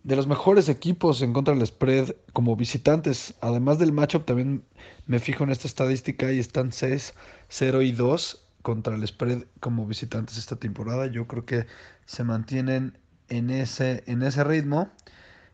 de 0.04 0.14
los 0.14 0.26
mejores 0.26 0.68
equipos 0.68 1.22
en 1.22 1.32
contra 1.32 1.54
del 1.54 1.66
spread 1.66 2.14
como 2.34 2.54
visitantes. 2.54 3.32
Además 3.40 3.78
del 3.78 3.90
matchup, 3.90 4.26
también 4.26 4.62
me 5.06 5.18
fijo 5.20 5.42
en 5.42 5.48
esta 5.48 5.66
estadística 5.66 6.30
y 6.30 6.38
están 6.38 6.70
6, 6.70 7.14
0 7.48 7.80
y 7.80 7.92
2 7.92 8.44
contra 8.60 8.94
el 8.94 9.08
spread 9.08 9.44
como 9.60 9.86
visitantes 9.86 10.36
esta 10.36 10.56
temporada. 10.56 11.06
Yo 11.06 11.26
creo 11.26 11.46
que 11.46 11.64
se 12.04 12.24
mantienen 12.24 12.98
en 13.30 13.48
ese, 13.48 14.04
en 14.06 14.22
ese 14.22 14.44
ritmo. 14.44 14.90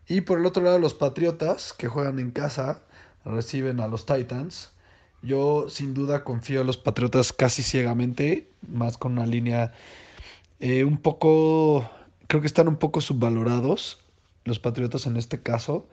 Y 0.09 0.23
por 0.23 0.41
el 0.41 0.47
otro 0.47 0.65
lado, 0.65 0.81
los 0.81 0.95
Patriotas, 0.95 1.73
que 1.73 1.87
juegan 1.87 2.19
en 2.19 2.33
casa, 2.33 2.83
reciben 3.25 3.79
a 3.79 3.87
los 3.87 4.07
Titans. 4.07 4.73
Yo 5.23 5.69
sin 5.69 5.95
duda 5.95 6.25
confío 6.25 6.63
en 6.63 6.67
los 6.67 6.79
Patriotas 6.79 7.33
casi 7.33 7.63
ciegamente, 7.63 8.51
más 8.67 8.99
con 8.99 9.13
una 9.13 9.27
línea 9.27 9.73
eh, 10.61 10.85
un 10.85 10.99
poco, 10.99 11.91
creo 12.27 12.41
que 12.41 12.47
están 12.47 12.69
un 12.69 12.77
poco 12.77 13.01
subvalorados. 13.01 14.01
Los 14.45 14.59
Patriotas 14.59 15.07
en 15.07 15.17
este 15.17 15.41
caso 15.41 15.89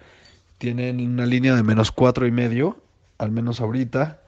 tienen 0.57 0.99
una 1.01 1.25
línea 1.25 1.55
de 1.55 1.63
menos 1.63 1.91
cuatro 1.91 2.27
y 2.27 2.31
medio, 2.31 2.77
al 3.17 3.31
menos 3.31 3.59
ahorita. 3.61 4.21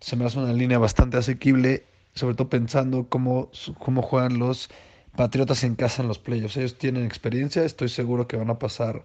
Se 0.00 0.16
me 0.16 0.24
hace 0.24 0.38
una 0.38 0.52
línea 0.52 0.78
bastante 0.78 1.16
asequible, 1.16 1.84
sobre 2.14 2.34
todo 2.34 2.48
pensando 2.48 3.08
cómo, 3.08 3.50
cómo 3.78 4.02
juegan 4.02 4.38
los 4.38 4.70
Patriotas 5.16 5.64
en 5.64 5.74
casa 5.74 6.02
en 6.02 6.08
los 6.08 6.18
playoffs. 6.18 6.56
Ellos 6.56 6.78
tienen 6.78 7.04
experiencia, 7.04 7.64
estoy 7.64 7.88
seguro 7.88 8.28
que 8.28 8.36
van 8.36 8.48
a 8.48 8.58
pasar 8.58 9.04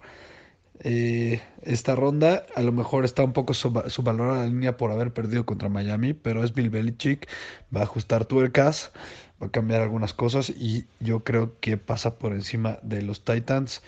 eh, 0.79 1.41
esta 1.63 1.95
ronda. 1.95 2.45
A 2.55 2.61
lo 2.61 2.71
mejor 2.71 3.05
está 3.05 3.23
un 3.23 3.33
poco 3.33 3.53
sub- 3.55 3.89
subvalorada 3.89 4.41
la 4.43 4.47
línea 4.47 4.77
por 4.77 4.91
haber 4.91 5.13
perdido 5.13 5.45
contra 5.45 5.67
Miami, 5.67 6.13
pero 6.13 6.43
es 6.43 6.53
Bill 6.53 6.69
Belichick, 6.69 7.27
va 7.75 7.81
a 7.81 7.83
ajustar 7.83 8.25
tuercas, 8.25 8.91
va 9.41 9.47
a 9.47 9.51
cambiar 9.51 9.81
algunas 9.81 10.13
cosas 10.13 10.49
y 10.49 10.85
yo 10.99 11.23
creo 11.23 11.59
que 11.59 11.77
pasa 11.77 12.17
por 12.17 12.33
encima 12.33 12.79
de 12.83 13.01
los 13.01 13.23
Titans. 13.23 13.81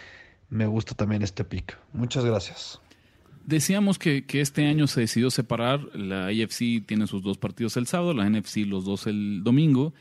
Me 0.49 0.65
gusta 0.65 0.95
también 0.95 1.21
este 1.21 1.43
pick. 1.43 1.77
Muchas 1.93 2.25
gracias. 2.25 2.81
Decíamos 3.45 3.97
que, 3.97 4.25
que 4.25 4.41
este 4.41 4.65
año 4.65 4.88
se 4.88 5.01
decidió 5.01 5.31
separar. 5.31 5.79
La 5.95 6.27
AFC 6.27 6.86
tiene 6.86 7.07
sus 7.07 7.21
dos 7.21 7.38
partidos 7.38 7.77
el 7.77 7.88
sábado, 7.88 8.13
la 8.13 8.29
NFC 8.29 8.57
los 8.65 8.86
dos 8.86 9.07
el 9.07 9.43
domingo. 9.43 9.93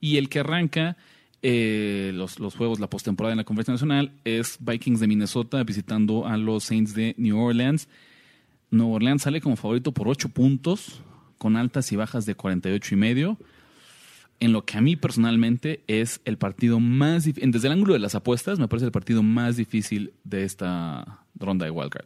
Y 0.00 0.16
el 0.16 0.28
que 0.28 0.40
arranca 0.40 0.96
eh, 1.42 2.12
los, 2.14 2.38
los 2.38 2.54
juegos, 2.54 2.80
la 2.80 2.88
postemporada 2.88 3.32
en 3.32 3.38
la 3.38 3.44
Conferencia 3.44 3.72
Nacional, 3.72 4.12
es 4.24 4.56
Vikings 4.60 5.00
de 5.00 5.06
Minnesota 5.06 5.62
visitando 5.64 6.26
a 6.26 6.36
los 6.36 6.64
Saints 6.64 6.94
de 6.94 7.14
New 7.18 7.38
Orleans. 7.38 7.88
Nueva 8.70 8.94
Orleans 8.94 9.22
sale 9.22 9.40
como 9.40 9.56
favorito 9.56 9.92
por 9.92 10.08
8 10.08 10.30
puntos, 10.30 11.02
con 11.38 11.56
altas 11.56 11.92
y 11.92 11.96
bajas 11.96 12.26
de 12.26 12.34
48 12.34 12.94
y 12.94 12.98
medio. 12.98 13.38
En 14.38 14.52
lo 14.52 14.64
que 14.66 14.76
a 14.76 14.80
mí 14.82 14.96
personalmente 14.96 15.80
es 15.86 16.20
el 16.26 16.36
partido 16.36 16.78
más 16.78 17.26
dif- 17.26 17.40
desde 17.50 17.68
el 17.68 17.72
ángulo 17.72 17.94
de 17.94 18.00
las 18.00 18.14
apuestas, 18.14 18.58
me 18.58 18.68
parece 18.68 18.86
el 18.86 18.92
partido 18.92 19.22
más 19.22 19.56
difícil 19.56 20.12
de 20.24 20.44
esta 20.44 21.20
ronda 21.38 21.64
de 21.64 21.70
Wildcard. 21.70 22.04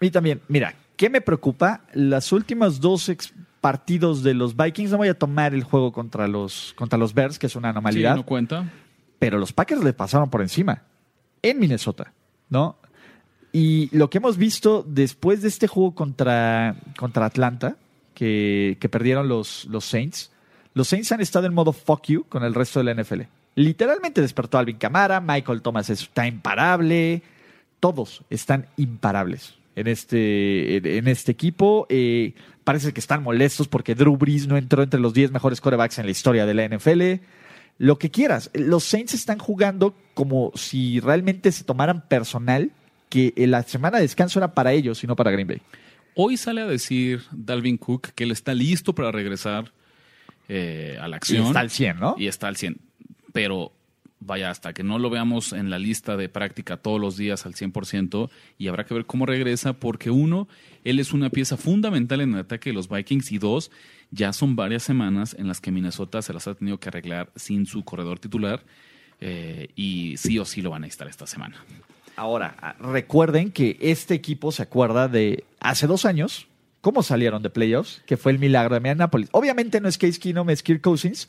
Y 0.00 0.10
también, 0.10 0.42
mira, 0.48 0.74
¿qué 0.96 1.08
me 1.08 1.22
preocupa? 1.22 1.80
Los 1.94 2.30
últimos 2.32 2.80
dos 2.80 3.10
partidos 3.62 4.22
de 4.22 4.34
los 4.34 4.54
Vikings, 4.54 4.90
no 4.90 4.98
voy 4.98 5.08
a 5.08 5.18
tomar 5.18 5.54
el 5.54 5.64
juego 5.64 5.92
contra 5.92 6.28
los, 6.28 6.74
contra 6.76 6.98
los 6.98 7.14
Bears, 7.14 7.38
que 7.38 7.46
es 7.46 7.56
una 7.56 7.68
Sí, 7.68 7.70
anomalidad, 7.70 8.16
no 8.16 8.26
cuenta. 8.26 8.70
pero 9.18 9.38
los 9.38 9.52
Packers 9.54 9.82
le 9.82 9.94
pasaron 9.94 10.28
por 10.28 10.42
encima 10.42 10.82
en 11.42 11.58
Minnesota, 11.58 12.12
¿no? 12.50 12.76
Y 13.52 13.88
lo 13.96 14.10
que 14.10 14.18
hemos 14.18 14.36
visto 14.36 14.84
después 14.86 15.40
de 15.40 15.48
este 15.48 15.66
juego 15.68 15.94
contra, 15.94 16.76
contra 16.98 17.24
Atlanta, 17.24 17.78
que, 18.12 18.76
que 18.78 18.88
perdieron 18.90 19.28
los, 19.28 19.64
los 19.70 19.86
Saints, 19.86 20.30
los 20.76 20.88
Saints 20.88 21.10
han 21.10 21.22
estado 21.22 21.46
en 21.46 21.54
modo 21.54 21.72
fuck 21.72 22.04
you 22.08 22.24
con 22.28 22.44
el 22.44 22.52
resto 22.52 22.82
de 22.82 22.92
la 22.92 23.02
NFL. 23.02 23.22
Literalmente 23.54 24.20
despertó 24.20 24.58
Alvin 24.58 24.76
Kamara, 24.76 25.22
Michael 25.22 25.62
Thomas 25.62 25.88
está 25.88 26.26
imparable, 26.26 27.22
todos 27.80 28.20
están 28.28 28.66
imparables 28.76 29.54
en 29.74 29.86
este, 29.86 30.98
en 30.98 31.08
este 31.08 31.32
equipo. 31.32 31.86
Eh, 31.88 32.34
parece 32.62 32.92
que 32.92 33.00
están 33.00 33.22
molestos 33.22 33.68
porque 33.68 33.94
Drew 33.94 34.18
Brees 34.18 34.46
no 34.46 34.58
entró 34.58 34.82
entre 34.82 35.00
los 35.00 35.14
10 35.14 35.30
mejores 35.30 35.62
corebacks 35.62 35.98
en 35.98 36.04
la 36.04 36.10
historia 36.10 36.44
de 36.44 36.52
la 36.52 36.68
NFL. 36.68 37.24
Lo 37.78 37.98
que 37.98 38.10
quieras. 38.10 38.50
Los 38.52 38.84
Saints 38.84 39.14
están 39.14 39.38
jugando 39.38 39.94
como 40.12 40.52
si 40.56 41.00
realmente 41.00 41.52
se 41.52 41.64
tomaran 41.64 42.06
personal 42.06 42.70
que 43.08 43.32
la 43.34 43.62
semana 43.62 43.96
de 43.96 44.02
descanso 44.02 44.38
era 44.38 44.52
para 44.52 44.74
ellos 44.74 45.02
y 45.02 45.06
no 45.06 45.16
para 45.16 45.30
Green 45.30 45.48
Bay. 45.48 45.62
Hoy 46.14 46.36
sale 46.36 46.60
a 46.60 46.66
decir 46.66 47.22
Dalvin 47.32 47.78
Cook 47.78 48.08
que 48.14 48.24
él 48.24 48.30
está 48.30 48.52
listo 48.52 48.94
para 48.94 49.10
regresar 49.10 49.72
eh, 50.48 50.98
a 51.00 51.08
la 51.08 51.16
Y 51.16 51.18
acción. 51.18 51.46
está 51.46 51.60
al 51.60 51.70
100, 51.70 51.98
¿no? 51.98 52.14
Y 52.18 52.26
está 52.26 52.48
al 52.48 52.56
100. 52.56 52.78
Pero 53.32 53.72
vaya, 54.20 54.50
hasta 54.50 54.72
que 54.72 54.82
no 54.82 54.98
lo 54.98 55.08
veamos 55.10 55.52
en 55.52 55.70
la 55.70 55.78
lista 55.78 56.16
de 56.16 56.28
práctica 56.28 56.76
todos 56.76 57.00
los 57.00 57.16
días 57.16 57.46
al 57.46 57.54
100%, 57.54 58.30
y 58.58 58.68
habrá 58.68 58.84
que 58.84 58.94
ver 58.94 59.06
cómo 59.06 59.26
regresa, 59.26 59.74
porque 59.74 60.10
uno, 60.10 60.48
él 60.84 60.98
es 60.98 61.12
una 61.12 61.30
pieza 61.30 61.56
fundamental 61.56 62.20
en 62.20 62.34
el 62.34 62.40
ataque 62.40 62.70
de 62.70 62.74
los 62.74 62.88
Vikings, 62.88 63.32
y 63.32 63.38
dos, 63.38 63.70
ya 64.10 64.32
son 64.32 64.56
varias 64.56 64.82
semanas 64.82 65.36
en 65.38 65.48
las 65.48 65.60
que 65.60 65.70
Minnesota 65.70 66.22
se 66.22 66.32
las 66.32 66.46
ha 66.48 66.54
tenido 66.54 66.78
que 66.78 66.88
arreglar 66.88 67.30
sin 67.36 67.66
su 67.66 67.84
corredor 67.84 68.18
titular, 68.18 68.64
eh, 69.20 69.68
y 69.76 70.16
sí 70.16 70.38
o 70.38 70.44
sí 70.44 70.60
lo 70.60 70.70
van 70.70 70.82
a 70.82 70.86
necesitar 70.86 71.08
esta 71.08 71.26
semana. 71.26 71.64
Ahora, 72.16 72.56
ah, 72.60 72.74
recuerden 72.80 73.52
que 73.52 73.76
este 73.80 74.14
equipo 74.14 74.50
se 74.50 74.62
acuerda 74.62 75.08
de 75.08 75.44
hace 75.60 75.86
dos 75.86 76.04
años, 76.04 76.48
cómo 76.86 77.02
salieron 77.02 77.42
de 77.42 77.50
playoffs, 77.50 78.00
que 78.06 78.16
fue 78.16 78.30
el 78.30 78.38
milagro 78.38 78.74
de 78.76 78.80
Minneapolis. 78.80 79.28
Obviamente 79.32 79.80
no 79.80 79.88
es 79.88 79.98
Case 79.98 80.20
Keenum, 80.20 80.48
es 80.50 80.62
Kirk 80.62 80.80
Cousins, 80.82 81.28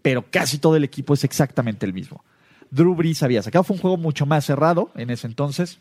pero 0.00 0.24
casi 0.30 0.58
todo 0.58 0.76
el 0.76 0.84
equipo 0.84 1.12
es 1.12 1.24
exactamente 1.24 1.84
el 1.84 1.92
mismo. 1.92 2.24
Drew 2.70 2.94
Brees 2.94 3.20
había 3.24 3.42
sacado, 3.42 3.64
fue 3.64 3.74
un 3.74 3.82
juego 3.82 3.96
mucho 3.96 4.26
más 4.26 4.44
cerrado 4.44 4.92
en 4.94 5.10
ese 5.10 5.26
entonces. 5.26 5.80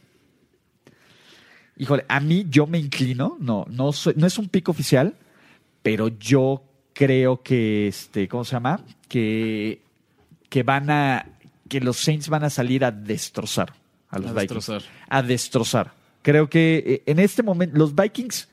Híjole, 1.78 2.04
a 2.10 2.20
mí 2.20 2.48
yo 2.50 2.66
me 2.66 2.80
inclino, 2.80 3.38
no, 3.40 3.68
no, 3.70 3.94
soy- 3.94 4.16
no 4.18 4.26
es 4.26 4.40
un 4.40 4.50
pico 4.50 4.72
oficial, 4.72 5.14
pero 5.84 6.08
yo 6.08 6.64
creo 6.94 7.44
que, 7.44 7.88
este, 7.88 8.28
¿cómo 8.28 8.44
se 8.44 8.54
llama? 8.54 8.84
Que, 9.08 9.82
que 10.50 10.64
van 10.64 10.90
a, 10.90 11.28
que 11.70 11.80
los 11.80 11.98
Saints 11.98 12.28
van 12.28 12.44
a 12.44 12.50
salir 12.50 12.84
a 12.84 12.92
destrozar 12.92 13.74
a 14.10 14.18
los 14.18 14.32
A 14.32 14.34
Vikings. 14.34 14.56
destrozar. 14.56 14.82
A 15.10 15.22
destrozar. 15.22 15.94
Creo 16.24 16.50
que 16.50 16.84
eh, 16.86 17.04
en 17.06 17.20
este 17.20 17.44
momento 17.44 17.78
los 17.78 17.96
Vikings, 17.96 18.48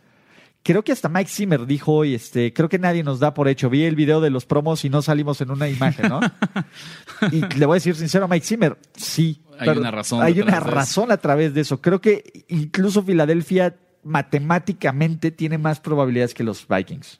creo 0.68 0.84
que 0.84 0.92
hasta 0.92 1.08
Mike 1.08 1.30
Zimmer 1.30 1.64
dijo 1.64 1.94
hoy, 1.94 2.14
este, 2.14 2.52
creo 2.52 2.68
que 2.68 2.78
nadie 2.78 3.02
nos 3.02 3.20
da 3.20 3.32
por 3.32 3.48
hecho. 3.48 3.70
Vi 3.70 3.84
el 3.84 3.96
video 3.96 4.20
de 4.20 4.28
los 4.28 4.44
promos 4.44 4.84
y 4.84 4.90
no 4.90 5.00
salimos 5.00 5.40
en 5.40 5.50
una 5.50 5.66
imagen, 5.66 6.10
¿no? 6.10 6.20
y 7.32 7.40
le 7.40 7.64
voy 7.64 7.76
a 7.76 7.80
decir 7.80 7.96
sincero 7.96 8.26
a 8.26 8.28
Mike 8.28 8.44
Zimmer, 8.44 8.76
sí. 8.94 9.40
Hay 9.58 9.70
una 9.70 9.90
razón 9.90 10.22
Hay 10.22 10.42
una 10.42 10.60
razón 10.60 11.10
a 11.10 11.16
través 11.16 11.54
de 11.54 11.62
eso. 11.62 11.80
Creo 11.80 12.02
que 12.02 12.44
incluso 12.48 13.02
Filadelfia 13.02 13.76
matemáticamente 14.04 15.30
tiene 15.30 15.56
más 15.56 15.80
probabilidades 15.80 16.34
que 16.34 16.44
los 16.44 16.68
Vikings. 16.68 17.18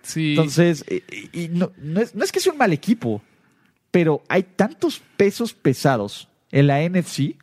Sí. 0.00 0.30
Entonces, 0.30 0.82
eh, 0.88 1.02
y 1.30 1.48
no, 1.48 1.72
no 1.76 2.00
es, 2.00 2.14
no 2.14 2.24
es 2.24 2.32
que 2.32 2.40
sea 2.40 2.52
un 2.52 2.58
mal 2.58 2.72
equipo, 2.72 3.20
pero 3.90 4.22
hay 4.28 4.44
tantos 4.44 5.02
pesos 5.18 5.52
pesados 5.52 6.30
en 6.50 6.68
la 6.68 6.88
NFC 6.88 7.36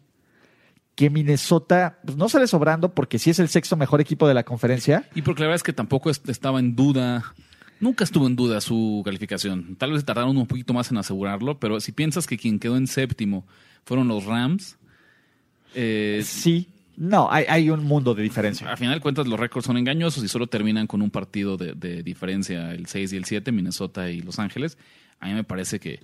que 1.02 1.10
Minnesota 1.10 1.98
pues, 2.06 2.16
no 2.16 2.30
sale 2.30 2.46
sobrando 2.46 2.94
porque 2.94 3.18
sí 3.18 3.32
es 3.32 3.40
el 3.40 3.50
sexto 3.50 3.76
mejor 3.76 4.02
equipo 4.02 4.28
de 4.28 4.36
la 4.36 4.44
conferencia. 4.44 5.10
Y 5.16 5.24
porque 5.24 5.42
la 5.42 5.48
verdad 5.48 5.56
es 5.56 5.64
que 5.64 5.74
tampoco 5.74 6.12
est- 6.12 6.30
estaba 6.30 6.60
en 6.60 6.76
duda, 6.76 7.34
nunca 7.80 8.04
estuvo 8.04 8.28
en 8.28 8.36
duda 8.36 8.62
su 8.62 9.02
calificación. 9.04 9.76
Tal 9.78 9.94
vez 9.94 10.06
tardaron 10.06 10.38
un 10.38 10.46
poquito 10.46 10.74
más 10.74 10.92
en 10.92 10.98
asegurarlo, 10.98 11.60
pero 11.60 11.80
si 11.80 11.92
piensas 11.92 12.28
que 12.28 12.38
quien 12.38 12.60
quedó 12.60 12.78
en 12.78 12.86
séptimo 12.86 13.48
fueron 13.84 14.08
los 14.10 14.26
Rams, 14.26 14.78
eh, 15.74 16.22
Sí, 16.24 16.68
no, 16.98 17.32
hay, 17.32 17.46
hay 17.50 17.70
un 17.72 17.84
mundo 17.84 18.14
de 18.14 18.22
diferencia. 18.24 18.72
a 18.72 18.78
final 18.78 18.94
de 18.96 19.02
cuentas 19.02 19.26
los 19.28 19.40
récords 19.40 19.66
son 19.66 19.78
engañosos 19.78 20.24
y 20.24 20.28
solo 20.28 20.46
terminan 20.48 20.86
con 20.86 21.02
un 21.02 21.10
partido 21.10 21.58
de, 21.58 21.74
de 21.74 22.04
diferencia, 22.04 22.74
el 22.74 22.86
6 22.86 23.14
y 23.14 23.18
el 23.18 23.26
7, 23.26 23.52
Minnesota 23.52 24.12
y 24.12 24.22
Los 24.22 24.38
Ángeles. 24.38 24.78
A 25.20 25.28
mí 25.28 25.34
me 25.34 25.44
parece 25.44 25.80
que, 25.80 26.00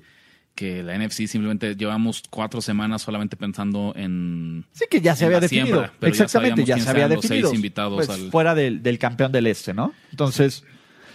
que 0.57 0.81
la 0.81 0.97
NFC 0.97 1.27
simplemente 1.27 1.75
llevamos 1.75 2.23
cuatro 2.31 2.61
semanas 2.61 3.03
solamente 3.03 3.37
pensando 3.37 3.93
en... 3.95 4.65
Sí 4.71 4.85
que 4.89 4.99
ya 5.01 5.15
se 5.15 5.25
había 5.25 5.39
definido. 5.39 5.67
siembra, 5.67 5.93
ya 6.01 6.07
Exactamente, 6.07 6.65
ya, 6.65 6.79
se 6.79 6.89
había 6.89 7.07
definido. 7.07 7.49
seis 7.49 7.55
invitados 7.55 7.95
Pues, 7.95 8.09
al- 8.09 8.31
Fuera 8.31 8.55
del, 8.55 8.81
del 8.81 8.97
campeón 8.97 9.31
del 9.31 9.45
este, 9.45 9.73
¿no? 9.75 9.93
Entonces, 10.09 10.63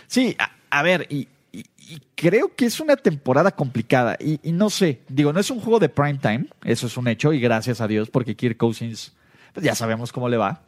sí, 0.06 0.36
a, 0.38 0.52
a 0.70 0.82
ver, 0.84 1.08
y, 1.10 1.26
y- 1.52 1.64
y 1.76 2.00
creo 2.14 2.54
que 2.54 2.66
es 2.66 2.78
una 2.78 2.94
temporada 2.96 3.50
complicada. 3.50 4.16
Y, 4.20 4.38
y 4.48 4.52
no 4.52 4.70
sé, 4.70 5.00
digo, 5.08 5.32
no 5.32 5.40
es 5.40 5.50
un 5.50 5.58
juego 5.60 5.80
de 5.80 5.88
prime 5.88 6.18
time, 6.22 6.46
eso 6.64 6.86
es 6.86 6.96
un 6.96 7.08
hecho, 7.08 7.32
y 7.32 7.40
gracias 7.40 7.80
a 7.80 7.88
Dios, 7.88 8.08
porque 8.10 8.36
Kirk 8.36 8.56
Cousins, 8.56 9.12
pues 9.52 9.66
ya 9.66 9.74
sabemos 9.74 10.12
cómo 10.12 10.28
le 10.28 10.36
va. 10.36 10.62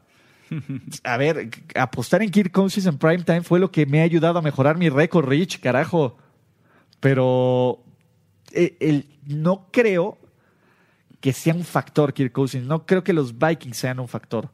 A 1.05 1.17
ver, 1.17 1.49
apostar 1.77 2.23
en 2.23 2.31
Kirk 2.31 2.51
Cousins 2.51 2.87
en 2.87 2.99
prime 2.99 3.23
time 3.23 3.43
fue 3.43 3.61
lo 3.61 3.71
que 3.71 3.87
me 3.87 4.01
ha 4.01 4.03
ayudado 4.03 4.41
a 4.41 4.43
mejorar 4.43 4.77
mi 4.77 4.89
récord, 4.89 5.27
Rich, 5.29 5.61
carajo. 5.61 6.19
Pero 7.01 7.84
eh, 8.55 8.77
el- 8.81 9.07
no 9.27 9.69
creo 9.71 10.19
que 11.21 11.33
sea 11.33 11.55
un 11.55 11.65
factor 11.65 12.13
Kirk 12.13 12.33
Cousins. 12.33 12.67
No 12.67 12.85
creo 12.87 13.03
que 13.03 13.13
los 13.13 13.39
Vikings 13.39 13.77
sean 13.77 13.99
un 14.01 14.09
factor. 14.09 14.51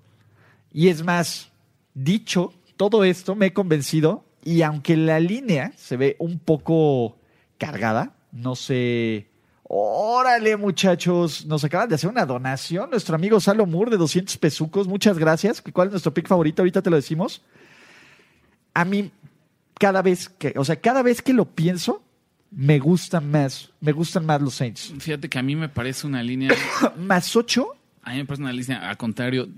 Y 0.73 0.89
es 0.89 1.03
más, 1.05 1.51
dicho 1.95 2.53
todo 2.77 3.03
esto, 3.05 3.35
me 3.35 3.47
he 3.47 3.53
convencido. 3.53 4.25
Y 4.45 4.63
aunque 4.63 4.97
la 4.97 5.21
línea 5.21 5.73
se 5.77 5.97
ve 5.97 6.17
un 6.19 6.39
poco 6.39 7.19
cargada, 7.59 8.15
no 8.33 8.55
sé. 8.57 9.27
Órale, 9.65 10.57
muchachos. 10.57 11.45
Nos 11.47 11.63
acaban 11.65 11.89
de 11.89 11.97
hacer 11.97 12.09
una 12.09 12.25
donación. 12.25 12.91
Nuestro 12.91 13.15
amigo 13.17 13.39
Salo 13.41 13.67
Moore 13.67 13.91
de 13.91 13.97
200 13.99 14.37
pesucos. 14.39 14.89
Muchas 14.89 15.19
gracias. 15.19 15.61
¿Cuál 15.73 15.89
es 15.89 15.93
nuestro 15.93 16.15
pick 16.15 16.27
favorito? 16.29 16.63
Ahorita 16.63 16.83
te 16.83 16.91
lo 16.91 16.97
decimos. 16.97 17.43
A 18.75 18.85
mí, 18.85 19.11
cada 19.79 20.03
vez 20.03 20.29
que, 20.29 20.55
o 20.57 20.65
sea, 20.65 20.77
cada 20.81 21.03
vez 21.03 21.21
que 21.23 21.33
lo 21.33 21.45
pienso, 21.45 22.03
me 22.51 22.79
gustan 22.79 23.31
más. 23.31 23.71
Me 23.81 23.93
gustan 23.93 24.27
más 24.27 24.41
los 24.43 24.55
Saints. 24.55 24.93
Fíjate 24.99 25.29
que 25.29 25.39
a 25.39 25.43
mí 25.43 25.55
me 25.57 25.69
parece 25.69 26.07
una 26.07 26.23
línea 26.23 26.51
Más 26.99 27.35
8 27.37 27.67
A 28.03 28.11
mí 28.11 28.17
me 28.19 28.25
parece 28.25 28.43
una 28.43 28.53
línea, 28.53 28.91
al 28.91 28.97
contrario, 28.97 29.49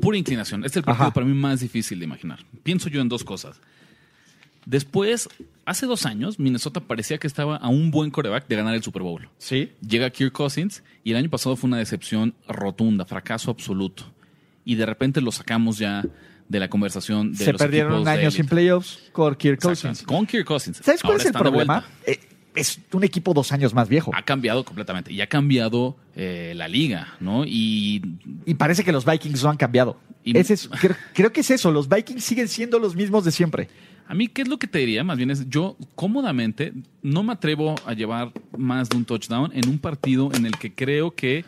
pura 0.00 0.16
inclinación. 0.18 0.64
Este 0.64 0.78
es 0.78 0.82
el 0.82 0.84
partido 0.84 1.04
Ajá. 1.06 1.14
para 1.14 1.26
mí 1.26 1.34
más 1.34 1.60
difícil 1.60 1.98
de 1.98 2.04
imaginar. 2.04 2.40
Pienso 2.62 2.88
yo 2.88 3.00
en 3.00 3.08
dos 3.08 3.24
cosas. 3.24 3.60
Después, 4.64 5.28
hace 5.64 5.86
dos 5.86 6.06
años, 6.06 6.38
Minnesota 6.38 6.80
parecía 6.80 7.18
que 7.18 7.26
estaba 7.26 7.56
a 7.56 7.68
un 7.68 7.90
buen 7.90 8.10
coreback 8.10 8.46
de 8.46 8.56
ganar 8.56 8.74
el 8.74 8.82
Super 8.82 9.02
Bowl. 9.02 9.28
Sí. 9.38 9.72
Llega 9.86 10.10
Kirk 10.10 10.32
Cousins 10.32 10.82
y 11.02 11.10
el 11.10 11.16
año 11.16 11.30
pasado 11.30 11.56
fue 11.56 11.68
una 11.68 11.78
decepción 11.78 12.34
rotunda, 12.46 13.04
fracaso 13.04 13.50
absoluto. 13.50 14.04
Y 14.64 14.76
de 14.76 14.86
repente 14.86 15.20
lo 15.20 15.32
sacamos 15.32 15.78
ya 15.78 16.04
de 16.48 16.60
la 16.60 16.68
conversación 16.68 17.32
de 17.32 17.44
Se 17.44 17.52
los 17.52 17.60
perdieron 17.60 17.94
un 17.94 18.08
año 18.08 18.30
sin 18.30 18.46
playoffs 18.46 18.98
con 19.12 19.34
Kirk. 19.34 19.60
Cousins. 19.60 20.02
Con 20.02 20.26
Kirk 20.26 20.44
Cousins. 20.44 20.80
¿Sabes 20.82 21.00
cuál 21.00 21.14
Ahora 21.14 21.22
es 21.22 21.26
el 21.26 21.32
problema? 21.32 21.84
Es 22.54 22.80
un 22.92 23.04
equipo 23.04 23.32
dos 23.34 23.52
años 23.52 23.72
más 23.74 23.88
viejo. 23.88 24.10
Ha 24.14 24.22
cambiado 24.22 24.64
completamente. 24.64 25.12
Y 25.12 25.20
ha 25.20 25.26
cambiado 25.26 25.96
eh, 26.16 26.52
la 26.56 26.68
liga, 26.68 27.14
¿no? 27.20 27.44
Y 27.46 28.02
Y 28.46 28.54
parece 28.54 28.84
que 28.84 28.92
los 28.92 29.04
Vikings 29.04 29.42
no 29.42 29.50
han 29.50 29.56
cambiado. 29.56 29.98
Y- 30.24 30.36
Ese 30.36 30.54
es- 30.54 30.68
creo, 30.80 30.96
creo 31.14 31.32
que 31.32 31.40
es 31.40 31.50
eso. 31.50 31.70
Los 31.72 31.88
Vikings 31.88 32.22
siguen 32.22 32.48
siendo 32.48 32.78
los 32.78 32.94
mismos 32.94 33.24
de 33.24 33.30
siempre. 33.32 33.68
A 34.06 34.14
mí, 34.14 34.28
¿qué 34.28 34.42
es 34.42 34.48
lo 34.48 34.58
que 34.58 34.66
te 34.66 34.78
diría? 34.80 35.02
Más 35.04 35.16
bien 35.16 35.30
es, 35.30 35.48
yo 35.48 35.76
cómodamente 35.94 36.72
no 37.02 37.22
me 37.22 37.32
atrevo 37.32 37.74
a 37.86 37.94
llevar 37.94 38.32
más 38.58 38.88
de 38.90 38.96
un 38.98 39.04
touchdown 39.06 39.50
en 39.54 39.68
un 39.68 39.78
partido 39.78 40.30
en 40.34 40.44
el 40.44 40.58
que 40.58 40.74
creo 40.74 41.14
que 41.14 41.44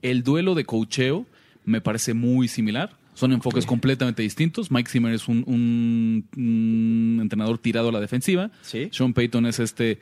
el 0.00 0.22
duelo 0.22 0.54
de 0.54 0.64
cocheo 0.64 1.26
me 1.66 1.80
parece 1.82 2.14
muy 2.14 2.48
similar. 2.48 2.96
Son 3.14 3.32
enfoques 3.32 3.66
completamente 3.66 4.22
distintos. 4.22 4.70
Mike 4.70 4.88
Zimmer 4.90 5.12
es 5.12 5.28
un, 5.28 5.44
un- 5.46 6.24
un 6.36 7.18
entrenador 7.20 7.58
tirado 7.58 7.88
a 7.88 7.92
la 7.92 8.00
defensiva. 8.00 8.50
Sí. 8.62 8.88
Sean 8.92 9.12
Payton 9.12 9.44
es 9.46 9.58
este 9.58 9.98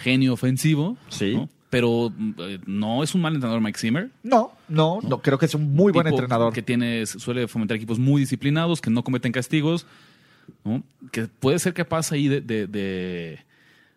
genio 0.00 0.32
ofensivo. 0.32 0.96
Sí. 1.08 1.34
¿no? 1.34 1.48
Pero 1.70 2.12
eh, 2.38 2.58
no 2.66 3.04
es 3.04 3.14
un 3.14 3.20
mal 3.20 3.32
entrenador 3.34 3.60
Mike 3.62 3.78
Zimmer. 3.78 4.10
No, 4.24 4.52
no, 4.68 4.98
no. 5.02 5.22
Creo 5.22 5.38
que 5.38 5.46
es 5.46 5.54
un 5.54 5.72
muy 5.72 5.92
buen 5.92 6.06
entrenador. 6.08 6.52
Que 6.52 6.62
tiene, 6.62 7.06
suele 7.06 7.46
fomentar 7.46 7.76
equipos 7.76 7.98
muy 8.00 8.20
disciplinados, 8.22 8.80
que 8.80 8.90
no 8.90 9.04
cometen 9.04 9.30
castigos, 9.30 9.86
¿no? 10.64 10.82
que 11.12 11.26
puede 11.28 11.60
ser 11.60 11.72
capaz 11.74 12.10
ahí 12.10 12.26
de, 12.26 12.40
de- 12.40 12.66
de- 12.66 13.38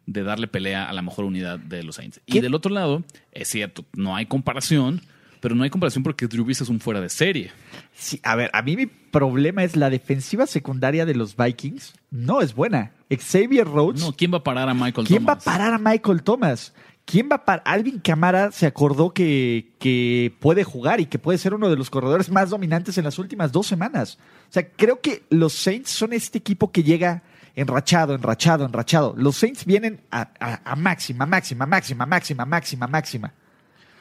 de 0.06 0.22
darle 0.24 0.48
pelea 0.48 0.90
a 0.90 0.94
la 0.94 1.02
mejor 1.02 1.24
unidad 1.26 1.58
de 1.58 1.82
los 1.82 1.96
Saints. 1.96 2.20
Y 2.26 2.42
del 2.42 2.54
otro 2.54 2.72
lado, 2.74 3.04
es 3.32 3.48
cierto, 3.48 3.86
no 3.96 4.16
hay 4.18 4.26
comparación, 4.26 5.02
pero 5.40 5.56
no 5.56 5.64
hay 5.64 5.70
comparación 5.70 6.04
porque 6.04 6.28
Drew 6.28 6.44
Brees 6.44 6.60
es 6.62 6.68
un 6.70 6.80
fuera 6.82 7.00
de 7.00 7.08
serie. 7.10 7.52
Sí, 7.96 8.20
a 8.22 8.36
ver, 8.36 8.50
a 8.54 8.62
mí 8.62 8.76
mi 8.76 8.86
problema 8.86 9.64
es 9.64 9.76
la 9.78 9.90
defensiva 9.90 10.46
secundaria 10.46 11.06
de 11.06 11.16
los 11.16 11.38
Vikings. 11.38 11.94
No 12.12 12.42
es 12.42 12.54
buena. 12.54 12.92
Xavier 13.18 13.68
Rhodes. 13.68 14.02
No, 14.02 14.14
¿quién 14.14 14.34
va 14.34 14.38
a 14.38 14.44
parar 14.44 14.70
a 14.70 14.74
Michael 14.74 15.08
¿Quién 15.08 15.26
va 15.28 15.34
a 15.34 15.38
Thomas? 15.38 15.44
parar 15.46 15.74
a 15.74 15.78
Michael 15.78 16.24
Thomas? 16.24 16.74
¿Quién 17.06 17.28
va 17.30 17.36
a 17.36 17.44
parar? 17.46 17.64
Alvin 17.66 18.00
Camara 18.00 18.52
se 18.52 18.66
acordó 18.66 19.14
que, 19.14 19.74
que 19.80 20.34
puede 20.40 20.64
jugar 20.64 21.02
y 21.02 21.06
que 21.08 21.20
puede 21.20 21.38
ser 21.38 21.54
uno 21.54 21.70
de 21.70 21.76
los 21.76 21.90
corredores 21.90 22.30
más 22.30 22.50
dominantes 22.50 22.98
en 22.98 23.04
las 23.04 23.20
últimas 23.20 23.52
dos 23.52 23.68
semanas. 23.68 24.18
O 24.50 24.54
sea, 24.54 24.70
creo 24.70 25.02
que 25.02 25.24
los 25.30 25.52
Saints 25.54 25.90
son 25.90 26.14
este 26.14 26.38
equipo 26.38 26.72
que 26.72 26.82
llega 26.84 27.24
enrachado, 27.56 28.16
enrachado, 28.16 28.66
enrachado. 28.66 29.14
Los 29.18 29.36
Saints 29.36 29.66
vienen 29.66 30.00
a, 30.12 30.30
a- 30.40 30.62
a 30.72 30.76
máxima, 30.78 31.26
máxima, 31.26 31.66
máxima, 31.66 32.06
máxima, 32.06 32.46
máxima, 32.46 32.88
máxima. 32.88 33.34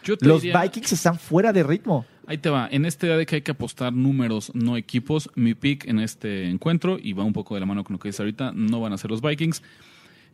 Yo 0.05 0.17
te 0.17 0.27
Los 0.27 0.43
diría- 0.43 0.61
Vikings 0.63 0.93
están 0.93 1.19
fuera 1.19 1.53
de 1.53 1.63
ritmo. 1.65 2.07
Ahí 2.27 2.39
te 2.39 2.51
va. 2.51 2.69
En 2.71 2.85
esta 2.85 3.07
idea 3.07 3.17
de 3.17 3.27
que 3.27 3.37
hay 3.37 3.43
que 3.43 3.51
apostar 3.51 3.93
números, 3.93 4.53
no 4.55 4.77
equipos, 4.77 5.31
mi 5.35 5.55
pick 5.55 5.87
en 5.87 5.99
este 5.99 6.49
encuentro, 6.49 6.99
y 7.03 7.13
va 7.13 7.25
un 7.25 7.33
poco 7.33 7.55
de 7.55 7.61
la 7.61 7.67
mano 7.67 7.85
con 7.85 7.95
lo 7.95 7.99
que 7.99 8.09
dice 8.09 8.23
ahorita, 8.23 8.53
no 8.55 8.81
van 8.81 8.93
a 8.93 8.99
ser 8.99 9.11
los 9.11 9.21
Vikings, 9.21 9.63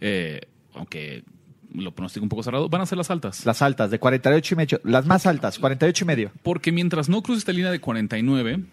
eh, 0.01 0.41
aunque 0.75 1.25
lo 1.75 1.93
pronostico 1.93 2.25
un 2.25 2.29
poco 2.29 2.43
cerrado, 2.43 2.69
van 2.69 2.83
a 2.83 2.87
ser 2.87 2.99
las 2.99 3.11
altas. 3.11 3.45
Las 3.45 3.63
altas, 3.63 3.91
de 3.91 3.99
48 3.99 4.55
y 4.55 4.57
medio. 4.57 4.81
Las 4.85 5.07
más 5.07 5.27
altas, 5.27 5.59
48 5.59 6.05
y 6.05 6.07
medio. 6.07 6.33
Porque 6.43 6.73
mientras 6.73 7.09
no 7.09 7.23
cruce 7.23 7.41
esta 7.41 7.53
línea 7.53 7.71
de 7.71 7.81
49, 7.81 8.65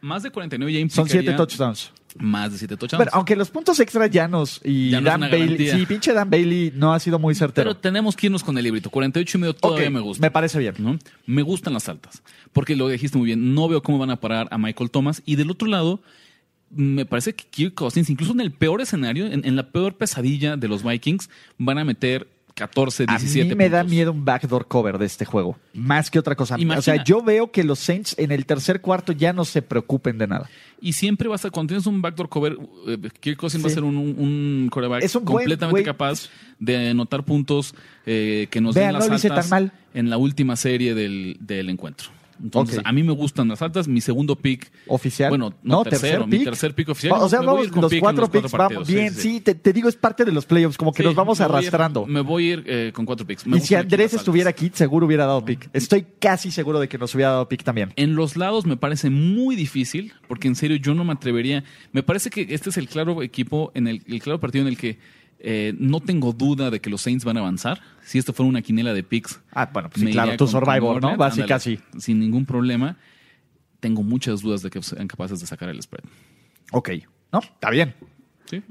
más 0.00 0.22
de 0.22 0.30
49 0.30 0.72
ya 0.72 0.78
Son 0.78 1.02
implicaría 1.04 1.22
siete 1.22 1.36
touchdowns. 1.36 1.92
Más 2.18 2.52
de 2.52 2.58
7 2.58 2.76
touchdowns. 2.76 2.98
Bueno, 2.98 3.10
aunque 3.14 3.36
los 3.36 3.50
puntos 3.50 3.78
extra 3.80 4.06
llanos 4.06 4.60
y 4.64 4.90
Ya 4.90 5.00
no 5.00 5.10
Dan 5.10 5.20
Bailey. 5.22 5.70
Sí, 5.70 5.86
pinche 5.86 6.12
Dan 6.12 6.30
Bailey 6.30 6.72
no 6.74 6.92
ha 6.92 7.00
sido 7.00 7.18
muy 7.18 7.34
certero. 7.34 7.70
Pero 7.70 7.80
tenemos 7.80 8.16
que 8.16 8.26
irnos 8.26 8.44
con 8.44 8.56
el 8.58 8.64
librito. 8.64 8.90
48 8.90 9.38
y 9.38 9.40
medio 9.40 9.54
todavía 9.54 9.90
me 9.90 10.00
gusta. 10.00 10.20
Me 10.20 10.30
parece 10.30 10.58
bien. 10.58 10.74
¿no? 10.78 10.98
Me 11.26 11.42
gustan 11.42 11.72
las 11.74 11.88
altas. 11.88 12.22
Porque 12.52 12.76
lo 12.76 12.88
dijiste 12.88 13.18
muy 13.18 13.26
bien. 13.26 13.54
No 13.54 13.68
veo 13.68 13.82
cómo 13.82 13.98
van 13.98 14.10
a 14.10 14.16
parar 14.20 14.48
a 14.50 14.58
Michael 14.58 14.90
Thomas. 14.90 15.22
Y 15.24 15.36
del 15.36 15.50
otro 15.50 15.68
lado, 15.68 16.00
me 16.70 17.04
parece 17.04 17.34
que 17.34 17.44
Kirk 17.44 17.74
Cousins, 17.74 18.10
incluso 18.10 18.32
en 18.32 18.40
el 18.40 18.52
peor 18.52 18.80
escenario, 18.80 19.26
en, 19.26 19.44
en 19.44 19.56
la 19.56 19.70
peor 19.70 19.94
pesadilla 19.96 20.56
de 20.56 20.68
los 20.68 20.82
Vikings, 20.82 21.30
van 21.58 21.78
a 21.78 21.84
meter 21.84 22.28
14, 22.66 23.04
A 23.08 23.18
17 23.18 23.48
mí 23.48 23.54
me 23.54 23.68
da 23.68 23.82
miedo 23.84 24.12
un 24.12 24.24
backdoor 24.24 24.68
cover 24.68 24.98
de 24.98 25.06
este 25.06 25.24
juego, 25.24 25.58
más 25.74 26.10
que 26.10 26.18
otra 26.18 26.36
cosa. 26.36 26.54
Imagina. 26.58 26.78
O 26.78 26.82
sea, 26.82 27.02
yo 27.04 27.22
veo 27.22 27.50
que 27.50 27.64
los 27.64 27.78
Saints 27.78 28.14
en 28.18 28.30
el 28.30 28.46
tercer 28.46 28.80
cuarto 28.80 29.12
ya 29.12 29.32
no 29.32 29.44
se 29.44 29.62
preocupen 29.62 30.18
de 30.18 30.26
nada. 30.28 30.48
Y 30.80 30.94
siempre 30.94 31.28
va 31.28 31.36
a 31.36 31.50
cuando 31.50 31.68
tienes 31.68 31.86
un 31.86 32.00
backdoor 32.02 32.28
cover, 32.28 32.58
eh, 32.86 32.98
Kirk 33.20 33.38
Cousins 33.38 33.64
va 33.64 33.68
a 33.68 33.72
ser 33.72 33.84
un, 33.84 33.96
un, 33.96 34.70
Es 35.00 35.14
buen 35.14 35.24
completamente 35.24 35.84
capaz 35.84 36.28
de 36.58 36.90
anotar 36.90 37.24
puntos 37.24 37.74
eh, 38.06 38.46
que 38.50 38.60
nos 38.60 38.74
Vean, 38.74 38.88
den 38.88 38.98
las 38.98 39.08
no 39.08 39.14
altas 39.14 39.48
tan 39.48 39.50
mal. 39.50 39.72
en 39.94 40.10
la 40.10 40.16
última 40.18 40.56
serie 40.56 40.94
del, 40.94 41.36
del 41.40 41.68
encuentro. 41.70 42.10
Entonces, 42.42 42.80
a 42.84 42.92
mí 42.92 43.02
me 43.02 43.12
gustan 43.12 43.48
las 43.48 43.62
altas. 43.62 43.86
Mi 43.88 44.00
segundo 44.00 44.36
pick. 44.36 44.70
¿Oficial? 44.88 45.28
Bueno, 45.30 45.54
no, 45.62 45.84
tercero. 45.84 46.26
mi 46.26 46.38
pick. 46.38 46.44
tercer 46.44 46.74
pick 46.74 46.88
oficial. 46.88 47.12
O 47.20 47.28
sea, 47.28 47.40
Me 47.40 47.46
vamos, 47.46 47.62
los 47.66 47.70
cuatro 47.72 47.90
los 47.90 48.00
cuatro 48.00 48.30
picks 48.30 48.52
vamos 48.52 48.88
bien. 48.88 49.12
Sí, 49.14 49.40
te, 49.40 49.54
te 49.54 49.72
digo, 49.72 49.88
es 49.88 49.96
parte 49.96 50.24
de 50.24 50.32
los 50.32 50.44
playoffs, 50.46 50.76
como 50.76 50.92
que 50.92 51.02
Sí, 51.02 51.06
nos 51.06 51.14
vamos 51.14 51.38
me 51.38 51.46
voy 51.46 51.54
a 51.54 51.58
ir- 51.58 51.60
arrastrando. 51.60 52.06
me 52.06 52.20
voy 52.20 52.50
a 52.50 52.52
ir 52.54 52.64
eh, 52.66 52.92
con 52.94 53.06
cuatro 53.06 53.26
picks. 53.26 53.46
Me 53.46 53.58
y 53.58 53.60
si 53.60 53.74
Andrés 53.74 54.14
estuviera 54.14 54.50
aquí, 54.50 54.70
seguro 54.74 55.06
hubiera 55.06 55.26
dado 55.26 55.44
pick. 55.44 55.70
Estoy 55.72 56.04
casi 56.18 56.50
seguro 56.50 56.80
de 56.80 56.88
que 56.88 56.98
nos 56.98 57.14
hubiera 57.14 57.30
dado 57.30 57.48
pick 57.48 57.62
también. 57.62 57.92
En 57.96 58.14
los 58.16 58.36
lados 58.36 58.66
me 58.66 58.76
parece 58.76 59.10
muy 59.10 59.54
difícil, 59.56 60.12
porque 60.28 60.48
en 60.48 60.56
serio 60.56 60.76
yo 60.76 60.94
no 60.94 61.04
me 61.04 61.12
atrevería. 61.12 61.64
Me 61.92 62.02
parece 62.02 62.30
que 62.30 62.46
este 62.50 62.70
es 62.70 62.76
el 62.76 62.88
claro 62.88 63.22
equipo, 63.22 63.70
en 63.74 63.86
el, 63.88 64.02
el 64.06 64.20
claro 64.20 64.40
partido 64.40 64.62
en 64.62 64.68
el 64.68 64.76
que 64.76 64.98
eh, 65.44 65.74
no 65.76 65.98
tengo 66.00 66.32
duda 66.32 66.70
de 66.70 66.80
que 66.80 66.88
los 66.88 67.02
Saints 67.02 67.24
van 67.24 67.36
a 67.36 67.40
avanzar. 67.40 67.80
Si 68.04 68.16
esto 68.18 68.32
fuera 68.32 68.48
una 68.48 68.62
quinela 68.62 68.94
de 68.94 69.02
picks, 69.02 69.40
Ah, 69.52 69.68
bueno, 69.72 69.90
pues 69.90 70.04
sí, 70.06 70.12
claro, 70.12 70.36
tu 70.36 70.46
Survivor, 70.46 71.02
¿no? 71.02 71.10
Ándale, 71.10 71.46
casi. 71.46 71.80
Sin 71.98 72.20
ningún 72.20 72.46
problema. 72.46 72.96
Tengo 73.80 74.04
muchas 74.04 74.40
dudas 74.40 74.62
de 74.62 74.70
que 74.70 74.80
sean 74.82 75.08
capaces 75.08 75.40
de 75.40 75.46
sacar 75.46 75.68
el 75.68 75.82
spread. 75.82 76.04
Ok. 76.70 76.90
¿No? 77.32 77.40
Está 77.40 77.70
bien. 77.70 77.94
¿Sí? 78.44 78.62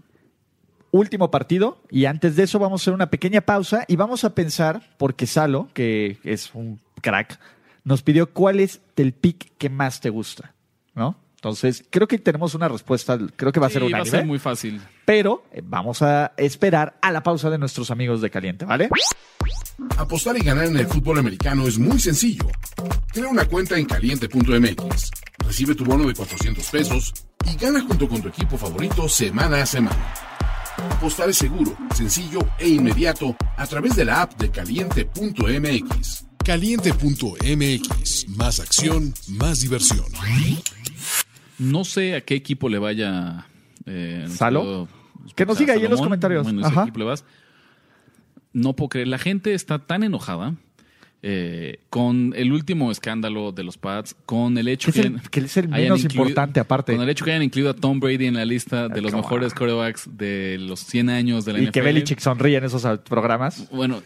Último 0.92 1.30
partido. 1.30 1.84
Y 1.90 2.06
antes 2.06 2.38
de 2.38 2.44
eso 2.44 2.58
vamos 2.58 2.80
a 2.80 2.84
hacer 2.84 2.94
una 2.94 3.10
pequeña 3.10 3.42
pausa 3.42 3.84
y 3.90 3.98
vamos 3.98 4.24
a 4.24 4.34
pensar, 4.34 4.96
porque 4.98 5.28
Salo, 5.28 5.68
que 5.74 6.20
es 6.24 6.52
un 6.54 6.80
crack, 7.02 7.38
nos 7.84 8.02
pidió 8.02 8.32
cuál 8.32 8.62
es 8.62 8.80
el 8.96 9.12
pick 9.12 9.52
que 9.58 9.70
más 9.70 10.00
te 10.00 10.10
gusta. 10.10 10.54
¿No? 10.96 11.18
Entonces, 11.44 11.84
creo 11.90 12.08
que 12.08 12.20
tenemos 12.20 12.54
una 12.54 12.68
respuesta, 12.68 13.18
creo 13.36 13.52
que 13.52 13.60
va 13.60 13.66
a 13.66 13.70
ser 13.72 13.82
Sí, 13.82 13.88
una 13.88 13.98
va 13.98 14.04
a 14.04 14.06
ser 14.06 14.28
muy 14.28 14.38
fácil. 14.38 14.80
pero 15.06 15.44
eh, 15.52 15.64
vamos 15.66 16.04
a 16.04 16.34
esperar 16.38 17.00
a 17.02 17.12
la 17.12 17.24
pausa 17.24 17.50
de 17.50 17.58
nuestros 17.58 17.90
amigos 17.90 18.22
de 18.22 18.30
Caliente, 18.30 18.64
¿vale? 18.64 18.90
Apostar 19.98 20.38
y 20.38 20.42
ganar 20.42 20.66
en 20.66 20.78
el 20.78 20.86
fútbol 20.86 21.18
americano 21.18 21.68
es 21.68 21.80
muy 21.80 22.00
sencillo. 22.00 22.46
Crea 23.12 23.28
una 23.28 23.46
cuenta 23.46 23.76
en 23.76 23.86
caliente.mx, 23.86 25.10
recibe 25.40 25.74
tu 25.74 25.84
bono 25.84 26.08
de 26.08 26.14
400 26.14 26.64
pesos 26.70 27.12
y 27.52 27.56
gana 27.58 27.82
junto 27.82 28.08
con 28.08 28.22
tu 28.22 28.28
equipo 28.28 28.56
favorito 28.56 29.10
semana 29.10 29.64
a 29.64 29.66
semana. 29.66 30.14
Apostar 30.92 31.28
es 31.32 31.38
seguro, 31.38 31.76
sencillo 31.96 32.42
e 32.60 32.68
inmediato 32.70 33.36
a 33.58 33.66
través 33.66 33.96
de 33.96 34.06
la 34.06 34.22
app 34.22 34.34
de 34.40 34.52
caliente.mx. 34.52 36.26
Caliente.mx. 36.46 38.28
Más 38.30 38.60
acción, 38.60 39.14
más 39.28 39.62
diversión. 39.62 40.06
No 41.62 41.86
sé 41.86 42.16
a 42.16 42.22
qué 42.22 42.36
equipo 42.36 42.68
le 42.70 42.80
vaya. 42.80 43.46
Eh, 43.86 44.26
¿Salo? 44.30 44.88
Que 45.36 45.46
nos 45.46 45.58
diga 45.58 45.74
ahí 45.76 45.86
en 45.86 45.92
los 45.92 46.02
comentarios. 46.02 46.44
Bueno, 46.44 46.64
¿a 46.66 46.68
Ajá. 46.68 46.82
ese 46.82 46.90
equipo 46.90 47.00
le 47.00 47.06
vas? 47.06 47.24
No 48.54 48.74
puedo 48.76 48.90
creer. 48.90 49.08
La 49.08 49.18
gente 49.18 49.54
está 49.54 49.80
tan 49.80 50.04
enojada 50.04 50.56
eh, 51.24 51.80
con 51.92 52.34
el 52.36 52.52
último 52.52 52.92
escándalo 52.92 53.52
de 53.52 53.64
los 53.64 53.78
Pats, 53.78 54.16
con 54.26 54.58
el 54.58 54.68
hecho 54.68 54.92
Que 54.92 55.02
el- 55.02 55.22
que, 55.30 55.40
es 55.42 55.56
el 55.58 55.70
menos 55.70 56.04
importante, 56.04 56.60
aparte. 56.60 56.94
Con 56.94 57.04
el 57.04 57.10
hecho 57.10 57.24
que 57.24 57.32
hayan 57.32 57.44
incluido 57.44 57.70
a 57.70 57.76
Tom 57.76 58.00
Brady 58.00 58.26
en 58.26 58.34
la 58.34 58.46
lista 58.46 58.90
de 58.90 59.02
los 59.02 59.14
mejores 59.14 59.52
on. 59.54 59.58
quarterbacks 59.60 60.10
de 60.18 60.58
los 60.60 60.80
100 60.80 61.10
años 61.12 61.46
de 61.46 61.54
la 61.54 61.60
Y 61.60 61.62
NFL. 61.68 61.72
que 61.74 61.82
Belichick 61.82 62.20
sonríe 62.20 62.58
en 62.58 62.64
esos 62.64 63.00
programas. 63.02 63.70
Bueno, 63.72 64.02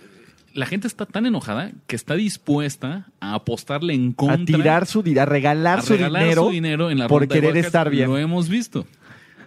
la 0.55 0.65
gente 0.65 0.87
está 0.87 1.05
tan 1.05 1.25
enojada 1.25 1.71
que 1.85 1.95
está 1.95 2.15
dispuesta 2.15 3.07
a 3.19 3.35
apostarle 3.35 3.93
en 3.93 4.11
A 4.11 4.15
contra 4.15 4.57
tirar 4.57 4.85
su 4.85 5.03
dinero, 5.03 5.23
a 5.23 5.25
regalar, 5.25 5.79
a 5.79 5.81
su, 5.81 5.93
regalar 5.93 6.23
dinero 6.23 6.45
su 6.45 6.49
dinero 6.49 6.89
en 6.89 6.99
la 6.99 7.07
por 7.07 7.27
querer 7.27 7.57
estar 7.57 7.89
bien. 7.89 8.09
Lo 8.09 8.17
hemos 8.17 8.49
visto. 8.49 8.87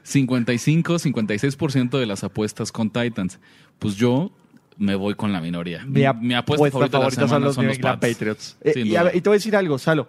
55, 0.03 0.95
56% 0.95 1.99
de 1.99 2.07
las 2.07 2.25
apuestas 2.25 2.73
con 2.73 2.91
Titans. 2.91 3.41
Pues 3.79 3.97
yo 3.97 4.31
me 4.77 4.95
voy 4.95 5.15
con 5.15 5.33
la 5.33 5.41
minoría. 5.41 5.85
Mi, 5.85 6.05
Mi 6.21 6.35
apuesta, 6.35 6.71
favorita, 6.71 6.99
de 6.99 7.05
la 7.05 7.11
son 7.11 7.43
los 7.43 7.55
son 7.55 7.67
los. 7.67 7.79
Patriots. 7.79 8.57
Eh, 8.63 8.75
y, 8.85 8.97
a 8.97 9.15
y 9.15 9.21
te 9.21 9.29
voy 9.29 9.37
a 9.37 9.39
decir 9.39 9.57
algo, 9.57 9.79
Salo. 9.79 10.09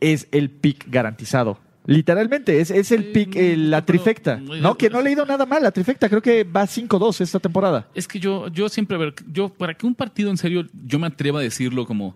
Es 0.00 0.28
el 0.32 0.50
pick 0.50 0.86
garantizado. 0.88 1.58
Literalmente, 1.92 2.60
es, 2.60 2.70
es 2.70 2.92
el 2.92 3.06
pick, 3.12 3.34
eh, 3.34 3.56
la 3.56 3.84
pero- 3.84 3.98
trifecta. 3.98 4.36
No, 4.36 4.76
que 4.76 4.90
no 4.90 5.00
he 5.00 5.02
leído 5.02 5.24
nada 5.24 5.46
mal. 5.46 5.62
La 5.62 5.70
trifecta 5.70 6.08
creo 6.08 6.20
que 6.20 6.44
va 6.44 6.66
5-2 6.66 7.22
esta 7.22 7.40
temporada. 7.40 7.88
Es 7.94 8.06
que 8.06 8.20
yo, 8.20 8.48
yo 8.48 8.68
siempre, 8.68 8.98
ver, 8.98 9.14
yo, 9.32 9.48
para 9.48 9.72
que 9.72 9.86
un 9.86 9.94
partido 9.94 10.30
en 10.30 10.36
serio, 10.36 10.66
yo 10.86 10.98
me 10.98 11.06
atreva 11.06 11.40
a 11.40 11.42
decirlo 11.42 11.86
como, 11.86 12.14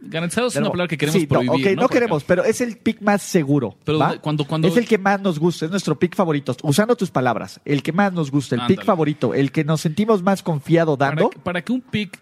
garantizado 0.00 0.46
es 0.48 0.56
una 0.56 0.70
palabra 0.70 0.88
que 0.88 0.96
queremos 0.96 1.20
sí, 1.20 1.26
no, 1.26 1.28
prohibir. 1.28 1.66
ok, 1.68 1.74
no, 1.76 1.82
Porque- 1.82 1.94
queremos, 1.96 2.24
pero 2.24 2.44
es 2.44 2.62
el 2.62 2.78
pick 2.78 3.02
más 3.02 3.20
seguro. 3.20 3.76
Pero 3.84 3.98
cuando- 4.22 4.46
cuando- 4.46 4.68
Es 4.68 4.76
el 4.78 4.86
que 4.86 4.96
más 4.96 5.20
nos 5.20 5.38
gusta, 5.38 5.66
es 5.66 5.70
nuestro 5.70 5.98
pick 5.98 6.14
favorito. 6.16 6.56
Usando 6.62 6.96
tus 6.96 7.10
palabras, 7.10 7.60
el 7.66 7.82
que 7.82 7.92
más 7.92 8.14
nos 8.14 8.30
gusta, 8.30 8.54
el 8.54 8.62
pick 8.62 8.70
Ándale. 8.78 8.86
favorito, 8.86 9.34
el 9.34 9.52
que 9.52 9.64
nos 9.64 9.82
sentimos 9.82 10.22
más 10.22 10.42
confiado 10.42 10.96
Para, 10.96 11.10
dando. 11.10 11.28
que- 11.28 11.38
para 11.40 11.60
que 11.62 11.72
un 11.72 11.82
pick 11.82 12.18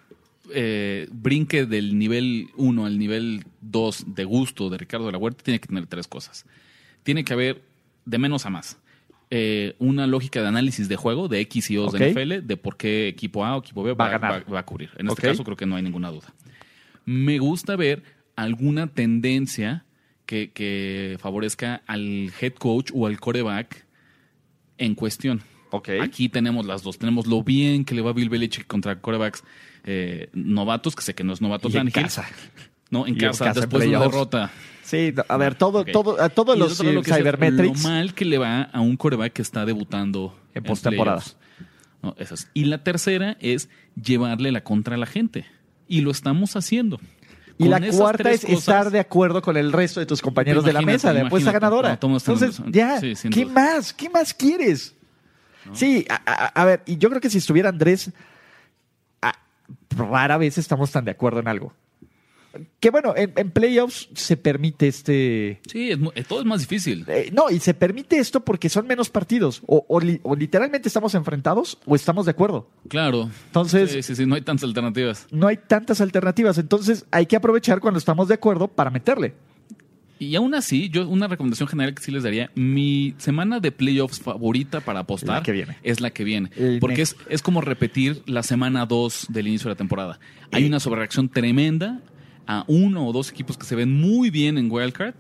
eh, 0.53 1.07
brinque 1.13 1.67
del 1.67 1.97
nivel 1.99 2.49
1 2.57 2.87
al 2.87 2.99
nivel 2.99 3.45
2 3.61 4.05
de 4.09 4.25
gusto 4.25 4.69
de 4.71 4.79
Ricardo 4.79 5.05
de 5.07 5.13
la 5.13 5.19
Huerta, 5.19 5.45
tiene 5.45 5.61
que 5.61 5.69
tener 5.69 5.87
tres 5.87 6.09
cosas. 6.09 6.45
Tiene 7.09 7.25
que 7.25 7.33
haber 7.33 7.63
de 8.05 8.19
menos 8.19 8.45
a 8.45 8.51
más. 8.51 8.77
eh, 9.31 9.75
una 9.79 10.07
lógica 10.07 10.43
de 10.43 10.49
análisis 10.49 10.89
de 10.91 10.97
juego 10.97 11.27
de 11.29 11.41
X 11.41 11.71
y 11.71 11.79
O 11.79 11.91
de 11.91 12.11
NFL, 12.13 12.47
de 12.47 12.57
por 12.59 12.77
qué 12.77 13.09
equipo 13.09 13.45
A 13.47 13.57
o 13.57 13.61
equipo 13.61 13.83
B 13.83 13.93
Va 13.95 14.05
va, 14.05 14.07
a 14.15 14.19
ganar. 14.19 14.47
va- 14.47 14.53
va 14.55 14.61
a 14.61 14.65
cubrir. 14.67 14.91
En 14.99 15.07
este 15.09 15.23
caso 15.31 15.45
creo 15.45 15.57
que 15.57 15.65
no 15.67 15.77
hay 15.77 15.83
ninguna 15.83 16.11
duda. 16.11 16.35
Me 17.07 17.39
gusta 17.39 17.77
ver 17.77 18.03
alguna 18.37 18.89
tendencia 18.89 19.85
que, 20.27 20.51
que 20.53 21.17
favorezca 21.19 21.83
al 21.87 22.31
head 22.41 22.53
coach 22.55 22.91
o 22.95 23.07
al 23.07 23.19
coreback 23.21 23.87
en 24.77 24.95
cuestión. 24.95 25.41
Aquí 26.01 26.29
tenemos 26.29 26.65
las 26.67 26.83
dos. 26.83 26.99
Tenemos 26.99 27.27
lo 27.27 27.43
bien 27.43 27.85
que 27.87 27.95
le 27.95 28.01
va 28.03 28.13
Bill 28.13 28.29
Belichick 28.31 28.67
contra 28.67 29.01
corebacks 29.01 29.43
eh, 29.85 30.29
novatos, 30.35 30.95
que 30.97 31.03
sé 31.03 31.15
que 31.15 31.25
no 31.25 31.33
es 31.35 31.41
novato 31.43 31.69
Y 31.69 31.77
en 31.77 31.91
casa. 31.91 32.27
No, 32.91 33.07
en 33.07 33.17
casa, 33.17 33.53
después 33.53 33.83
de 33.85 33.91
una 33.91 34.01
derrota. 34.01 34.51
Sí, 34.83 35.13
a 35.29 35.37
ver, 35.37 35.55
todo, 35.55 35.85
todo, 35.85 36.21
a 36.21 36.31
todos 36.31 36.57
los 36.57 36.79
lo 36.83 37.03
cybermetrics. 37.03 37.83
Lo 37.83 37.89
mal 37.91 38.15
que 38.15 38.25
le 38.25 38.39
va 38.39 38.63
a 38.63 38.81
un 38.81 38.97
coreback 38.97 39.35
que 39.35 39.43
está 39.43 39.67
debutando 39.67 40.35
En 40.55 40.63
postemporada. 40.65 41.23
No, 42.03 42.15
eso 42.19 42.35
es. 42.35 42.49
Y 42.55 42.65
la 42.65 42.83
tercera 42.85 43.37
es 43.41 43.69
llevarle 44.03 44.51
la 44.53 44.63
contra 44.65 44.95
a 44.95 44.99
la 44.99 45.05
gente. 45.07 45.45
Y 45.89 46.01
lo 46.01 46.11
estamos 46.11 46.57
haciendo. 46.57 46.99
Y 47.59 47.65
Con 47.65 47.71
la 47.73 47.79
esas 47.79 47.97
cuarta 48.01 48.31
es 48.31 48.45
estar 48.45 48.91
de 48.91 49.01
acuerdo 49.01 49.43
con 49.43 49.57
el 49.57 49.73
resto 49.73 49.99
de 50.01 50.07
tus 50.07 50.23
compañeros 50.23 50.65
de 50.65 50.73
la 50.73 50.81
mesa 50.81 51.13
de 51.13 51.23
apuesta 51.23 51.51
ganadora. 51.53 51.93
Entonces, 51.93 52.63
ya, 52.69 53.01
Sí, 53.01 53.15
¿qué 53.31 53.45
duda. 53.45 53.53
más? 53.53 53.93
¿Qué 53.93 54.09
más 54.09 54.33
quieres? 54.33 54.95
Sí, 55.75 56.07
a, 56.09 56.15
a- 56.25 56.47
a 56.63 56.65
ver, 56.65 56.83
y 56.87 56.97
yo 56.97 57.11
creo 57.11 57.21
que 57.21 57.29
si 57.29 57.39
estuviera 57.39 57.69
Andrés, 57.69 58.11
a- 59.21 59.35
rara 59.91 60.39
vez 60.39 60.57
estamos 60.57 60.91
tan 60.93 61.05
de 61.05 61.11
acuerdo 61.11 61.41
en 61.41 61.49
algo. 61.49 61.75
Que 62.81 62.91
bueno, 62.91 63.13
en, 63.17 63.33
en 63.37 63.51
playoffs 63.51 64.09
se 64.15 64.37
permite 64.37 64.89
este... 64.89 65.61
Sí, 65.71 65.91
es 65.91 65.99
eh, 66.15 66.25
todo 66.27 66.41
es 66.41 66.47
más 66.47 66.61
difícil. 66.61 67.05
eh, 67.07 67.31
no, 67.33 67.51
y 67.51 67.61
se 67.61 67.75
permite 67.75 68.19
esto 68.19 68.45
porque 68.45 68.69
son 68.69 68.87
menos 68.87 69.11
partidos. 69.11 69.63
O, 69.67 69.85
o 69.89 70.01
li- 70.01 70.19
o 70.23 70.35
literalmente 70.35 70.89
estamos 70.89 71.15
enfrentados 71.15 71.79
o 71.85 71.95
estamos 71.95 72.25
de 72.25 72.31
acuerdo. 72.33 72.69
Claro. 72.89 73.31
Entonces- 73.47 73.93
Sí, 73.93 74.03
sí, 74.03 74.17
sí, 74.17 74.27
no 74.27 74.35
hay 74.35 74.41
tantas 74.43 74.65
alternativas. 74.65 75.27
No 75.31 75.47
hay 75.47 75.59
tantas 75.59 76.01
alternativas. 76.01 76.57
Entonces 76.59 77.05
hay 77.11 77.27
que 77.27 77.37
aprovechar 77.37 77.81
cuando 77.81 77.99
estamos 77.99 78.29
de 78.29 78.35
acuerdo 78.35 78.67
para 78.69 78.91
meterle. 78.91 79.35
Y 80.21 80.35
aún 80.35 80.53
así, 80.55 80.89
yo 80.89 81.07
una 81.09 81.29
recomendación 81.29 81.69
general 81.69 81.95
que 81.95 82.03
sí 82.03 82.11
les 82.11 82.25
daría, 82.25 82.51
mi 82.57 83.15
semana 83.19 83.61
de 83.61 83.71
playoffs 83.71 84.19
favorita 84.21 84.81
para 84.81 85.01
apostar 85.01 85.37
La 85.37 85.43
que 85.45 85.53
viene. 85.53 85.77
es 85.85 86.01
la 86.01 86.11
que 86.11 86.25
viene. 86.25 86.51
El 86.57 86.81
porque 86.81 87.03
es, 87.03 87.15
es 87.29 87.41
como 87.41 87.61
repetir 87.61 88.23
la 88.27 88.43
semana 88.43 88.85
2 88.85 89.27
del 89.29 89.47
inicio 89.47 89.69
de 89.69 89.75
la 89.75 89.79
temporada. 89.79 90.19
Hay 90.51 90.65
Y- 90.65 90.67
una 90.67 90.81
sobrereacción 90.81 91.29
tremenda 91.29 92.01
a 92.49 92.65
uno 92.67 93.07
o 93.07 93.13
dos 93.13 93.31
equipos 93.31 93.57
que 93.59 93.67
se 93.67 93.77
ven 93.77 93.93
muy 93.93 94.31
bien 94.31 94.57
en 94.59 94.73
Wildcard 94.73 95.15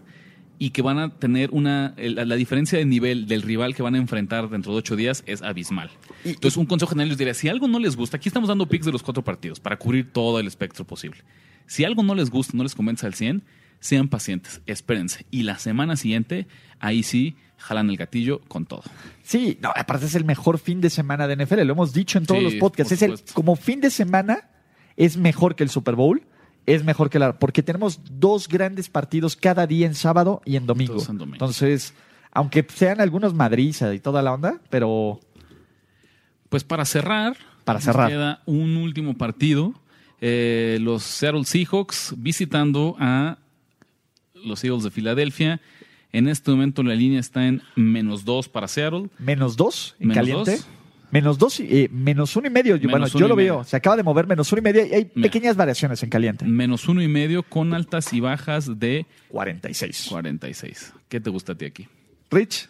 y 0.58 0.70
que 0.70 0.82
van 0.82 0.98
a 0.98 1.10
tener 1.10 1.50
una... 1.52 1.94
la 1.96 2.34
diferencia 2.34 2.78
de 2.78 2.84
nivel 2.84 3.28
del 3.28 3.42
rival 3.42 3.76
que 3.76 3.82
van 3.82 3.94
a 3.94 3.98
enfrentar 3.98 4.48
dentro 4.48 4.72
de 4.72 4.78
ocho 4.78 4.96
días 4.96 5.22
es 5.26 5.42
abismal. 5.42 5.90
Entonces, 6.24 6.56
un 6.56 6.66
consejo 6.66 6.90
general 6.90 7.10
les 7.10 7.18
diría, 7.18 7.34
si 7.34 7.48
algo 7.48 7.68
no 7.68 7.78
les 7.78 7.94
gusta, 7.94 8.16
aquí 8.16 8.28
estamos 8.28 8.48
dando 8.48 8.66
picks 8.66 8.86
de 8.86 8.92
los 8.92 9.02
cuatro 9.02 9.22
partidos 9.22 9.60
para 9.60 9.76
cubrir 9.76 10.10
todo 10.10 10.40
el 10.40 10.48
espectro 10.48 10.84
posible. 10.84 11.20
Si 11.66 11.84
algo 11.84 12.02
no 12.02 12.14
les 12.14 12.30
gusta, 12.30 12.56
no 12.56 12.64
les 12.64 12.74
convence 12.74 13.06
al 13.06 13.14
100, 13.14 13.44
sean 13.78 14.08
pacientes, 14.08 14.62
espérense. 14.66 15.26
Y 15.30 15.42
la 15.42 15.58
semana 15.58 15.96
siguiente, 15.96 16.48
ahí 16.80 17.02
sí, 17.02 17.36
jalan 17.58 17.90
el 17.90 17.98
gatillo 17.98 18.40
con 18.48 18.64
todo. 18.64 18.82
Sí, 19.22 19.58
no, 19.60 19.70
aparte 19.76 20.06
es 20.06 20.14
el 20.14 20.24
mejor 20.24 20.58
fin 20.58 20.80
de 20.80 20.88
semana 20.88 21.28
de 21.28 21.36
NFL, 21.36 21.60
lo 21.64 21.74
hemos 21.74 21.92
dicho 21.92 22.18
en 22.18 22.24
todos 22.24 22.40
Sí, 22.40 22.44
los 22.44 22.54
podcasts. 22.54 22.92
Es 22.92 23.02
el, 23.02 23.20
como 23.34 23.54
fin 23.54 23.80
de 23.80 23.90
semana 23.90 24.48
es 24.96 25.16
mejor 25.18 25.54
que 25.54 25.62
el 25.62 25.70
Super 25.70 25.94
Bowl, 25.94 26.22
es 26.74 26.84
mejor 26.84 27.10
que 27.10 27.18
la. 27.18 27.38
Porque 27.38 27.62
tenemos 27.62 28.00
dos 28.10 28.48
grandes 28.48 28.88
partidos 28.88 29.36
cada 29.36 29.66
día 29.66 29.86
en 29.86 29.94
sábado 29.94 30.42
y 30.44 30.56
en 30.56 30.66
domingo. 30.66 31.00
En 31.08 31.18
domingo. 31.18 31.34
Entonces, 31.34 31.94
aunque 32.32 32.66
sean 32.72 33.00
algunos 33.00 33.34
madriza 33.34 33.92
y 33.94 34.00
toda 34.00 34.22
la 34.22 34.32
onda, 34.34 34.60
pero 34.70 35.20
Pues 36.48 36.64
para 36.64 36.84
cerrar, 36.84 37.36
Para 37.64 37.80
cerrar. 37.80 38.08
queda 38.08 38.42
un 38.46 38.76
último 38.76 39.14
partido. 39.16 39.74
Eh, 40.20 40.78
los 40.80 41.02
Seattle 41.02 41.44
Seahawks 41.44 42.14
visitando 42.16 42.96
a 42.98 43.38
los 44.34 44.64
Eagles 44.64 44.84
de 44.84 44.90
Filadelfia. 44.90 45.60
En 46.10 46.26
este 46.26 46.50
momento 46.50 46.82
la 46.82 46.94
línea 46.94 47.20
está 47.20 47.46
en 47.46 47.62
menos 47.76 48.24
dos 48.24 48.48
para 48.48 48.66
Seattle. 48.66 49.10
menos 49.18 49.56
dos 49.56 49.94
en 50.00 50.08
Menos 50.08 50.16
caliente. 50.22 50.50
dos. 50.56 50.66
Menos 51.10 51.38
dos, 51.38 51.58
y- 51.60 51.66
eh, 51.84 51.88
menos 51.90 52.36
uno 52.36 52.46
y 52.48 52.50
medio. 52.50 52.76
Yo- 52.76 52.88
bueno, 52.90 53.06
Menos 53.06 53.12
yo 53.12 53.26
lo 53.28 53.34
veo. 53.36 53.54
medio. 53.56 53.64
Se 53.64 53.76
acaba 53.76 53.96
de 53.96 54.02
mover 54.02 54.26
menos 54.26 54.50
uno 54.52 54.60
y 54.60 54.62
medio 54.62 54.84
y 54.86 54.92
hay 54.94 55.10
Mira. 55.14 55.26
pequeñas 55.28 55.56
variaciones 55.56 56.02
en 56.02 56.10
caliente. 56.10 56.44
Menos 56.44 56.86
uno 56.88 57.02
y 57.02 57.08
medio 57.08 57.42
con 57.42 57.72
altas 57.74 58.12
y 58.12 58.20
bajas 58.20 58.78
de 58.78 59.06
46. 59.28 60.06
46. 60.10 60.92
¿Qué 61.08 61.20
te 61.20 61.30
gusta 61.30 61.52
a 61.52 61.54
ti 61.56 61.64
aquí? 61.64 61.88
Rich. 62.30 62.68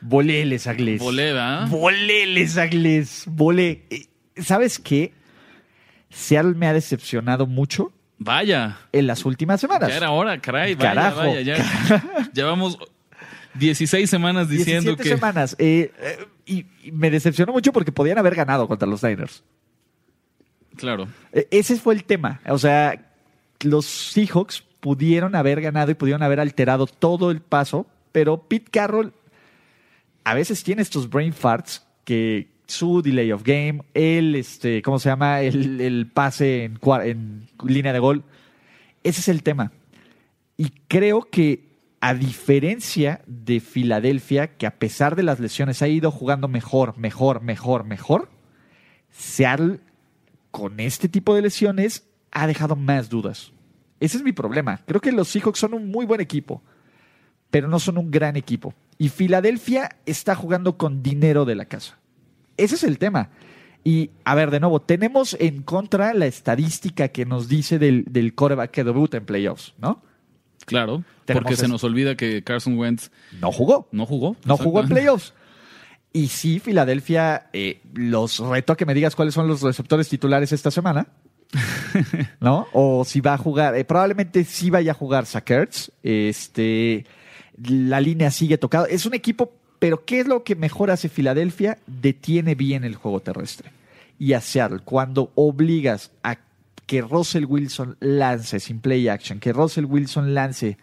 Voleles, 0.00 0.66
Agles. 0.66 1.00
Volé, 1.00 1.32
¿verdad? 1.32 1.68
Voleles, 1.68 2.56
Agles. 2.58 3.24
Volé. 3.26 3.84
Eh, 3.90 4.06
¿Sabes 4.42 4.78
qué? 4.78 5.12
Seattle 6.10 6.54
me 6.54 6.66
ha 6.66 6.72
decepcionado 6.72 7.46
mucho 7.46 7.92
Vaya. 8.18 8.78
en 8.92 9.06
las 9.06 9.24
últimas 9.24 9.60
semanas. 9.60 9.88
Ya 9.88 9.96
era 9.96 10.10
hora, 10.10 10.38
caray. 10.40 10.74
Vaya, 10.74 10.94
Carajo. 10.94 11.18
vaya, 11.18 11.40
ya. 11.40 11.56
Llevamos 12.34 12.78
16 13.54 14.08
semanas 14.10 14.48
diciendo 14.48 14.90
17 14.94 15.02
que. 15.02 15.08
semanas. 15.16 15.56
Eh, 15.58 15.92
eh, 15.98 16.18
y, 16.46 16.66
y 16.82 16.92
me 16.92 17.10
decepcionó 17.10 17.52
mucho 17.52 17.72
porque 17.72 17.92
podían 17.92 18.18
haber 18.18 18.34
ganado 18.34 18.68
contra 18.68 18.88
los 18.88 19.02
Niners. 19.02 19.42
Claro. 20.76 21.08
Eh, 21.32 21.46
Ese 21.50 21.76
fue 21.76 21.94
el 21.94 22.04
tema. 22.04 22.40
O 22.48 22.58
sea, 22.58 23.12
los 23.60 23.86
Seahawks 23.86 24.64
pudieron 24.80 25.34
haber 25.34 25.60
ganado 25.60 25.90
y 25.90 25.94
pudieron 25.94 26.22
haber 26.22 26.40
alterado 26.40 26.86
todo 26.86 27.30
el 27.30 27.40
paso, 27.40 27.86
pero 28.12 28.42
Pete 28.42 28.70
Carroll 28.70 29.12
a 30.24 30.34
veces 30.34 30.62
tiene 30.62 30.82
estos 30.82 31.08
brain 31.08 31.32
farts 31.32 31.86
que 32.04 32.48
su 32.66 33.02
delay 33.02 33.30
of 33.32 33.42
game, 33.44 33.82
el, 33.92 34.34
este, 34.34 34.82
¿cómo 34.82 34.98
se 34.98 35.08
llama? 35.10 35.42
El, 35.42 35.80
el 35.80 36.06
pase 36.06 36.64
en, 36.64 36.78
en 37.04 37.48
línea 37.64 37.92
de 37.92 37.98
gol. 37.98 38.24
Ese 39.02 39.20
es 39.20 39.28
el 39.28 39.42
tema. 39.42 39.70
Y 40.56 40.70
creo 40.88 41.28
que 41.30 41.73
a 42.04 42.12
diferencia 42.12 43.22
de 43.26 43.60
Filadelfia, 43.60 44.58
que 44.58 44.66
a 44.66 44.78
pesar 44.78 45.16
de 45.16 45.22
las 45.22 45.40
lesiones 45.40 45.80
ha 45.80 45.88
ido 45.88 46.10
jugando 46.10 46.48
mejor, 46.48 46.98
mejor, 46.98 47.40
mejor, 47.40 47.84
mejor, 47.84 48.28
Seattle 49.08 49.80
con 50.50 50.80
este 50.80 51.08
tipo 51.08 51.34
de 51.34 51.40
lesiones 51.40 52.06
ha 52.30 52.46
dejado 52.46 52.76
más 52.76 53.08
dudas. 53.08 53.54
Ese 54.00 54.18
es 54.18 54.22
mi 54.22 54.32
problema. 54.32 54.82
Creo 54.84 55.00
que 55.00 55.12
los 55.12 55.28
Seahawks 55.28 55.58
son 55.58 55.72
un 55.72 55.90
muy 55.90 56.04
buen 56.04 56.20
equipo, 56.20 56.62
pero 57.50 57.68
no 57.68 57.78
son 57.78 57.96
un 57.96 58.10
gran 58.10 58.36
equipo. 58.36 58.74
Y 58.98 59.08
Filadelfia 59.08 59.96
está 60.04 60.34
jugando 60.34 60.76
con 60.76 61.02
dinero 61.02 61.46
de 61.46 61.54
la 61.54 61.64
casa. 61.64 61.98
Ese 62.58 62.74
es 62.74 62.84
el 62.84 62.98
tema. 62.98 63.30
Y, 63.82 64.10
a 64.24 64.34
ver, 64.34 64.50
de 64.50 64.60
nuevo, 64.60 64.82
tenemos 64.82 65.38
en 65.40 65.62
contra 65.62 66.12
la 66.12 66.26
estadística 66.26 67.08
que 67.08 67.24
nos 67.24 67.48
dice 67.48 67.78
del, 67.78 68.04
del 68.10 68.34
quarterback 68.34 68.72
que 68.72 68.84
debuta 68.84 69.16
en 69.16 69.24
playoffs, 69.24 69.72
¿no? 69.78 70.02
Claro. 70.66 71.02
Porque 71.32 71.56
se 71.56 71.62
eso. 71.64 71.72
nos 71.72 71.84
olvida 71.84 72.16
que 72.16 72.42
Carson 72.44 72.76
Wentz 72.78 73.10
No 73.40 73.50
jugó. 73.50 73.88
no 73.92 74.04
jugó. 74.06 74.36
No 74.44 74.56
jugó 74.56 74.80
en 74.80 74.88
playoffs. 74.88 75.32
Y 76.12 76.28
sí, 76.28 76.60
Filadelfia, 76.60 77.48
eh, 77.52 77.80
los 77.94 78.38
reto 78.38 78.72
a 78.72 78.76
que 78.76 78.86
me 78.86 78.94
digas 78.94 79.16
cuáles 79.16 79.34
son 79.34 79.48
los 79.48 79.62
receptores 79.62 80.08
titulares 80.08 80.52
esta 80.52 80.70
semana. 80.70 81.08
¿No? 82.40 82.66
O 82.72 83.04
si 83.04 83.20
va 83.20 83.34
a 83.34 83.38
jugar, 83.38 83.76
eh, 83.76 83.84
probablemente 83.84 84.44
sí 84.44 84.70
vaya 84.70 84.92
a 84.92 84.94
jugar 84.94 85.26
Sackers. 85.26 85.90
Este, 86.02 87.04
la 87.62 88.00
línea 88.00 88.30
sigue 88.30 88.58
tocada. 88.58 88.86
Es 88.86 89.06
un 89.06 89.14
equipo, 89.14 89.52
pero 89.78 90.04
¿qué 90.04 90.20
es 90.20 90.26
lo 90.26 90.44
que 90.44 90.54
mejor 90.54 90.90
hace 90.90 91.08
Filadelfia? 91.08 91.78
Detiene 91.86 92.54
bien 92.54 92.84
el 92.84 92.94
juego 92.94 93.20
terrestre. 93.20 93.70
Y 94.18 94.34
a 94.34 94.40
Seattle, 94.40 94.80
cuando 94.84 95.32
obligas 95.34 96.12
a 96.22 96.38
que 96.86 97.00
Russell 97.02 97.46
Wilson 97.46 97.96
lance 98.00 98.60
sin 98.60 98.78
play 98.80 99.08
action, 99.08 99.40
que 99.40 99.52
Russell 99.52 99.86
Wilson 99.86 100.34
lance 100.34 100.76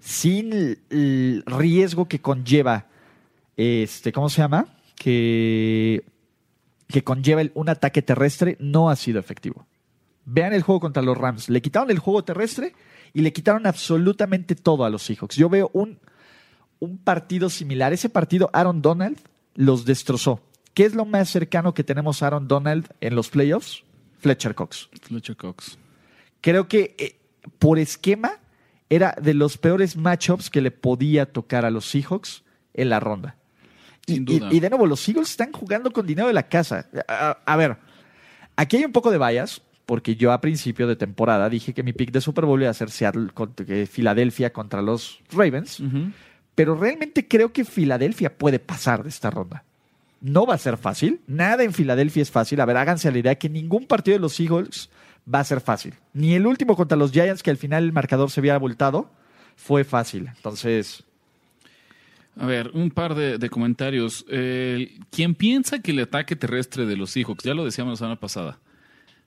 sin 0.00 0.52
el- 0.90 1.44
riesgo 1.46 2.08
que 2.08 2.20
conlleva, 2.20 2.86
este, 3.56 4.12
¿cómo 4.12 4.28
se 4.28 4.38
llama? 4.42 4.66
Que, 4.96 6.04
que 6.88 7.04
conlleva 7.04 7.40
el- 7.42 7.52
un 7.54 7.68
ataque 7.68 8.02
terrestre, 8.02 8.56
no 8.60 8.90
ha 8.90 8.96
sido 8.96 9.18
efectivo. 9.20 9.66
Vean 10.24 10.52
el 10.52 10.62
juego 10.62 10.80
contra 10.80 11.02
los 11.02 11.16
Rams. 11.16 11.48
Le 11.48 11.60
quitaron 11.62 11.90
el 11.90 11.98
juego 11.98 12.24
terrestre 12.24 12.74
y 13.12 13.22
le 13.22 13.32
quitaron 13.32 13.66
absolutamente 13.66 14.54
todo 14.54 14.84
a 14.84 14.90
los 14.90 15.02
Seahawks. 15.02 15.36
Yo 15.36 15.48
veo 15.48 15.70
un, 15.72 15.98
un 16.78 16.98
partido 16.98 17.50
similar. 17.50 17.92
Ese 17.92 18.08
partido, 18.08 18.50
Aaron 18.52 18.80
Donald 18.82 19.18
los 19.54 19.84
destrozó. 19.84 20.40
¿Qué 20.74 20.84
es 20.84 20.94
lo 20.94 21.04
más 21.04 21.28
cercano 21.28 21.74
que 21.74 21.82
tenemos 21.84 22.22
a 22.22 22.28
Aaron 22.28 22.46
Donald 22.46 22.88
en 23.00 23.14
los 23.16 23.28
playoffs? 23.30 23.82
Fletcher 24.20 24.54
Cox 24.54 24.88
Fletcher 25.02 25.34
Cox. 25.36 25.78
creo 26.42 26.68
que 26.68 26.94
eh, 26.98 27.16
por 27.58 27.78
esquema 27.78 28.32
era 28.90 29.14
de 29.22 29.32
los 29.34 29.56
peores 29.56 29.96
matchups 29.96 30.50
que 30.50 30.60
le 30.60 30.70
podía 30.70 31.24
tocar 31.26 31.64
a 31.64 31.70
los 31.70 31.86
Seahawks 31.88 32.42
en 32.74 32.90
la 32.90 33.00
ronda. 33.00 33.36
Y, 34.06 34.14
Sin 34.14 34.22
y- 34.28 34.38
duda. 34.38 34.48
y 34.52 34.60
de 34.60 34.68
nuevo, 34.68 34.86
los 34.86 35.08
Eagles 35.08 35.30
están 35.30 35.52
jugando 35.52 35.90
con 35.92 36.06
dinero 36.06 36.26
de 36.28 36.34
la 36.34 36.48
casa. 36.48 36.88
A, 37.08 37.38
a 37.46 37.56
ver, 37.56 37.76
aquí 38.56 38.76
hay 38.78 38.84
un 38.84 38.92
poco 38.92 39.10
de 39.10 39.18
bias, 39.18 39.62
porque 39.86 40.16
yo 40.16 40.32
a 40.32 40.40
principio 40.40 40.86
de 40.86 40.96
temporada 40.96 41.48
dije 41.48 41.72
que 41.74 41.82
mi 41.82 41.92
pick 41.92 42.10
de 42.12 42.20
Super 42.20 42.44
Bowl 42.44 42.60
iba 42.60 42.70
a 42.70 42.74
ser 42.74 42.90
Seattle 42.90 43.28
contra, 43.32 43.64
Filadelfia 43.86 44.52
contra 44.52 44.82
los 44.82 45.20
Ravens, 45.32 45.82
pero 46.54 46.74
realmente 46.76 47.26
creo 47.26 47.52
que 47.52 47.64
Filadelfia 47.64 48.36
puede 48.36 48.58
pasar 48.58 49.02
de 49.02 49.08
esta 49.08 49.30
ronda. 49.30 49.64
No 50.20 50.44
va 50.46 50.54
a 50.54 50.58
ser 50.58 50.76
fácil, 50.76 51.20
nada 51.26 51.64
en 51.64 51.72
Filadelfia 51.72 52.22
es 52.22 52.30
fácil. 52.30 52.60
A 52.60 52.66
ver, 52.66 52.76
háganse 52.76 53.10
la 53.10 53.18
idea 53.18 53.34
que 53.36 53.48
ningún 53.48 53.86
partido 53.86 54.16
de 54.16 54.20
los 54.20 54.38
Eagles 54.38 54.90
va 55.32 55.40
a 55.40 55.44
ser 55.44 55.60
fácil. 55.60 55.94
Ni 56.12 56.34
el 56.34 56.46
último 56.46 56.76
contra 56.76 56.96
los 56.96 57.12
Giants, 57.12 57.42
que 57.42 57.50
al 57.50 57.56
final 57.56 57.84
el 57.84 57.92
marcador 57.92 58.30
se 58.30 58.40
había 58.40 58.54
abultado, 58.54 59.10
fue 59.56 59.84
fácil. 59.84 60.28
Entonces, 60.36 61.04
A 62.38 62.46
ver, 62.46 62.70
un 62.74 62.90
par 62.90 63.14
de, 63.14 63.50
comentarios. 63.50 64.24
Eh, 64.28 64.98
quien 65.10 65.34
piensa 65.34 65.80
que 65.80 65.90
el 65.90 65.98
ataque 66.00 66.36
terrestre 66.36 66.86
de 66.86 66.96
los 66.96 67.10
Seahawks, 67.10 67.44
ya 67.44 67.54
lo 67.54 67.64
decíamos 67.64 67.92
la 67.92 67.96
semana 67.96 68.20
pasada, 68.20 68.58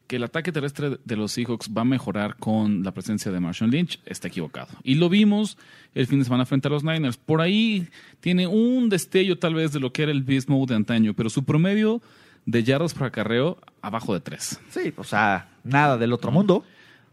que 0.08 0.16
el 0.16 0.24
ataque 0.24 0.52
terrestre 0.52 0.98
de 1.04 1.16
los 1.16 1.32
Seahawks 1.32 1.70
va 1.76 1.82
a 1.82 1.86
mejorar 1.86 2.38
con 2.38 2.84
la 2.84 2.94
presencia 2.94 3.32
de 3.32 3.40
Marshall 3.40 3.70
Lynch, 3.70 4.00
está 4.06 4.28
equivocado. 4.28 4.70
Y 4.84 4.96
lo 4.96 5.10
vimos 5.10 5.58
el 5.94 6.08
fin 6.08 6.20
de 6.20 6.26
semana 6.26 6.46
frente 6.46 6.68
a 6.68 6.72
los 6.72 6.84
Niners. 6.84 7.18
Por 7.18 7.42
ahí 7.42 7.88
tiene 8.20 8.48
un 8.48 8.90
destello 8.90 9.38
tal 9.38 9.54
vez 9.54 9.72
de 9.74 9.80
lo 9.80 9.94
que 9.94 10.04
era 10.04 10.12
el 10.12 10.24
Beast 10.24 10.50
Mode 10.50 10.74
de 10.74 10.76
antaño, 10.76 11.14
pero 11.14 11.30
su 11.30 11.44
promedio 11.44 12.02
de 12.46 12.64
yardas 12.64 12.94
por 12.94 13.08
acarreo 13.08 13.58
abajo 13.82 14.14
de 14.14 14.20
3. 14.20 14.60
sí, 14.70 14.94
o 14.98 15.04
sea, 15.04 15.50
nada 15.64 15.98
del 15.98 16.14
otro 16.14 16.32
mundo. 16.32 16.64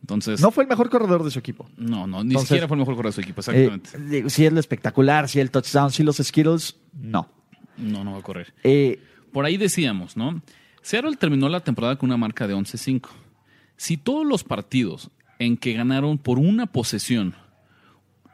Entonces, 0.02 0.40
No 0.40 0.50
fue 0.50 0.64
el 0.64 0.68
mejor 0.70 0.88
corredor 0.88 1.22
de 1.24 1.30
su 1.30 1.38
equipo. 1.38 1.68
no, 1.76 2.06
no, 2.06 2.24
ni 2.24 2.30
Entonces, 2.30 2.48
siquiera 2.48 2.66
fue 2.68 2.76
el 2.76 2.80
mejor 2.80 2.94
corredor 2.96 3.12
de 3.14 3.16
su 3.16 3.20
equipo, 3.20 3.40
Eh, 3.52 3.64
exactamente. 3.66 3.98
digo, 4.10 4.30
si 4.30 4.46
es 4.46 4.52
lo 4.52 4.58
espectacular, 4.60 5.28
si 5.28 5.40
el 5.40 5.50
touchdown, 5.50 5.90
si 5.90 6.02
los 6.02 6.16
Skittles, 6.16 6.76
no. 6.94 7.28
no, 7.76 8.02
no 8.04 8.12
va 8.12 8.18
a 8.18 8.22
correr. 8.22 8.54
Eh, 8.64 8.98
Por 9.32 9.44
ahí 9.44 9.56
decíamos, 9.58 10.16
¿no? 10.16 10.40
Seattle 10.82 11.16
terminó 11.16 11.48
la 11.50 11.60
temporada 11.60 11.96
con 11.96 12.08
una 12.08 12.16
marca 12.16 12.48
de 12.48 12.54
11-5. 12.54 13.08
Si 13.76 13.96
todos 13.98 14.26
los 14.26 14.42
partidos 14.42 15.10
en 15.38 15.56
que 15.58 15.74
ganaron 15.74 16.16
por 16.18 16.38
una 16.38 16.66
posesión 16.66 17.34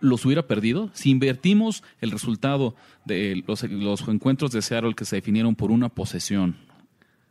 los 0.00 0.24
hubiera 0.24 0.46
perdido, 0.46 0.90
si 0.92 1.10
invertimos 1.10 1.82
el 2.00 2.10
resultado 2.12 2.76
de 3.04 3.42
los, 3.46 3.62
los 3.64 4.06
encuentros 4.08 4.52
de 4.52 4.62
Seattle 4.62 4.94
que 4.94 5.04
se 5.04 5.16
definieron 5.16 5.54
por 5.56 5.70
una 5.72 5.88
posesión 5.88 6.56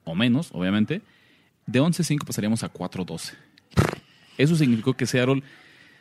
o 0.06 0.16
menos, 0.16 0.50
obviamente, 0.54 1.02
de 1.66 1.82
11-5 1.82 2.26
pasaríamos 2.26 2.64
a 2.64 2.72
4-12. 2.72 3.34
Eso 4.38 4.56
significó 4.56 4.94
que 4.94 5.06
Seattle 5.06 5.44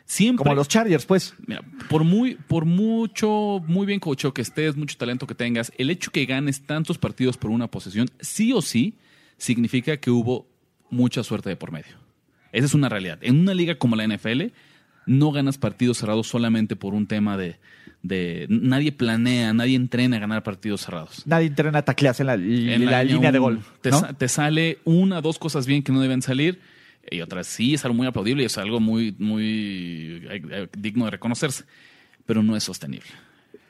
siempre... 0.05 0.43
como 0.43 0.55
los 0.55 0.67
Chargers, 0.67 1.05
pues. 1.05 1.33
Mira, 1.45 1.61
por 1.89 2.03
muy, 2.03 2.35
por 2.35 2.65
mucho, 2.65 3.61
muy 3.67 3.85
bien 3.85 3.99
coachado 3.99 4.33
que 4.33 4.41
estés, 4.41 4.75
mucho 4.75 4.97
talento 4.97 5.27
que 5.27 5.35
tengas, 5.35 5.71
el 5.77 5.89
hecho 5.89 6.11
que 6.11 6.25
ganes 6.25 6.61
tantos 6.61 6.97
partidos 6.97 7.37
por 7.37 7.51
una 7.51 7.67
posesión, 7.67 8.07
sí 8.19 8.53
o 8.53 8.61
sí, 8.61 8.95
significa 9.37 9.97
que 9.97 10.11
hubo 10.11 10.47
mucha 10.89 11.23
suerte 11.23 11.49
de 11.49 11.55
por 11.55 11.71
medio. 11.71 11.97
Esa 12.51 12.67
es 12.67 12.73
una 12.73 12.89
realidad. 12.89 13.19
En 13.21 13.39
una 13.39 13.53
liga 13.53 13.75
como 13.75 13.95
la 13.95 14.07
NFL, 14.07 14.43
no 15.07 15.31
ganas 15.31 15.57
partidos 15.57 15.97
cerrados 15.97 16.27
solamente 16.27 16.75
por 16.75 16.93
un 16.93 17.07
tema 17.07 17.37
de, 17.37 17.59
de 18.07 18.45
nadie 18.49 18.91
planea, 18.91 19.51
nadie 19.53 19.75
entrena 19.75 20.17
a 20.17 20.19
ganar 20.19 20.43
partidos 20.43 20.81
cerrados. 20.81 21.23
Nadie 21.25 21.47
entrena 21.47 21.79
a 21.79 21.81
taclearse 21.81 22.21
en 22.23 22.27
la, 22.27 22.33
En 22.35 22.85
la 22.85 23.03
línea 23.03 23.31
de 23.31 23.39
gol. 23.39 23.61
Te, 23.81 23.89
¿no? 23.89 23.99
sa- 23.99 24.13
te 24.13 24.27
sale 24.27 24.77
una, 24.85 25.21
dos 25.21 25.39
cosas 25.39 25.65
bien 25.65 25.81
que 25.81 25.91
no 25.91 25.99
deben 26.01 26.21
salir 26.21 26.59
y 27.09 27.21
otras 27.21 27.47
sí, 27.47 27.73
es 27.73 27.83
algo 27.85 27.95
muy 27.95 28.07
aplaudible 28.07 28.43
y 28.43 28.45
es 28.45 28.57
algo 28.57 28.79
muy, 28.79 29.15
muy 29.17 30.21
eh, 30.29 30.41
eh, 30.51 30.67
digno 30.77 31.05
de 31.05 31.11
reconocerse, 31.11 31.63
pero 32.25 32.43
no 32.43 32.55
es 32.55 32.63
sostenible. 32.63 33.09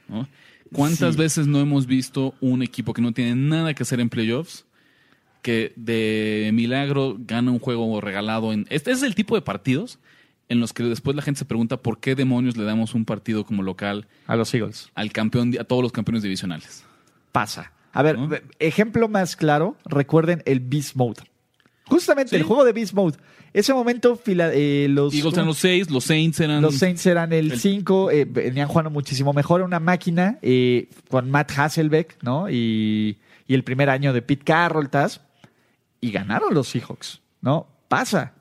¿no? 0.07 0.27
¿Cuántas 0.73 1.15
Sí. 1.15 1.19
veces 1.21 1.47
no 1.47 1.59
hemos 1.61 1.85
visto 1.85 2.33
un 2.41 2.61
equipo 2.61 2.93
que 2.93 3.01
no 3.01 3.11
tiene 3.13 3.35
nada 3.35 3.73
que 3.73 3.83
hacer 3.83 3.99
en 3.99 4.09
playoffs 4.09 4.65
que 5.41 5.73
de 5.75 6.49
milagro 6.53 7.15
gana 7.19 7.51
un 7.51 7.59
juego 7.59 8.01
regalado 8.01 8.51
en... 8.51 8.65
Este 8.69 8.91
es 8.91 9.03
el 9.03 9.13
tipo 9.15 9.35
de 9.35 9.41
partidos 9.41 9.99
en 10.49 10.59
los 10.59 10.73
que 10.73 10.83
después 10.83 11.15
la 11.15 11.21
gente 11.21 11.39
se 11.39 11.45
pregunta 11.45 11.77
por 11.77 11.99
qué 11.99 12.15
demonios 12.15 12.55
le 12.57 12.63
damos 12.65 12.93
un 12.93 13.05
partido 13.05 13.45
como 13.45 13.63
local 13.63 14.07
A 14.27 14.35
los 14.35 14.53
Eagles. 14.53 14.89
al 14.95 15.11
campeón, 15.11 15.53
a 15.59 15.63
todos 15.63 15.81
los 15.81 15.91
campeones 15.91 16.23
divisionales. 16.23 16.83
pasa. 17.31 17.71
A 17.93 18.01
ver, 18.01 18.17
¿No? 18.19 18.29
ejemplo 18.59 19.07
más 19.07 19.35
claro, 19.35 19.77
recuerden 19.85 20.43
el 20.45 20.59
Beast 20.59 20.95
Mode. 20.95 21.21
Justamente 21.85 22.31
Sí. 22.31 22.35
el 22.37 22.43
juego 22.43 22.65
de 22.65 22.73
Beast 22.73 22.93
Mode. 22.93 23.17
Ese 23.53 23.73
momento, 23.73 24.17
fila- 24.17 24.51
eh, 24.53 24.87
los, 24.89 25.13
Eagles 25.13 25.33
eran 25.35 25.45
los 25.45 25.57
seis, 25.57 25.89
los 25.89 26.03
Saints 26.03 26.39
eran... 26.41 26.61
los 26.61 26.75
Saints 26.75 27.05
eran 27.05 27.31
el 27.31 27.53
el- 27.53 27.59
5, 27.59 28.09
venían 28.27 28.67
jugando 28.67 28.89
muchísimo 28.89 29.31
mejor, 29.31 29.61
una 29.61 29.79
máquina 29.79 30.39
eh, 30.41 30.89
con 31.09 31.31
Matt 31.31 31.51
Hasselbeck, 31.57 32.17
¿no? 32.21 32.49
Y, 32.49 33.17
y 33.47 33.53
el 33.53 33.63
primer 33.63 33.89
año 33.89 34.11
de 34.11 34.21
Pete 34.21 34.43
Carroll, 34.43 34.89
Taz, 34.89 35.21
y 36.01 36.11
ganaron 36.11 36.53
los 36.53 36.67
Seahawks, 36.67 37.21
¿no? 37.41 37.67
Pasa, 37.87 38.33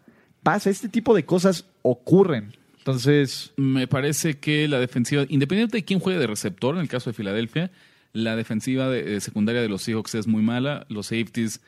pasa, 0.44 0.70
este 0.70 0.88
tipo 0.88 1.12
de 1.16 1.24
cosas 1.24 1.64
ocurren. 1.82 2.52
Entonces, 2.78 3.52
Me 3.56 3.88
parece 3.88 4.38
que 4.38 4.68
la 4.68 4.78
defensiva, 4.78 5.24
independiente 5.28 5.78
de 5.78 5.84
quién 5.84 5.98
juegue 5.98 6.20
de 6.20 6.26
receptor, 6.26 6.76
en 6.76 6.82
el 6.82 6.88
caso 6.88 7.10
de 7.10 7.14
Filadelfia, 7.14 7.72
la 8.12 8.36
defensiva 8.36 8.88
de, 8.88 9.20
secundaria 9.20 9.62
de 9.62 9.68
los 9.68 9.82
Seahawks 9.82 10.14
es 10.14 10.26
muy 10.26 10.42
mala. 10.42 10.86
Los 10.88 11.06
safeties 11.06 11.60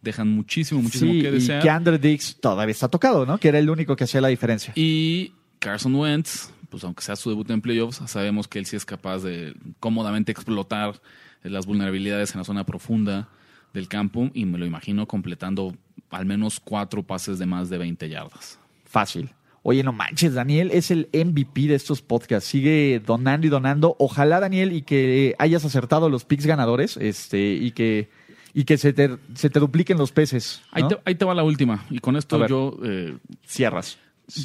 dejan 0.00 0.28
muchísimo, 0.28 0.80
muchísimo 0.80 1.12
sí, 1.12 1.20
que 1.20 1.28
y 1.28 1.32
desear. 1.32 1.62
que 1.62 1.68
Andrew 1.68 1.98
Dix 1.98 2.36
todavía 2.40 2.70
está 2.72 2.88
tocado, 2.88 3.26
¿no? 3.26 3.36
Que 3.38 3.48
era 3.48 3.58
el 3.58 3.68
único 3.68 3.96
que 3.96 4.04
hacía 4.04 4.20
la 4.20 4.28
diferencia. 4.28 4.72
Y 4.76 5.32
Carson 5.58 5.94
Wentz, 5.94 6.50
pues 6.70 6.84
aunque 6.84 7.02
sea 7.02 7.16
su 7.16 7.30
debut 7.30 7.50
en 7.50 7.60
playoffs, 7.60 8.00
sabemos 8.06 8.48
que 8.48 8.60
él 8.60 8.66
sí 8.66 8.76
es 8.76 8.86
capaz 8.86 9.18
de 9.18 9.54
cómodamente 9.80 10.32
explotar 10.32 11.00
las 11.42 11.66
vulnerabilidades 11.66 12.32
en 12.32 12.38
la 12.38 12.44
zona 12.44 12.64
profunda 12.64 13.28
del 13.74 13.88
campo 13.88 14.30
y 14.34 14.46
me 14.46 14.56
lo 14.56 14.66
imagino 14.66 15.06
completando 15.06 15.76
al 16.10 16.26
menos 16.26 16.60
cuatro 16.60 17.02
pases 17.02 17.38
de 17.38 17.46
más 17.46 17.70
de 17.70 17.78
20 17.78 18.08
yardas. 18.08 18.58
Fácil. 18.84 19.30
Oye, 19.62 19.82
no 19.82 19.92
manches, 19.92 20.34
Daniel 20.34 20.70
es 20.72 20.90
el 20.90 21.08
MVP 21.12 21.62
de 21.68 21.74
estos 21.74 22.00
podcasts. 22.00 22.48
Sigue 22.48 23.00
donando 23.04 23.46
y 23.46 23.50
donando. 23.50 23.94
Ojalá, 23.98 24.40
Daniel, 24.40 24.72
y 24.72 24.82
que 24.82 25.34
hayas 25.38 25.64
acertado 25.64 26.08
los 26.08 26.24
picks 26.24 26.46
ganadores, 26.46 26.96
este, 26.96 27.52
y 27.52 27.72
que, 27.72 28.08
y 28.54 28.64
que 28.64 28.78
se 28.78 28.94
te, 28.94 29.18
se 29.34 29.50
te 29.50 29.60
dupliquen 29.60 29.98
los 29.98 30.12
peces. 30.12 30.62
Ahí, 30.70 30.88
te, 30.88 30.98
ahí 31.04 31.14
te 31.14 31.24
va 31.26 31.34
la 31.34 31.44
última. 31.44 31.84
Y 31.90 31.98
con 31.98 32.16
esto 32.16 32.38
ver. 32.38 32.48
yo... 32.48 32.78
eh, 32.82 33.16
Cierras. 33.46 33.98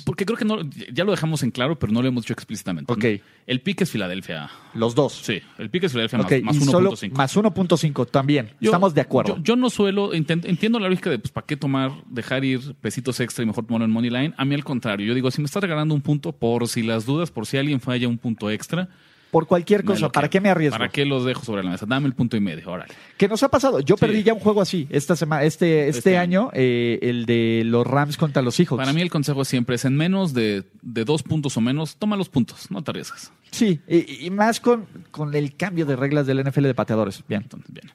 Porque 0.06 0.26
creo 0.26 0.38
que 0.38 0.46
no, 0.46 0.58
ya 0.94 1.04
lo 1.04 1.12
dejamos 1.12 1.44
en 1.44 1.52
claro, 1.52 1.78
pero 1.80 1.92
no 1.94 2.02
lo 2.02 2.08
hemos 2.08 2.24
dicho 2.24 2.34
explícitamente. 2.34 2.92
Ok. 2.92 3.06
El 3.48 3.62
pick 3.62 3.82
es 3.82 3.92
Filadelfia. 3.92 4.50
Los 4.74 4.96
dos. 4.96 5.14
Sí, 5.24 5.40
el 5.58 5.70
pick 5.70 5.84
es 5.84 5.92
Filadelfia 5.92 6.20
Ok, 6.20 6.32
más, 6.44 6.56
más 6.58 6.66
solo 6.66 6.92
1.5. 6.92 7.12
más 7.16 7.36
1.5 7.38 8.06
también. 8.10 8.52
Yo- 8.60 8.72
Estamos 8.72 8.94
de 8.94 9.02
acuerdo. 9.02 9.38
Yo, 9.38 9.44
yo 9.44 9.56
no 9.56 9.70
suelo, 9.70 10.14
intent- 10.14 10.46
entiendo 10.46 10.80
la 10.80 10.90
lógica 10.90 11.10
de, 11.10 11.20
pues, 11.20 11.32
¿para 11.32 11.46
qué 11.46 11.56
tomar, 11.58 11.92
dejar 12.10 12.44
ir 12.44 12.74
pesitos 12.82 13.20
extra 13.20 13.44
y 13.44 13.46
mejor 13.46 13.66
tomarlo 13.66 13.86
en 13.86 13.92
money 13.92 14.10
line? 14.10 14.34
A 14.38 14.46
mí 14.46 14.56
al 14.56 14.64
contrario, 14.64 15.06
yo 15.06 15.14
digo, 15.14 15.30
si 15.32 15.42
me 15.42 15.46
estás 15.46 15.62
regalando 15.62 15.94
un 15.96 16.02
punto, 16.02 16.32
por 16.32 16.68
si 16.68 16.82
las 16.84 17.06
dudas, 17.06 17.32
por 17.32 17.46
si 17.46 17.58
alguien 17.58 17.80
falla 17.80 18.08
un 18.08 18.18
punto 18.18 18.50
extra, 18.50 18.90
Por 19.36 19.48
cualquier 19.48 19.84
cosa, 19.84 20.08
¿para 20.10 20.30
qué 20.30 20.40
me 20.40 20.48
arriesgo? 20.48 20.78
¿Para 20.78 20.90
qué 20.90 21.04
los 21.04 21.26
dejo 21.26 21.44
sobre 21.44 21.62
la 21.62 21.72
mesa? 21.72 21.86
Dame 21.86 22.08
el 22.08 22.14
punto 22.14 22.38
y 22.38 22.40
medio, 22.40 22.72
órale. 22.72 22.94
¿Qué 23.18 23.28
nos 23.28 23.44
ha 23.44 23.50
pasado? 23.50 23.82
Yo 23.82 23.98
Sí. 23.98 24.00
perdí 24.00 24.24
ya 24.24 24.34
un 24.34 24.40
juego 24.40 24.62
así 24.62 24.88
esta 24.90 25.18
semana, 25.18 25.44
este, 25.44 25.90
este, 25.90 25.98
Este 26.00 26.18
año, 26.18 26.52
eh, 26.54 27.00
el 27.02 27.26
de 27.26 27.64
los 27.66 27.86
Rams 27.86 28.16
contra 28.16 28.42
los 28.42 28.56
Seahawks. 28.56 28.78
Para 28.82 28.94
mí 28.94 29.02
el 29.02 29.10
consejo 29.10 29.44
siempre 29.44 29.76
es 29.76 29.84
en 29.84 29.98
menos 29.98 30.34
de, 30.34 30.64
de 30.82 31.04
dos 31.04 31.22
puntos 31.22 31.58
o 31.58 31.60
menos, 31.60 31.98
toma 31.98 32.16
los 32.16 32.30
puntos, 32.30 32.72
no 32.72 32.82
te 32.82 32.92
arriesgas. 32.92 33.34
Sí, 33.52 33.82
y, 33.90 34.26
y 34.26 34.30
más 34.30 34.62
con, 34.62 34.86
con 35.12 35.36
el 35.36 35.58
cambio 35.58 35.86
de 35.86 35.98
reglas 35.98 36.26
del 36.28 36.42
NFL 36.42 36.64
de 36.68 36.74
pateadores. 36.74 37.22
Bien. 37.28 37.42
Entonces, 37.44 37.74
bien. 37.74 37.92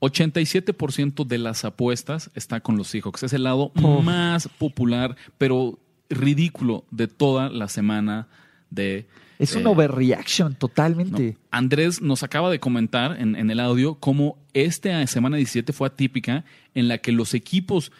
87% 0.00 1.26
de 1.26 1.38
las 1.38 1.64
apuestas 1.64 2.30
está 2.34 2.60
con 2.60 2.76
los 2.76 2.88
Seahawks. 2.88 3.22
Es 3.22 3.32
el 3.32 3.44
lado 3.44 3.72
más 4.02 4.46
popular, 4.58 5.16
pero 5.38 5.78
ridículo 6.10 6.84
de 6.90 7.08
toda 7.08 7.48
la 7.48 7.68
semana 7.68 8.28
de... 8.68 9.06
Es 9.38 9.54
un 9.54 9.62
eh, 9.62 9.68
overreaction 9.68 10.54
totalmente. 10.54 11.32
no. 11.32 11.38
Andrés 11.50 12.00
nos 12.00 12.22
acaba 12.22 12.50
de 12.50 12.60
comentar 12.60 13.20
en, 13.20 13.36
en 13.36 13.50
el 13.50 13.60
audio 13.60 13.96
cómo 13.96 14.38
esta 14.54 15.06
semana 15.06 15.36
17 15.36 15.72
fue 15.72 15.88
atípica 15.88 16.44
en 16.74 16.88
la 16.88 16.98
que 16.98 17.12
los 17.12 17.34
equipos 17.34 17.92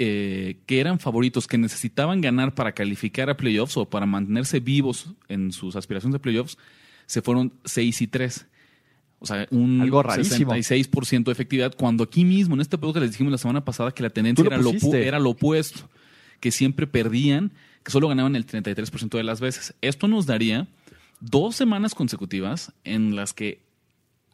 eh, 0.00 0.58
que 0.66 0.78
eran 0.78 1.00
favoritos, 1.00 1.48
que 1.48 1.58
necesitaban 1.58 2.20
ganar 2.20 2.54
para 2.54 2.70
calificar 2.70 3.30
a 3.30 3.36
playoffs 3.36 3.76
o 3.76 3.84
para 3.84 4.06
mantenerse 4.06 4.60
vivos 4.60 5.08
en 5.26 5.50
sus 5.50 5.74
aspiraciones 5.74 6.12
de 6.12 6.20
playoffs, 6.20 6.56
se 7.06 7.20
fueron 7.20 7.52
6 7.64 8.02
y 8.02 8.06
3. 8.06 8.46
O 9.18 9.26
sea, 9.26 9.48
un 9.50 9.80
Algo 9.80 10.04
rarísimo. 10.04 10.52
66% 10.52 11.24
de 11.24 11.32
efectividad, 11.32 11.74
cuando 11.74 12.04
aquí 12.04 12.24
mismo, 12.24 12.54
en 12.54 12.60
este 12.60 12.78
podcast 12.78 13.02
les 13.02 13.10
dijimos 13.10 13.32
la 13.32 13.38
semana 13.38 13.64
pasada 13.64 13.90
que 13.90 14.04
la 14.04 14.10
tendencia 14.10 14.46
era 14.46 14.58
lo, 14.58 14.70
era 14.94 15.18
lo 15.18 15.30
opuesto, 15.30 15.90
que 16.38 16.52
siempre 16.52 16.86
perdían, 16.86 17.50
que 17.88 17.92
solo 17.92 18.06
ganaban 18.08 18.36
el 18.36 18.46
33% 18.46 19.16
de 19.16 19.22
las 19.22 19.40
veces. 19.40 19.74
Esto 19.80 20.08
nos 20.08 20.26
daría 20.26 20.66
dos 21.20 21.56
semanas 21.56 21.94
consecutivas 21.94 22.74
en 22.84 23.16
las 23.16 23.32
que 23.32 23.62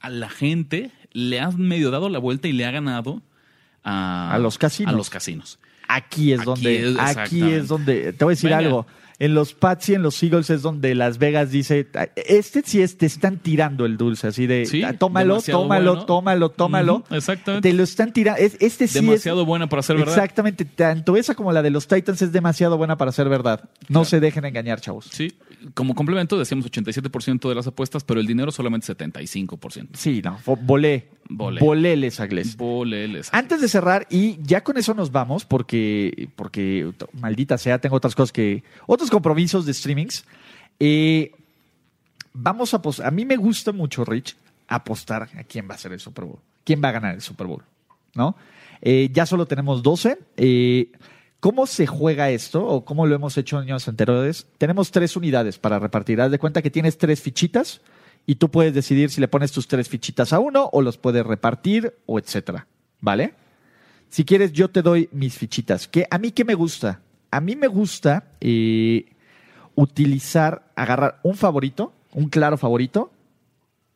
a 0.01 0.11
la 0.11 0.29
gente 0.29 0.91
le 1.13 1.39
ha 1.39 1.53
medio 1.53 1.93
dado 1.93 2.09
la 2.09 2.19
vuelta 2.19 2.49
y 2.49 2.53
le 2.53 2.67
ha 2.67 2.73
ganado 2.73 3.23
a, 3.85 4.35
A 4.35 4.39
los 4.41 4.59
casinos. 4.59 4.93
A 4.93 4.97
los 4.97 5.09
casinos. 5.09 5.61
Aquí 5.87 6.33
es 6.33 6.41
Aquí 6.41 6.47
donde, 6.47 6.91
es, 6.91 6.99
aquí 6.99 7.43
es 7.45 7.69
donde, 7.69 8.13
te 8.13 8.25
voy 8.25 8.33
a 8.33 8.35
decir 8.35 8.51
Venga. 8.51 8.59
algo. 8.59 8.87
En 9.19 9.33
los 9.35 9.55
Pats 9.55 9.91
y 9.91 9.95
en 9.95 10.03
los 10.03 10.21
Eagles 10.23 10.51
es 10.51 10.63
donde 10.63 10.95
Las 10.95 11.19
Vegas 11.19 11.51
dice, 11.51 11.87
este 12.17 12.63
sí 12.65 12.83
es, 12.83 12.99
te 12.99 13.07
están 13.07 13.39
tirando 13.39 13.87
el 13.87 13.97
dulce, 13.97 14.27
así 14.27 14.47
de, 14.49 14.67
Sí, 14.67 14.83
"Ah, 14.83 14.93
tómalo, 14.99 15.41
tómalo, 15.41 15.93
bueno. 15.93 16.07
tómalo, 16.07 16.49
tómalo. 16.51 17.05
Exactamente. 17.11 17.69
Te 17.71 17.75
lo 17.77 17.85
están 17.85 18.13
tirando. 18.13 18.41
Es- 18.41 18.57
Este 18.61 18.89
sí 18.89 18.95
Demasiado 19.01 19.43
es, 19.43 19.47
buena 19.47 19.69
para 19.69 19.83
ser 19.83 19.97
verdad. 19.97 20.15
Exactamente, 20.15 20.65
tanto 20.65 21.17
esa 21.17 21.35
como 21.35 21.53
la 21.53 21.63
de 21.63 21.71
los 21.71 21.87
Titans 21.87 22.23
es 22.23 22.33
demasiado 22.33 22.77
buena 22.77 22.97
para 22.97 23.13
ser 23.13 23.29
verdad. 23.29 23.61
No 23.89 24.01
Claro. 24.01 24.05
se 24.07 24.21
dejen 24.21 24.45
engañar, 24.47 24.81
chavos. 24.81 25.07
Sí, 25.13 25.33
como 25.73 25.95
complemento 25.95 26.39
decíamos 26.39 26.67
87% 26.67 27.49
de 27.49 27.55
las 27.55 27.67
apuestas, 27.67 28.05
pero 28.05 28.21
el 28.21 28.27
dinero 28.27 28.53
solamente 28.53 28.95
75%. 28.95 29.89
Sí, 29.95 30.21
no, 30.23 30.39
volé. 30.63 31.09
Volé. 31.29 31.61
Volé 31.61 31.97
les 31.97 32.21
agles. 32.21 32.57
Boleles. 32.57 33.31
Antes 33.33 33.61
de 33.61 33.69
cerrar, 33.69 34.07
y 34.11 34.39
ya 34.43 34.63
con 34.63 34.77
eso 34.77 34.93
nos 34.93 35.11
vamos, 35.11 35.45
porque, 35.45 36.29
porque 36.37 36.93
maldita 37.13 37.57
sea, 37.57 37.79
tengo 37.79 37.97
otras 37.97 38.15
cosas 38.15 38.33
que. 38.33 38.63
otros 38.87 39.11
compromisos 39.11 39.65
de 39.65 39.73
streamings. 39.73 40.25
Eh, 40.79 41.33
vamos 42.35 42.75
a 42.75 42.79
apostar. 42.79 43.07
A 43.07 43.11
mí 43.11 43.25
me 43.25 43.37
gusta 43.37 43.73
mucho, 43.73 44.05
Rich, 44.05 44.37
apostar 44.69 45.23
a 45.23 45.45
quién 45.45 45.69
va 45.69 45.75
a 45.75 45.79
ser 45.79 45.93
el 45.93 46.01
Super 46.01 46.25
Bowl. 46.27 46.39
¿Quién 46.65 46.83
va 46.83 46.89
a 46.89 46.93
ganar 46.93 47.15
el 47.15 47.23
Super 47.23 47.47
Bowl? 47.47 47.63
¿No? 48.15 48.37
Eh, 48.83 49.09
ya 49.13 49.25
solo 49.25 49.47
tenemos 49.47 49.83
12. 49.83 50.19
Eh, 50.37 50.93
¿Cómo 51.45 51.67
se 51.67 51.87
juega 51.87 52.31
esto? 52.31 52.67
O 52.67 52.87
cómo 52.87 53.05
lo 53.05 53.15
hemos 53.15 53.37
hecho 53.37 53.59
en 53.59 53.65
años 53.65 53.87
anteriores. 53.87 54.47
Tenemos 54.57 54.91
tres 54.91 55.15
unidades 55.15 55.59
para 55.59 55.79
repartir. 55.79 56.19
Haz 56.23 56.31
de 56.31 56.39
cuenta 56.39 56.63
que 56.63 56.71
tienes 56.71 56.97
tres 56.97 57.21
fichitas 57.21 57.83
y 58.25 58.37
tú 58.37 58.51
puedes 58.51 58.73
decidir 58.73 59.11
si 59.11 59.21
le 59.21 59.29
pones 59.29 59.53
tus 59.53 59.69
tres 59.69 59.91
fichitas 59.91 60.33
a 60.33 60.39
uno 60.39 60.71
o 60.73 60.81
los 60.81 60.97
puedes 60.97 61.27
repartir 61.27 61.93
o 62.07 62.19
etcétera. 62.19 62.67
¿Vale? 62.99 63.35
Si 64.09 64.25
quieres, 64.25 64.53
yo 64.53 64.71
te 64.71 64.81
doy 64.81 65.11
mis 65.13 65.37
fichitas. 65.37 65.87
¿Qué, 65.87 66.07
¿A 66.11 66.17
mí 66.17 66.31
qué 66.31 66.47
me 66.47 66.55
gusta? 66.55 67.03
A 67.31 67.43
mí 67.43 67.57
me 67.57 67.67
gusta 67.67 68.25
eh, 68.41 69.05
utilizar, 69.75 70.73
agarrar 70.75 71.21
un 71.25 71.37
favorito, 71.37 71.93
un 72.15 72.31
claro 72.31 72.57
favorito, 72.57 73.13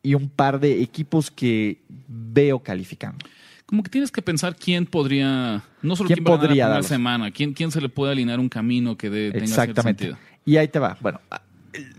y 0.03 0.13
un 0.13 0.29
par 0.29 0.59
de 0.59 0.83
equipos 0.83 1.31
que 1.31 1.81
veo 2.07 2.59
calificando. 2.59 3.25
Como 3.69 3.83
que 3.83 3.89
tienes 3.91 4.09
que 4.11 4.23
pensar 4.23 4.55
quién 4.55 4.87
podría, 4.87 5.61
no 5.83 5.95
solo 5.95 6.07
¿Quién 6.07 6.17
quién, 6.17 6.25
va 6.25 6.29
a 6.29 6.37
ganar 6.37 6.47
podría 6.47 6.47
la 6.47 6.49
primera 6.49 6.67
darlos? 6.69 6.87
semana, 6.87 7.29
quién, 7.31 7.53
quién 7.53 7.69
se 7.69 7.79
le 7.79 7.87
puede 7.89 8.11
alinear 8.13 8.39
un 8.39 8.49
camino 8.49 8.97
que 8.97 9.11
dé, 9.11 9.31
tenga 9.31 9.45
cierto 9.45 9.61
Exactamente. 9.61 10.03
sentido. 10.05 10.17
Y 10.43 10.57
ahí 10.57 10.67
te 10.69 10.79
va. 10.79 10.97
Bueno, 11.01 11.21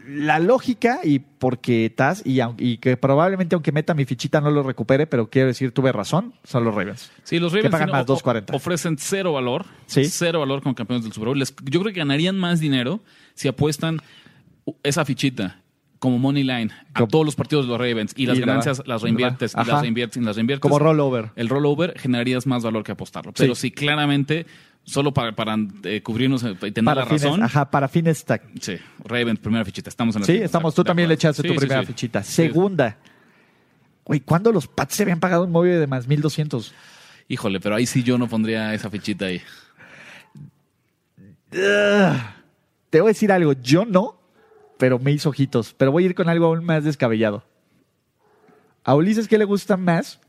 la 0.08 0.40
lógica, 0.40 0.98
y 1.04 1.20
porque 1.20 1.86
estás, 1.86 2.22
y, 2.26 2.40
y 2.58 2.78
que 2.78 2.96
probablemente 2.96 3.54
aunque 3.54 3.70
meta 3.70 3.94
mi 3.94 4.04
fichita 4.04 4.40
no 4.40 4.50
lo 4.50 4.64
recupere, 4.64 5.06
pero 5.06 5.30
quiero 5.30 5.46
decir, 5.46 5.70
tuve 5.70 5.92
razón, 5.92 6.34
son 6.42 6.64
los 6.64 6.74
Ravens. 6.74 7.12
Sí, 7.22 7.38
los 7.38 7.52
Que 7.52 7.58
Ravens 7.58 7.70
pagan 7.72 7.86
tienen- 7.90 8.00
más, 8.00 8.06
2.40. 8.06 8.52
o- 8.52 8.56
ofrecen 8.56 8.96
cero 8.98 9.32
valor, 9.32 9.64
Sí. 9.86 10.04
cero 10.06 10.40
valor 10.40 10.62
como 10.62 10.74
campeones 10.74 11.04
del 11.04 11.12
Super 11.12 11.28
Bowl. 11.28 11.38
Les- 11.38 11.54
yo 11.66 11.80
creo 11.80 11.92
que 11.92 12.00
ganarían 12.00 12.36
más 12.36 12.58
dinero 12.58 13.00
si 13.34 13.46
apuestan 13.46 13.98
esa 14.82 15.04
fichita 15.04 15.59
como 16.00 16.18
money 16.18 16.42
line 16.42 16.70
a 16.94 17.06
todos 17.06 17.24
los 17.24 17.36
partidos 17.36 17.66
de 17.66 17.70
los 17.70 17.78
Ravens 17.78 18.12
y 18.16 18.26
las 18.26 18.36
Y 18.36 18.40
la- 18.40 18.46
ganancias 18.46 18.82
las 18.86 19.02
reinviertes 19.02 19.52
y 19.54 19.56
las 19.64 19.80
reinviertes 19.82 20.16
y 20.20 20.24
las 20.24 20.34
reinviertes. 20.34 20.60
Como 20.62 20.78
rollover. 20.80 21.30
El 21.36 21.48
rollover 21.48 21.96
generarías 21.98 22.46
más 22.46 22.64
valor 22.64 22.82
que 22.82 22.90
apostarlo. 22.92 23.32
Pero 23.32 23.54
Sí. 23.54 23.60
si 23.68 23.70
claramente, 23.70 24.46
solo 24.82 25.12
para, 25.12 25.36
para 25.36 25.56
eh, 25.84 26.02
cubrirnos 26.02 26.42
y 26.42 26.54
tener 26.72 26.84
Para 26.84 27.02
la 27.02 27.06
fines, 27.06 27.22
razón, 27.22 27.42
ajá, 27.44 27.70
para 27.70 27.86
fines 27.86 28.24
sí, 28.60 28.76
Ravens, 29.04 29.38
primera 29.38 29.64
fichita. 29.64 29.88
Estamos 29.90 30.16
en 30.16 30.22
la 30.22 30.26
Sí, 30.26 30.32
fichita, 30.32 30.46
estamos. 30.46 30.74
Tú 30.74 30.82
también 30.82 31.06
le 31.08 31.14
echaste 31.14 31.42
Sí, 31.42 31.48
tu 31.48 31.54
sí, 31.54 31.60
primera 31.60 31.84
fichita. 31.84 32.22
Segunda. 32.24 32.96
Güey, 34.04 34.20
¿cuándo 34.20 34.50
los 34.50 34.66
Pats 34.66 34.94
se 34.96 35.02
habían 35.04 35.20
pagado 35.20 35.44
un 35.44 35.52
móvil 35.52 35.78
de 35.78 35.86
más 35.86 36.08
1200? 36.08 36.74
Híjole, 37.28 37.60
pero 37.60 37.76
ahí 37.76 37.86
sí 37.86 38.02
yo 38.02 38.18
no 38.18 38.26
pondría 38.26 38.74
esa 38.74 38.90
fichita 38.90 39.26
ahí. 39.26 39.40
Te 41.50 43.00
voy 43.00 43.08
a 43.10 43.12
decir 43.12 43.30
algo. 43.32 43.52
Yo 43.54 43.84
no, 43.84 44.19
pero 44.80 44.98
me 44.98 45.12
hizo 45.12 45.28
ojitos. 45.28 45.74
Pero 45.76 45.92
voy 45.92 46.04
a 46.04 46.06
ir 46.06 46.14
con 46.14 46.30
algo 46.30 46.46
aún 46.46 46.64
más 46.64 46.82
descabellado. 46.82 47.44
A 48.82 48.94
Ulises, 48.94 49.28
¿qué 49.28 49.36
le 49.36 49.44
gusta 49.44 49.76
más 49.76 50.20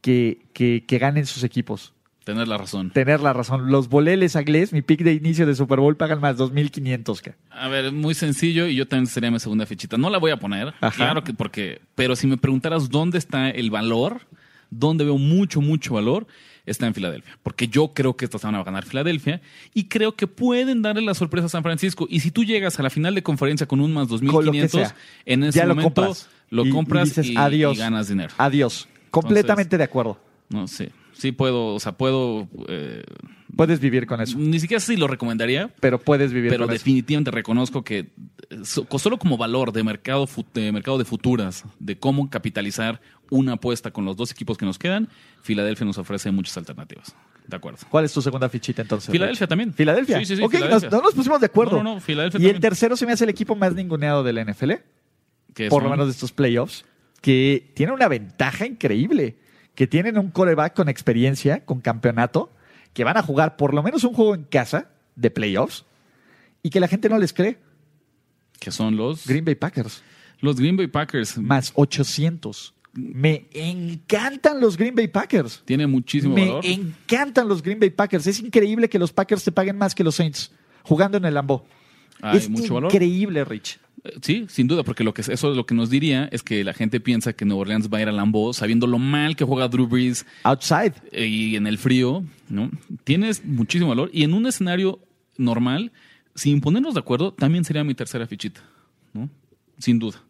que, 0.00 0.46
que, 0.54 0.84
que 0.88 0.98
ganen 0.98 1.26
sus 1.26 1.44
equipos? 1.44 1.92
Tener 2.24 2.48
la 2.48 2.56
razón. 2.56 2.90
Tener 2.90 3.20
la 3.20 3.34
razón. 3.34 3.70
Los 3.70 3.90
boleles 3.90 4.36
Aglés, 4.36 4.72
mi 4.72 4.80
pick 4.80 5.02
de 5.02 5.12
inicio 5.12 5.44
de 5.44 5.54
Super 5.54 5.80
Bowl, 5.80 5.98
pagan 5.98 6.18
más 6.22 6.38
2500. 6.38 7.20
ca. 7.20 7.36
A 7.50 7.68
ver, 7.68 7.92
muy 7.92 8.14
sencillo 8.14 8.66
y 8.66 8.74
yo 8.74 8.88
también 8.88 9.06
sería 9.06 9.30
mi 9.30 9.38
segunda 9.38 9.66
fichita. 9.66 9.98
No 9.98 10.08
la 10.08 10.16
voy 10.16 10.30
a 10.30 10.38
poner, 10.38 10.72
Ajá. 10.80 10.96
claro 10.96 11.22
que 11.22 11.34
porque, 11.34 11.82
pero 11.94 12.16
si 12.16 12.26
me 12.26 12.38
preguntaras 12.38 12.88
dónde 12.88 13.18
está 13.18 13.50
el 13.50 13.70
valor, 13.70 14.22
dónde 14.70 15.04
veo 15.04 15.18
mucho, 15.18 15.60
mucho 15.60 15.92
valor, 15.92 16.26
está 16.66 16.86
en 16.86 16.94
Filadelfia. 16.94 17.38
Porque 17.42 17.68
yo 17.68 17.88
creo 17.94 18.16
que 18.16 18.24
esta 18.24 18.38
semana 18.38 18.58
va 18.58 18.62
a 18.62 18.64
ganar 18.66 18.84
Filadelfia 18.84 19.40
y 19.74 19.84
creo 19.84 20.12
que 20.16 20.26
pueden 20.26 20.82
darle 20.82 21.02
la 21.02 21.14
sorpresa 21.14 21.46
a 21.46 21.50
San 21.50 21.62
Francisco. 21.62 22.06
Y 22.08 22.20
si 22.20 22.30
tú 22.30 22.44
llegas 22.44 22.78
a 22.80 22.82
la 22.82 22.90
final 22.90 23.14
de 23.14 23.22
conferencia 23.22 23.66
con 23.66 23.80
un 23.80 23.92
más 23.92 24.08
Con 24.08 24.20
lo 24.22 24.52
que 24.52 24.60
2500, 24.62 24.80
sea. 24.88 24.96
en 25.26 25.44
ese 25.44 25.58
Ya 25.58 25.66
lo 25.66 25.74
momento 25.74 26.02
compras. 26.02 26.28
lo 26.50 26.66
y 26.66 26.70
compras 26.70 27.06
y, 27.06 27.10
dices, 27.10 27.26
y 27.30 27.36
adiós. 27.36 27.78
ganas 27.78 28.08
dinero. 28.08 28.32
Adiós. 28.38 28.88
Completamente 29.10 29.76
de 29.78 29.84
acuerdo. 29.84 30.18
No 30.48 30.66
sé. 30.68 30.90
Sí 31.12 31.32
puedo, 31.32 31.74
o 31.74 31.80
sea, 31.80 31.92
puedo... 31.92 32.48
eh, 32.68 33.02
Puedes 33.56 33.78
vivir 33.78 34.06
con 34.06 34.20
eso. 34.20 34.36
ni 34.36 34.58
siquiera 34.58 34.80
si 34.80 34.96
lo 34.96 35.06
recomendaría, 35.06 35.70
Pero 35.78 36.00
puedes 36.00 36.32
vivir 36.32 36.50
pero 36.50 36.64
con 36.66 36.74
eso. 36.74 36.80
definitivamente 36.82 37.30
reconozco 37.30 37.84
que 37.84 37.98
eh, 38.00 38.08
so- 38.64 38.84
solo 38.98 39.16
como 39.16 39.36
valor 39.36 39.70
de 39.70 39.84
mercado, 39.84 40.28
de 40.54 40.72
mercado 40.72 40.98
de 40.98 41.04
futuras, 41.04 41.62
de 41.78 41.96
cómo 41.96 42.28
capitalizar 42.30 43.00
una 43.30 43.54
apuesta 43.54 43.90
con 43.90 44.04
los 44.04 44.16
dos 44.16 44.30
equipos 44.30 44.56
que 44.58 44.64
nos 44.66 44.78
quedan, 44.78 45.08
Filadelfia 45.42 45.84
nos 45.86 45.98
ofrece 45.98 46.30
muchas 46.30 46.56
alternativas. 46.56 47.14
De 47.46 47.56
acuerdo. 47.56 47.78
¿Cuál 47.90 48.04
es 48.06 48.12
tu 48.12 48.22
segunda 48.22 48.48
fichita 48.48 48.82
entonces? 48.82 49.10
Filadelfia 49.10 49.46
también. 49.46 49.72
¿Filadelfia? 49.74 50.18
Sí, 50.20 50.24
sí, 50.24 50.36
sí, 50.36 50.42
Ok, 50.42 50.52
Filadelfia. 50.52 50.88
Nos, 50.90 50.98
no 50.98 51.02
nos 51.02 51.14
pusimos 51.14 51.40
de 51.40 51.46
acuerdo. 51.46 51.76
No, 51.78 51.82
no, 51.82 51.94
no, 51.96 52.00
Filadelfia 52.00 52.38
y 52.38 52.44
el 52.44 52.52
también. 52.52 52.60
tercero 52.62 52.96
se 52.96 53.04
me 53.06 53.12
hace 53.12 53.24
el 53.24 53.30
equipo 53.30 53.54
más 53.54 53.74
ninguneado 53.74 54.22
de 54.22 54.32
la 54.32 54.44
NFL, 54.44 54.72
por 55.68 55.82
lo 55.82 55.90
menos 55.90 56.06
de 56.06 56.12
estos 56.12 56.32
playoffs, 56.32 56.84
que 57.20 57.70
tiene 57.74 57.92
una 57.92 58.08
ventaja 58.08 58.66
increíble, 58.66 59.36
que 59.74 59.86
tienen 59.86 60.18
un 60.18 60.30
coreback 60.30 60.74
con 60.74 60.88
experiencia, 60.88 61.64
con 61.64 61.80
campeonato, 61.80 62.50
que 62.92 63.04
van 63.04 63.16
a 63.16 63.22
jugar 63.22 63.56
por 63.56 63.74
lo 63.74 63.82
menos 63.82 64.04
un 64.04 64.14
juego 64.14 64.34
en 64.34 64.44
casa 64.44 64.88
de 65.16 65.30
playoffs 65.30 65.84
y 66.62 66.70
que 66.70 66.80
la 66.80 66.88
gente 66.88 67.08
no 67.08 67.18
les 67.18 67.32
cree. 67.32 67.58
que 68.58 68.70
son 68.70 68.96
los 68.96 69.26
Green 69.26 69.44
Bay 69.44 69.54
Packers, 69.54 70.02
los 70.40 70.56
Green 70.56 70.76
Bay 70.76 70.86
Packers. 70.86 71.36
más 71.38 71.72
800. 71.74 72.73
Me 72.94 73.46
encantan 73.52 74.60
los 74.60 74.76
Green 74.76 74.94
Bay 74.94 75.08
Packers. 75.08 75.62
Tiene 75.64 75.86
muchísimo 75.86 76.34
Me 76.34 76.46
valor. 76.46 76.64
encantan 76.64 77.48
los 77.48 77.62
Green 77.62 77.80
Bay 77.80 77.90
Packers. 77.90 78.26
Es 78.26 78.40
increíble 78.40 78.88
que 78.88 78.98
los 78.98 79.12
Packers 79.12 79.42
te 79.44 79.52
paguen 79.52 79.76
más 79.76 79.94
que 79.94 80.04
los 80.04 80.14
Saints 80.14 80.52
jugando 80.82 81.18
en 81.18 81.24
el 81.24 81.34
Lambo. 81.34 81.64
Hay 82.22 82.38
es 82.38 82.48
mucho 82.48 82.74
valor. 82.74 82.92
increíble, 82.92 83.44
Rich. 83.44 83.78
Eh, 84.04 84.12
Sí, 84.22 84.46
sin 84.48 84.66
duda, 84.68 84.82
porque 84.84 85.02
lo 85.02 85.12
que 85.14 85.22
eso 85.22 85.32
es 85.32 85.42
lo 85.56 85.64
que 85.66 85.74
nos 85.74 85.88
diría 85.90 86.28
es 86.30 86.42
que 86.42 86.62
la 86.62 86.72
gente 86.74 87.00
piensa 87.00 87.32
que 87.32 87.44
Nueva 87.44 87.62
Orleans 87.62 87.88
va 87.92 87.98
a 87.98 88.02
ir 88.02 88.08
a 88.08 88.12
Lambeau 88.12 88.52
sabiendo 88.52 88.86
lo 88.86 88.98
mal 88.98 89.34
que 89.34 89.44
juega 89.44 89.66
Drew 89.68 89.86
Brees 89.86 90.24
Outside. 90.42 90.92
eh, 91.10 91.26
y 91.26 91.56
en 91.56 91.66
el 91.66 91.78
frío, 91.78 92.22
¿no? 92.48 92.70
Tienes 93.04 93.44
muchísimo 93.44 93.88
valor 93.90 94.10
y 94.12 94.22
en 94.24 94.34
un 94.34 94.46
escenario 94.46 95.00
normal, 95.38 95.90
sin 96.34 96.60
ponernos 96.60 96.94
de 96.94 97.00
acuerdo, 97.00 97.32
también 97.32 97.64
sería 97.64 97.82
mi 97.82 97.94
tercera 97.94 98.26
fichita, 98.26 98.60
¿no? 99.14 99.28
Sin 99.78 99.98
duda. 99.98 100.22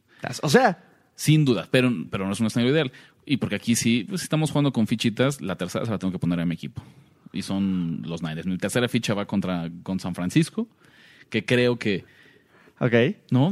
O 0.42 0.48
sea, 0.48 0.82
Sin 1.14 1.44
duda, 1.44 1.68
pero, 1.70 1.92
pero 2.10 2.26
no 2.26 2.32
es 2.32 2.40
un 2.40 2.46
escenario 2.46 2.72
ideal. 2.72 2.92
Y 3.26 3.36
porque 3.38 3.54
aquí 3.56 3.74
sí, 3.76 4.04
pues 4.08 4.22
estamos 4.22 4.50
jugando 4.50 4.72
con 4.72 4.86
fichitas, 4.86 5.40
la 5.40 5.56
tercera 5.56 5.84
se 5.84 5.90
la 5.90 5.98
tengo 5.98 6.12
que 6.12 6.18
poner 6.18 6.40
a 6.40 6.44
mi 6.46 6.54
equipo. 6.54 6.82
Y 7.32 7.42
son 7.42 8.02
los 8.04 8.22
Niners. 8.22 8.46
Mi 8.46 8.58
tercera 8.58 8.88
ficha 8.88 9.14
va 9.14 9.26
contra 9.26 9.70
con 9.82 9.98
San 10.00 10.14
Francisco, 10.14 10.68
que 11.30 11.44
creo 11.44 11.78
que, 11.78 12.04
ok. 12.78 13.16
¿no? 13.30 13.50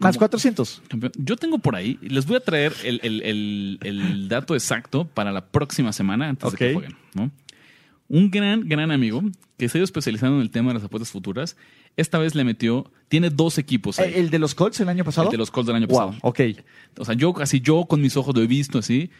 Más 0.00 0.16
Como- 0.16 0.18
400. 0.18 0.82
Campeón. 0.88 1.12
Yo 1.16 1.36
tengo 1.36 1.58
por 1.58 1.76
ahí, 1.76 1.98
les 2.02 2.26
voy 2.26 2.36
a 2.36 2.40
traer 2.40 2.72
el, 2.84 3.00
el- 3.02 3.22
el- 3.22 3.78
el 3.82 4.28
dato 4.28 4.54
exacto 4.54 5.06
para 5.06 5.30
la 5.32 5.46
próxima 5.46 5.92
semana 5.92 6.28
antes 6.28 6.50
de 6.52 6.56
que 6.58 6.72
jueguen. 6.74 6.96
¿no? 7.14 7.30
Un 8.08 8.30
gran, 8.30 8.68
gran 8.68 8.90
amigo 8.90 9.22
que 9.56 9.68
se 9.68 9.78
ha 9.78 9.80
ido 9.80 9.84
especializando 9.84 10.36
en 10.36 10.42
el 10.42 10.50
tema 10.50 10.68
de 10.70 10.74
las 10.74 10.84
apuestas 10.84 11.10
futuras, 11.10 11.56
esta 11.96 12.18
vez 12.18 12.34
le 12.34 12.44
metió, 12.44 12.90
tiene 13.08 13.30
dos 13.30 13.58
equipos 13.58 13.98
ahí. 13.98 14.12
¿El, 14.14 14.30
de 14.30 14.38
los 14.38 14.54
Colts 14.54 14.80
el 14.80 14.88
año 14.88 15.04
pasado? 15.04 15.28
El 15.28 15.32
de 15.32 15.38
los 15.38 15.50
Colts 15.50 15.66
del 15.68 15.76
año 15.76 15.86
Wow, 15.86 15.98
pasado. 16.12 16.18
ok. 16.22 16.40
O 16.98 17.04
sea, 17.04 17.14
yo 17.14 17.32
casi 17.32 17.60
yo 17.60 17.84
con 17.86 18.00
mis 18.00 18.16
ojos 18.16 18.34
lo 18.34 18.42
he 18.42 18.46
visto 18.46 18.78
así. 18.78 19.10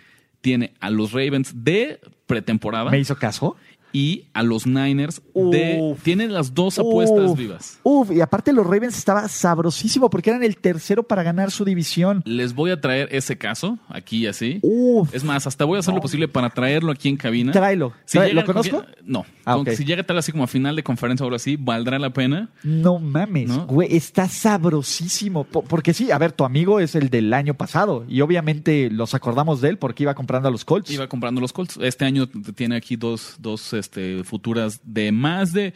Tiene 0.40 0.74
a 0.80 0.90
los 0.90 1.12
Ravens 1.12 1.64
de 1.64 2.00
pretemporada 2.26 2.90
¿Me 2.90 2.98
hizo 2.98 3.16
caso? 3.16 3.56
Y 3.94 4.24
a 4.34 4.42
los 4.42 4.66
Niners 4.66 5.22
de... 5.34 5.78
Uf. 5.80 6.02
Tiene 6.02 6.26
las 6.28 6.52
dos 6.52 6.78
apuestas 6.80 7.30
Uf, 7.30 7.38
vivas. 7.38 7.78
Uf, 7.84 8.10
y 8.10 8.20
aparte 8.20 8.52
los 8.52 8.66
Ravens 8.66 8.98
estaba 8.98 9.28
sabrosísimo 9.28 10.10
porque 10.10 10.30
eran 10.30 10.42
el 10.42 10.56
tercero 10.56 11.04
para 11.04 11.22
ganar 11.22 11.52
su 11.52 11.64
división. 11.64 12.20
Les 12.26 12.54
voy 12.54 12.72
a 12.72 12.80
traer 12.80 13.08
ese 13.12 13.38
caso 13.38 13.78
aquí 13.88 14.26
así. 14.26 14.58
Uf, 14.62 15.14
Es 15.14 15.22
más, 15.22 15.46
hasta 15.46 15.64
voy 15.64 15.76
a 15.76 15.80
hacer 15.80 15.94
lo 15.94 16.00
posible 16.00 16.26
para 16.26 16.50
traerlo 16.50 16.90
aquí 16.90 17.08
en 17.08 17.16
cabina. 17.16 17.52
tráelo. 17.52 17.92
Si 18.04 18.18
llega- 18.18 18.32
¿Lo 18.34 18.44
conozco? 18.44 18.78
con- 18.78 18.86
No. 19.04 19.24
Ah. 19.46 19.62
Si 19.76 19.84
llega 19.84 20.02
tal 20.02 20.18
así 20.18 20.32
como 20.32 20.42
a 20.44 20.48
final 20.48 20.74
de 20.74 20.82
conferencia 20.82 21.22
o 21.24 21.28
algo 21.28 21.36
así, 21.36 21.56
valdrá 21.56 21.98
la 22.00 22.10
pena. 22.10 22.50
No 22.64 22.98
mames, 22.98 23.48
¿No? 23.48 23.66
güey, 23.66 23.94
está 23.96 24.28
sabrosísimo. 24.28 25.44
Po- 25.44 25.62
Porque 25.62 25.94
sí, 25.94 26.10
a 26.10 26.18
ver, 26.18 26.32
tu 26.32 26.44
amigo 26.44 26.80
es 26.80 26.94
el 26.96 27.10
del 27.10 27.32
año 27.32 27.54
pasado 27.54 28.04
y 28.08 28.20
obviamente 28.22 28.90
los 28.90 29.14
acordamos 29.14 29.60
de 29.60 29.68
él 29.68 29.78
porque 29.78 30.02
iba 30.02 30.14
comprando 30.14 30.48
a 30.48 30.50
los 30.50 30.64
Colts. 30.64 30.90
Iba 30.90 31.06
comprando 31.08 31.40
los 31.40 31.52
Colts. 31.52 31.78
Este 31.80 32.04
año 32.04 32.26
tiene 32.56 32.76
aquí 32.76 32.96
dos, 32.96 33.36
dos 33.38 33.72
este, 33.84 34.24
futuras 34.24 34.80
de 34.84 35.12
más 35.12 35.52
de. 35.52 35.72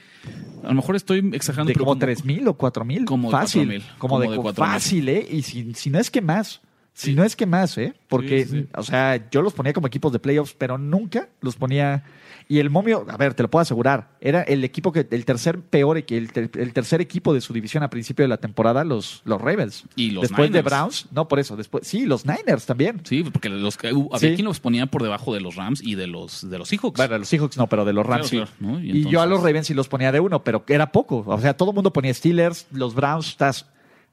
A 0.65 0.69
lo 0.69 0.75
mejor 0.75 0.97
estoy 0.97 1.19
exagerando, 1.33 1.69
de 1.69 1.75
pero 1.75 1.85
como 1.85 1.99
tres 1.99 2.25
mil 2.25 2.47
o 2.49 2.55
cuatro 2.55 2.85
mil. 2.85 3.05
Como 3.05 3.31
Fácil. 3.31 3.67
4,000, 3.69 3.83
Como, 3.99 3.99
como 3.99 4.21
de, 4.21 4.29
de 4.31 4.37
cu- 4.37 4.43
4,000. 4.43 4.73
fácil, 4.73 5.09
¿eh? 5.09 5.29
Y 5.31 5.43
si, 5.43 5.73
si 5.75 5.91
no 5.91 5.99
es 5.99 6.11
que 6.11 6.21
más. 6.21 6.61
Si 6.99 7.11
Sí. 7.11 7.15
no 7.15 7.23
es 7.23 7.37
que 7.37 7.47
más, 7.47 7.79
¿eh? 7.79 7.95
Porque, 8.09 8.45
Sí, 8.45 8.51
sí, 8.51 8.61
sí. 8.63 8.69
o 8.75 8.83
sea, 8.83 9.31
yo 9.31 9.41
los 9.41 9.53
ponía 9.53 9.73
como 9.73 9.87
equipos 9.87 10.13
de 10.13 10.19
playoffs, 10.19 10.53
pero 10.59 10.79
nunca 10.79 11.29
los 11.41 11.55
ponía. 11.55 12.03
Y 12.49 12.59
el 12.59 12.71
momio, 12.71 13.07
a 13.09 13.17
ver, 13.17 13.35
te 13.35 13.45
lo 13.45 13.51
puedo 13.51 13.61
asegurar, 13.61 14.09
era 14.21 14.43
el 14.43 14.65
equipo 14.65 14.91
que, 14.91 15.07
el 15.09 15.25
tercer 15.25 15.61
peor, 15.61 15.99
el, 15.99 16.33
ter- 16.33 16.51
el 16.55 16.73
tercer 16.73 17.01
equipo 17.01 17.33
de 17.35 17.41
su 17.41 17.53
división 17.53 17.85
a 17.85 17.91
principio 17.91 18.25
de 18.25 18.29
la 18.29 18.39
temporada, 18.39 18.83
los, 18.83 19.23
los 19.27 19.41
Ravens. 19.41 19.85
Y 19.95 20.11
los 20.11 20.23
Después 20.23 20.51
de. 20.51 20.61
Browns, 20.63 21.07
no 21.13 21.29
por 21.29 21.39
eso, 21.39 21.55
después, 21.57 21.87
sí, 21.87 22.05
los 22.05 22.27
Niners 22.27 22.67
también. 22.67 23.01
Sí, 23.05 23.23
porque 23.23 23.49
los, 23.49 23.79
había 23.85 24.35
quien 24.35 24.45
los 24.47 24.59
ponía 24.59 24.87
por 24.87 25.05
debajo 25.05 25.33
de 25.35 25.41
los 25.41 25.55
Rams 25.55 25.81
y 25.81 25.95
de 25.95 26.09
los, 26.09 26.51
de 26.51 26.59
los 26.59 26.69
Seahawks. 26.69 26.97
Bueno, 26.97 27.19
los 27.19 27.29
Seahawks 27.29 27.57
no, 27.59 27.69
pero 27.69 27.85
de 27.85 27.93
los 27.93 28.05
Rams 28.05 28.29
Claro, 28.31 28.47
sí. 28.47 28.53
claro, 28.59 28.73
¿no? 28.75 28.81
Y 28.83 29.07
Y, 29.07 29.09
yo 29.09 29.21
a 29.23 29.27
los 29.27 29.41
Ravens 29.41 29.69
sí 29.69 29.75
los 29.75 29.87
ponía 29.87 30.11
de 30.11 30.19
uno, 30.19 30.43
pero 30.43 30.65
era 30.67 30.91
poco. 30.91 31.23
O 31.27 31.41
sea, 31.41 31.55
todo 31.57 31.71
el 31.71 31.75
mundo 31.77 31.93
ponía 31.93 32.13
Steelers, 32.13 32.67
los 32.73 32.93
Browns, 32.95 33.29
estás. 33.29 33.67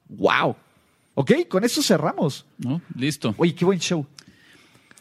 ¡Wow! 0.08 0.54
Ok, 1.18 1.32
con 1.48 1.64
eso 1.64 1.82
cerramos. 1.82 2.44
¿No? 2.58 2.82
Listo. 2.94 3.34
Oye, 3.38 3.54
qué 3.54 3.64
buen 3.64 3.78
show. 3.78 4.06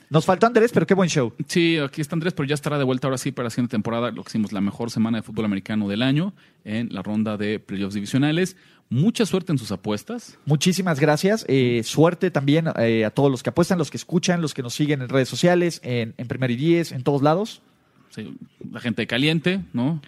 Nos 0.10 0.24
faltó 0.24 0.48
Andrés, 0.48 0.72
pero 0.74 0.88
qué 0.88 0.94
buen 0.94 1.10
show. 1.10 1.34
Sí, 1.46 1.78
aquí 1.78 2.00
está 2.00 2.16
Andrés, 2.16 2.34
pero 2.34 2.48
ya 2.48 2.54
estará 2.54 2.78
de 2.78 2.86
vuelta 2.86 3.08
ahora 3.08 3.18
sí 3.18 3.34
para 3.34 3.48
la 3.48 3.50
siguiente 3.50 3.72
temporada. 3.72 4.12
Lo 4.12 4.24
que 4.24 4.30
hicimos 4.30 4.54
la 4.54 4.62
mejor 4.62 4.92
semana 4.92 5.18
de 5.18 5.24
fútbol 5.24 5.44
americano 5.44 5.90
del 5.90 6.02
año 6.02 6.34
en 6.64 6.88
la 6.94 7.02
ronda 7.02 7.36
de 7.36 7.60
playoffs 7.60 7.96
divisionales. 7.96 8.56
Mucha 8.90 9.26
suerte 9.26 9.52
en 9.52 9.58
sus 9.58 9.74
apuestas. 9.74 10.40
Muchísimas 10.46 11.02
gracias. 11.02 11.44
Eh, 11.50 11.82
suerte 11.84 12.32
también 12.32 12.68
eh, 12.78 13.04
a 13.04 13.10
todos 13.10 13.30
los 13.30 13.44
que 13.44 13.50
apuestan, 13.50 13.78
los 13.78 13.92
que 13.92 13.98
escuchan, 13.98 14.42
los 14.42 14.54
que 14.54 14.64
nos 14.64 14.74
siguen 14.74 15.02
en 15.02 15.10
redes 15.10 15.28
sociales, 15.28 15.82
en, 15.84 16.14
en 16.18 16.28
Primer 16.30 16.52
y 16.52 16.56
Diez, 16.56 16.94
en 16.94 17.04
todos 17.04 17.22
lados. 17.22 17.62
Sí, 18.12 18.38
la 18.72 18.80
gente 18.80 19.06
caliente, 19.08 19.60
¿no? 19.74 20.02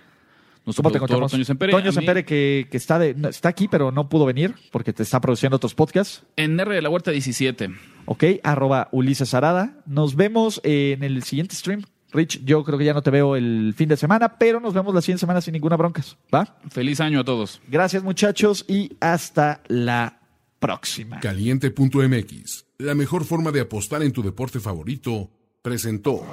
Nuestro 0.67 0.83
¿Cómo 0.83 0.91
te 0.91 0.99
productor, 0.99 1.15
encontramos? 1.15 1.31
Toño 1.31 1.45
Sempere. 1.45 1.71
Toño 1.71 1.85
mí, 1.85 1.91
Sempere, 1.93 2.25
que, 2.25 2.67
que 2.69 2.75
está, 2.75 2.99
de, 2.99 3.15
está 3.29 3.47
aquí, 3.47 3.69
pero 3.69 3.89
no 3.93 4.09
pudo 4.09 4.25
venir 4.25 4.53
porque 4.69 4.91
te 4.91 5.01
está 5.01 5.21
produciendo 5.21 5.55
otros 5.55 5.73
podcasts. 5.73 6.23
En 6.35 6.59
R 6.59 6.75
de 6.75 6.81
la 6.81 6.89
Huerta 6.89 7.11
17. 7.11 7.69
Ok, 8.05 8.23
arroba 8.43 8.89
Ulises 8.91 9.33
Arada. 9.33 9.77
Nos 9.85 10.17
vemos 10.17 10.59
en 10.65 11.03
el 11.03 11.23
siguiente 11.23 11.55
stream. 11.55 11.85
Rich, 12.11 12.43
yo 12.43 12.65
creo 12.65 12.77
que 12.77 12.83
ya 12.83 12.93
no 12.93 13.01
te 13.01 13.11
veo 13.11 13.37
el 13.37 13.73
fin 13.77 13.87
de 13.87 13.95
semana, 13.95 14.37
pero 14.37 14.59
nos 14.59 14.73
vemos 14.73 14.93
la 14.93 15.01
siguiente 15.01 15.21
semana 15.21 15.39
sin 15.39 15.53
ninguna 15.53 15.77
broncas. 15.77 16.17
¿Va? 16.35 16.57
Feliz 16.69 16.99
año 16.99 17.21
a 17.21 17.23
todos. 17.23 17.61
Gracias, 17.69 18.03
muchachos, 18.03 18.65
y 18.67 18.97
hasta 18.99 19.61
la 19.67 20.19
próxima. 20.59 21.21
Caliente.mx, 21.21 22.65
la 22.79 22.93
mejor 22.93 23.23
forma 23.23 23.53
de 23.53 23.61
apostar 23.61 24.03
en 24.03 24.11
tu 24.11 24.21
deporte 24.21 24.59
favorito, 24.59 25.31
presentó. 25.61 26.25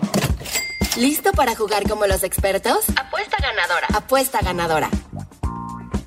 ¿Listo 0.97 1.33
para 1.33 1.57
jugar 1.57 1.89
como 1.89 2.07
los 2.07 2.23
expertos? 2.23 2.85
Apuesta 2.97 3.37
ganadora. 3.41 3.89
Apuesta 3.95 4.41
ganadora. 4.43 4.89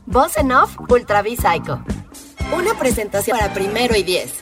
Voz 0.05 0.37
en 0.37 0.53
off, 0.53 0.77
Ultra 0.89 1.21
Psycho. 1.23 1.81
Una 2.55 2.73
presentación 2.79 3.37
para 3.37 3.53
primero 3.53 3.97
y 3.97 4.03
diez. 4.03 4.35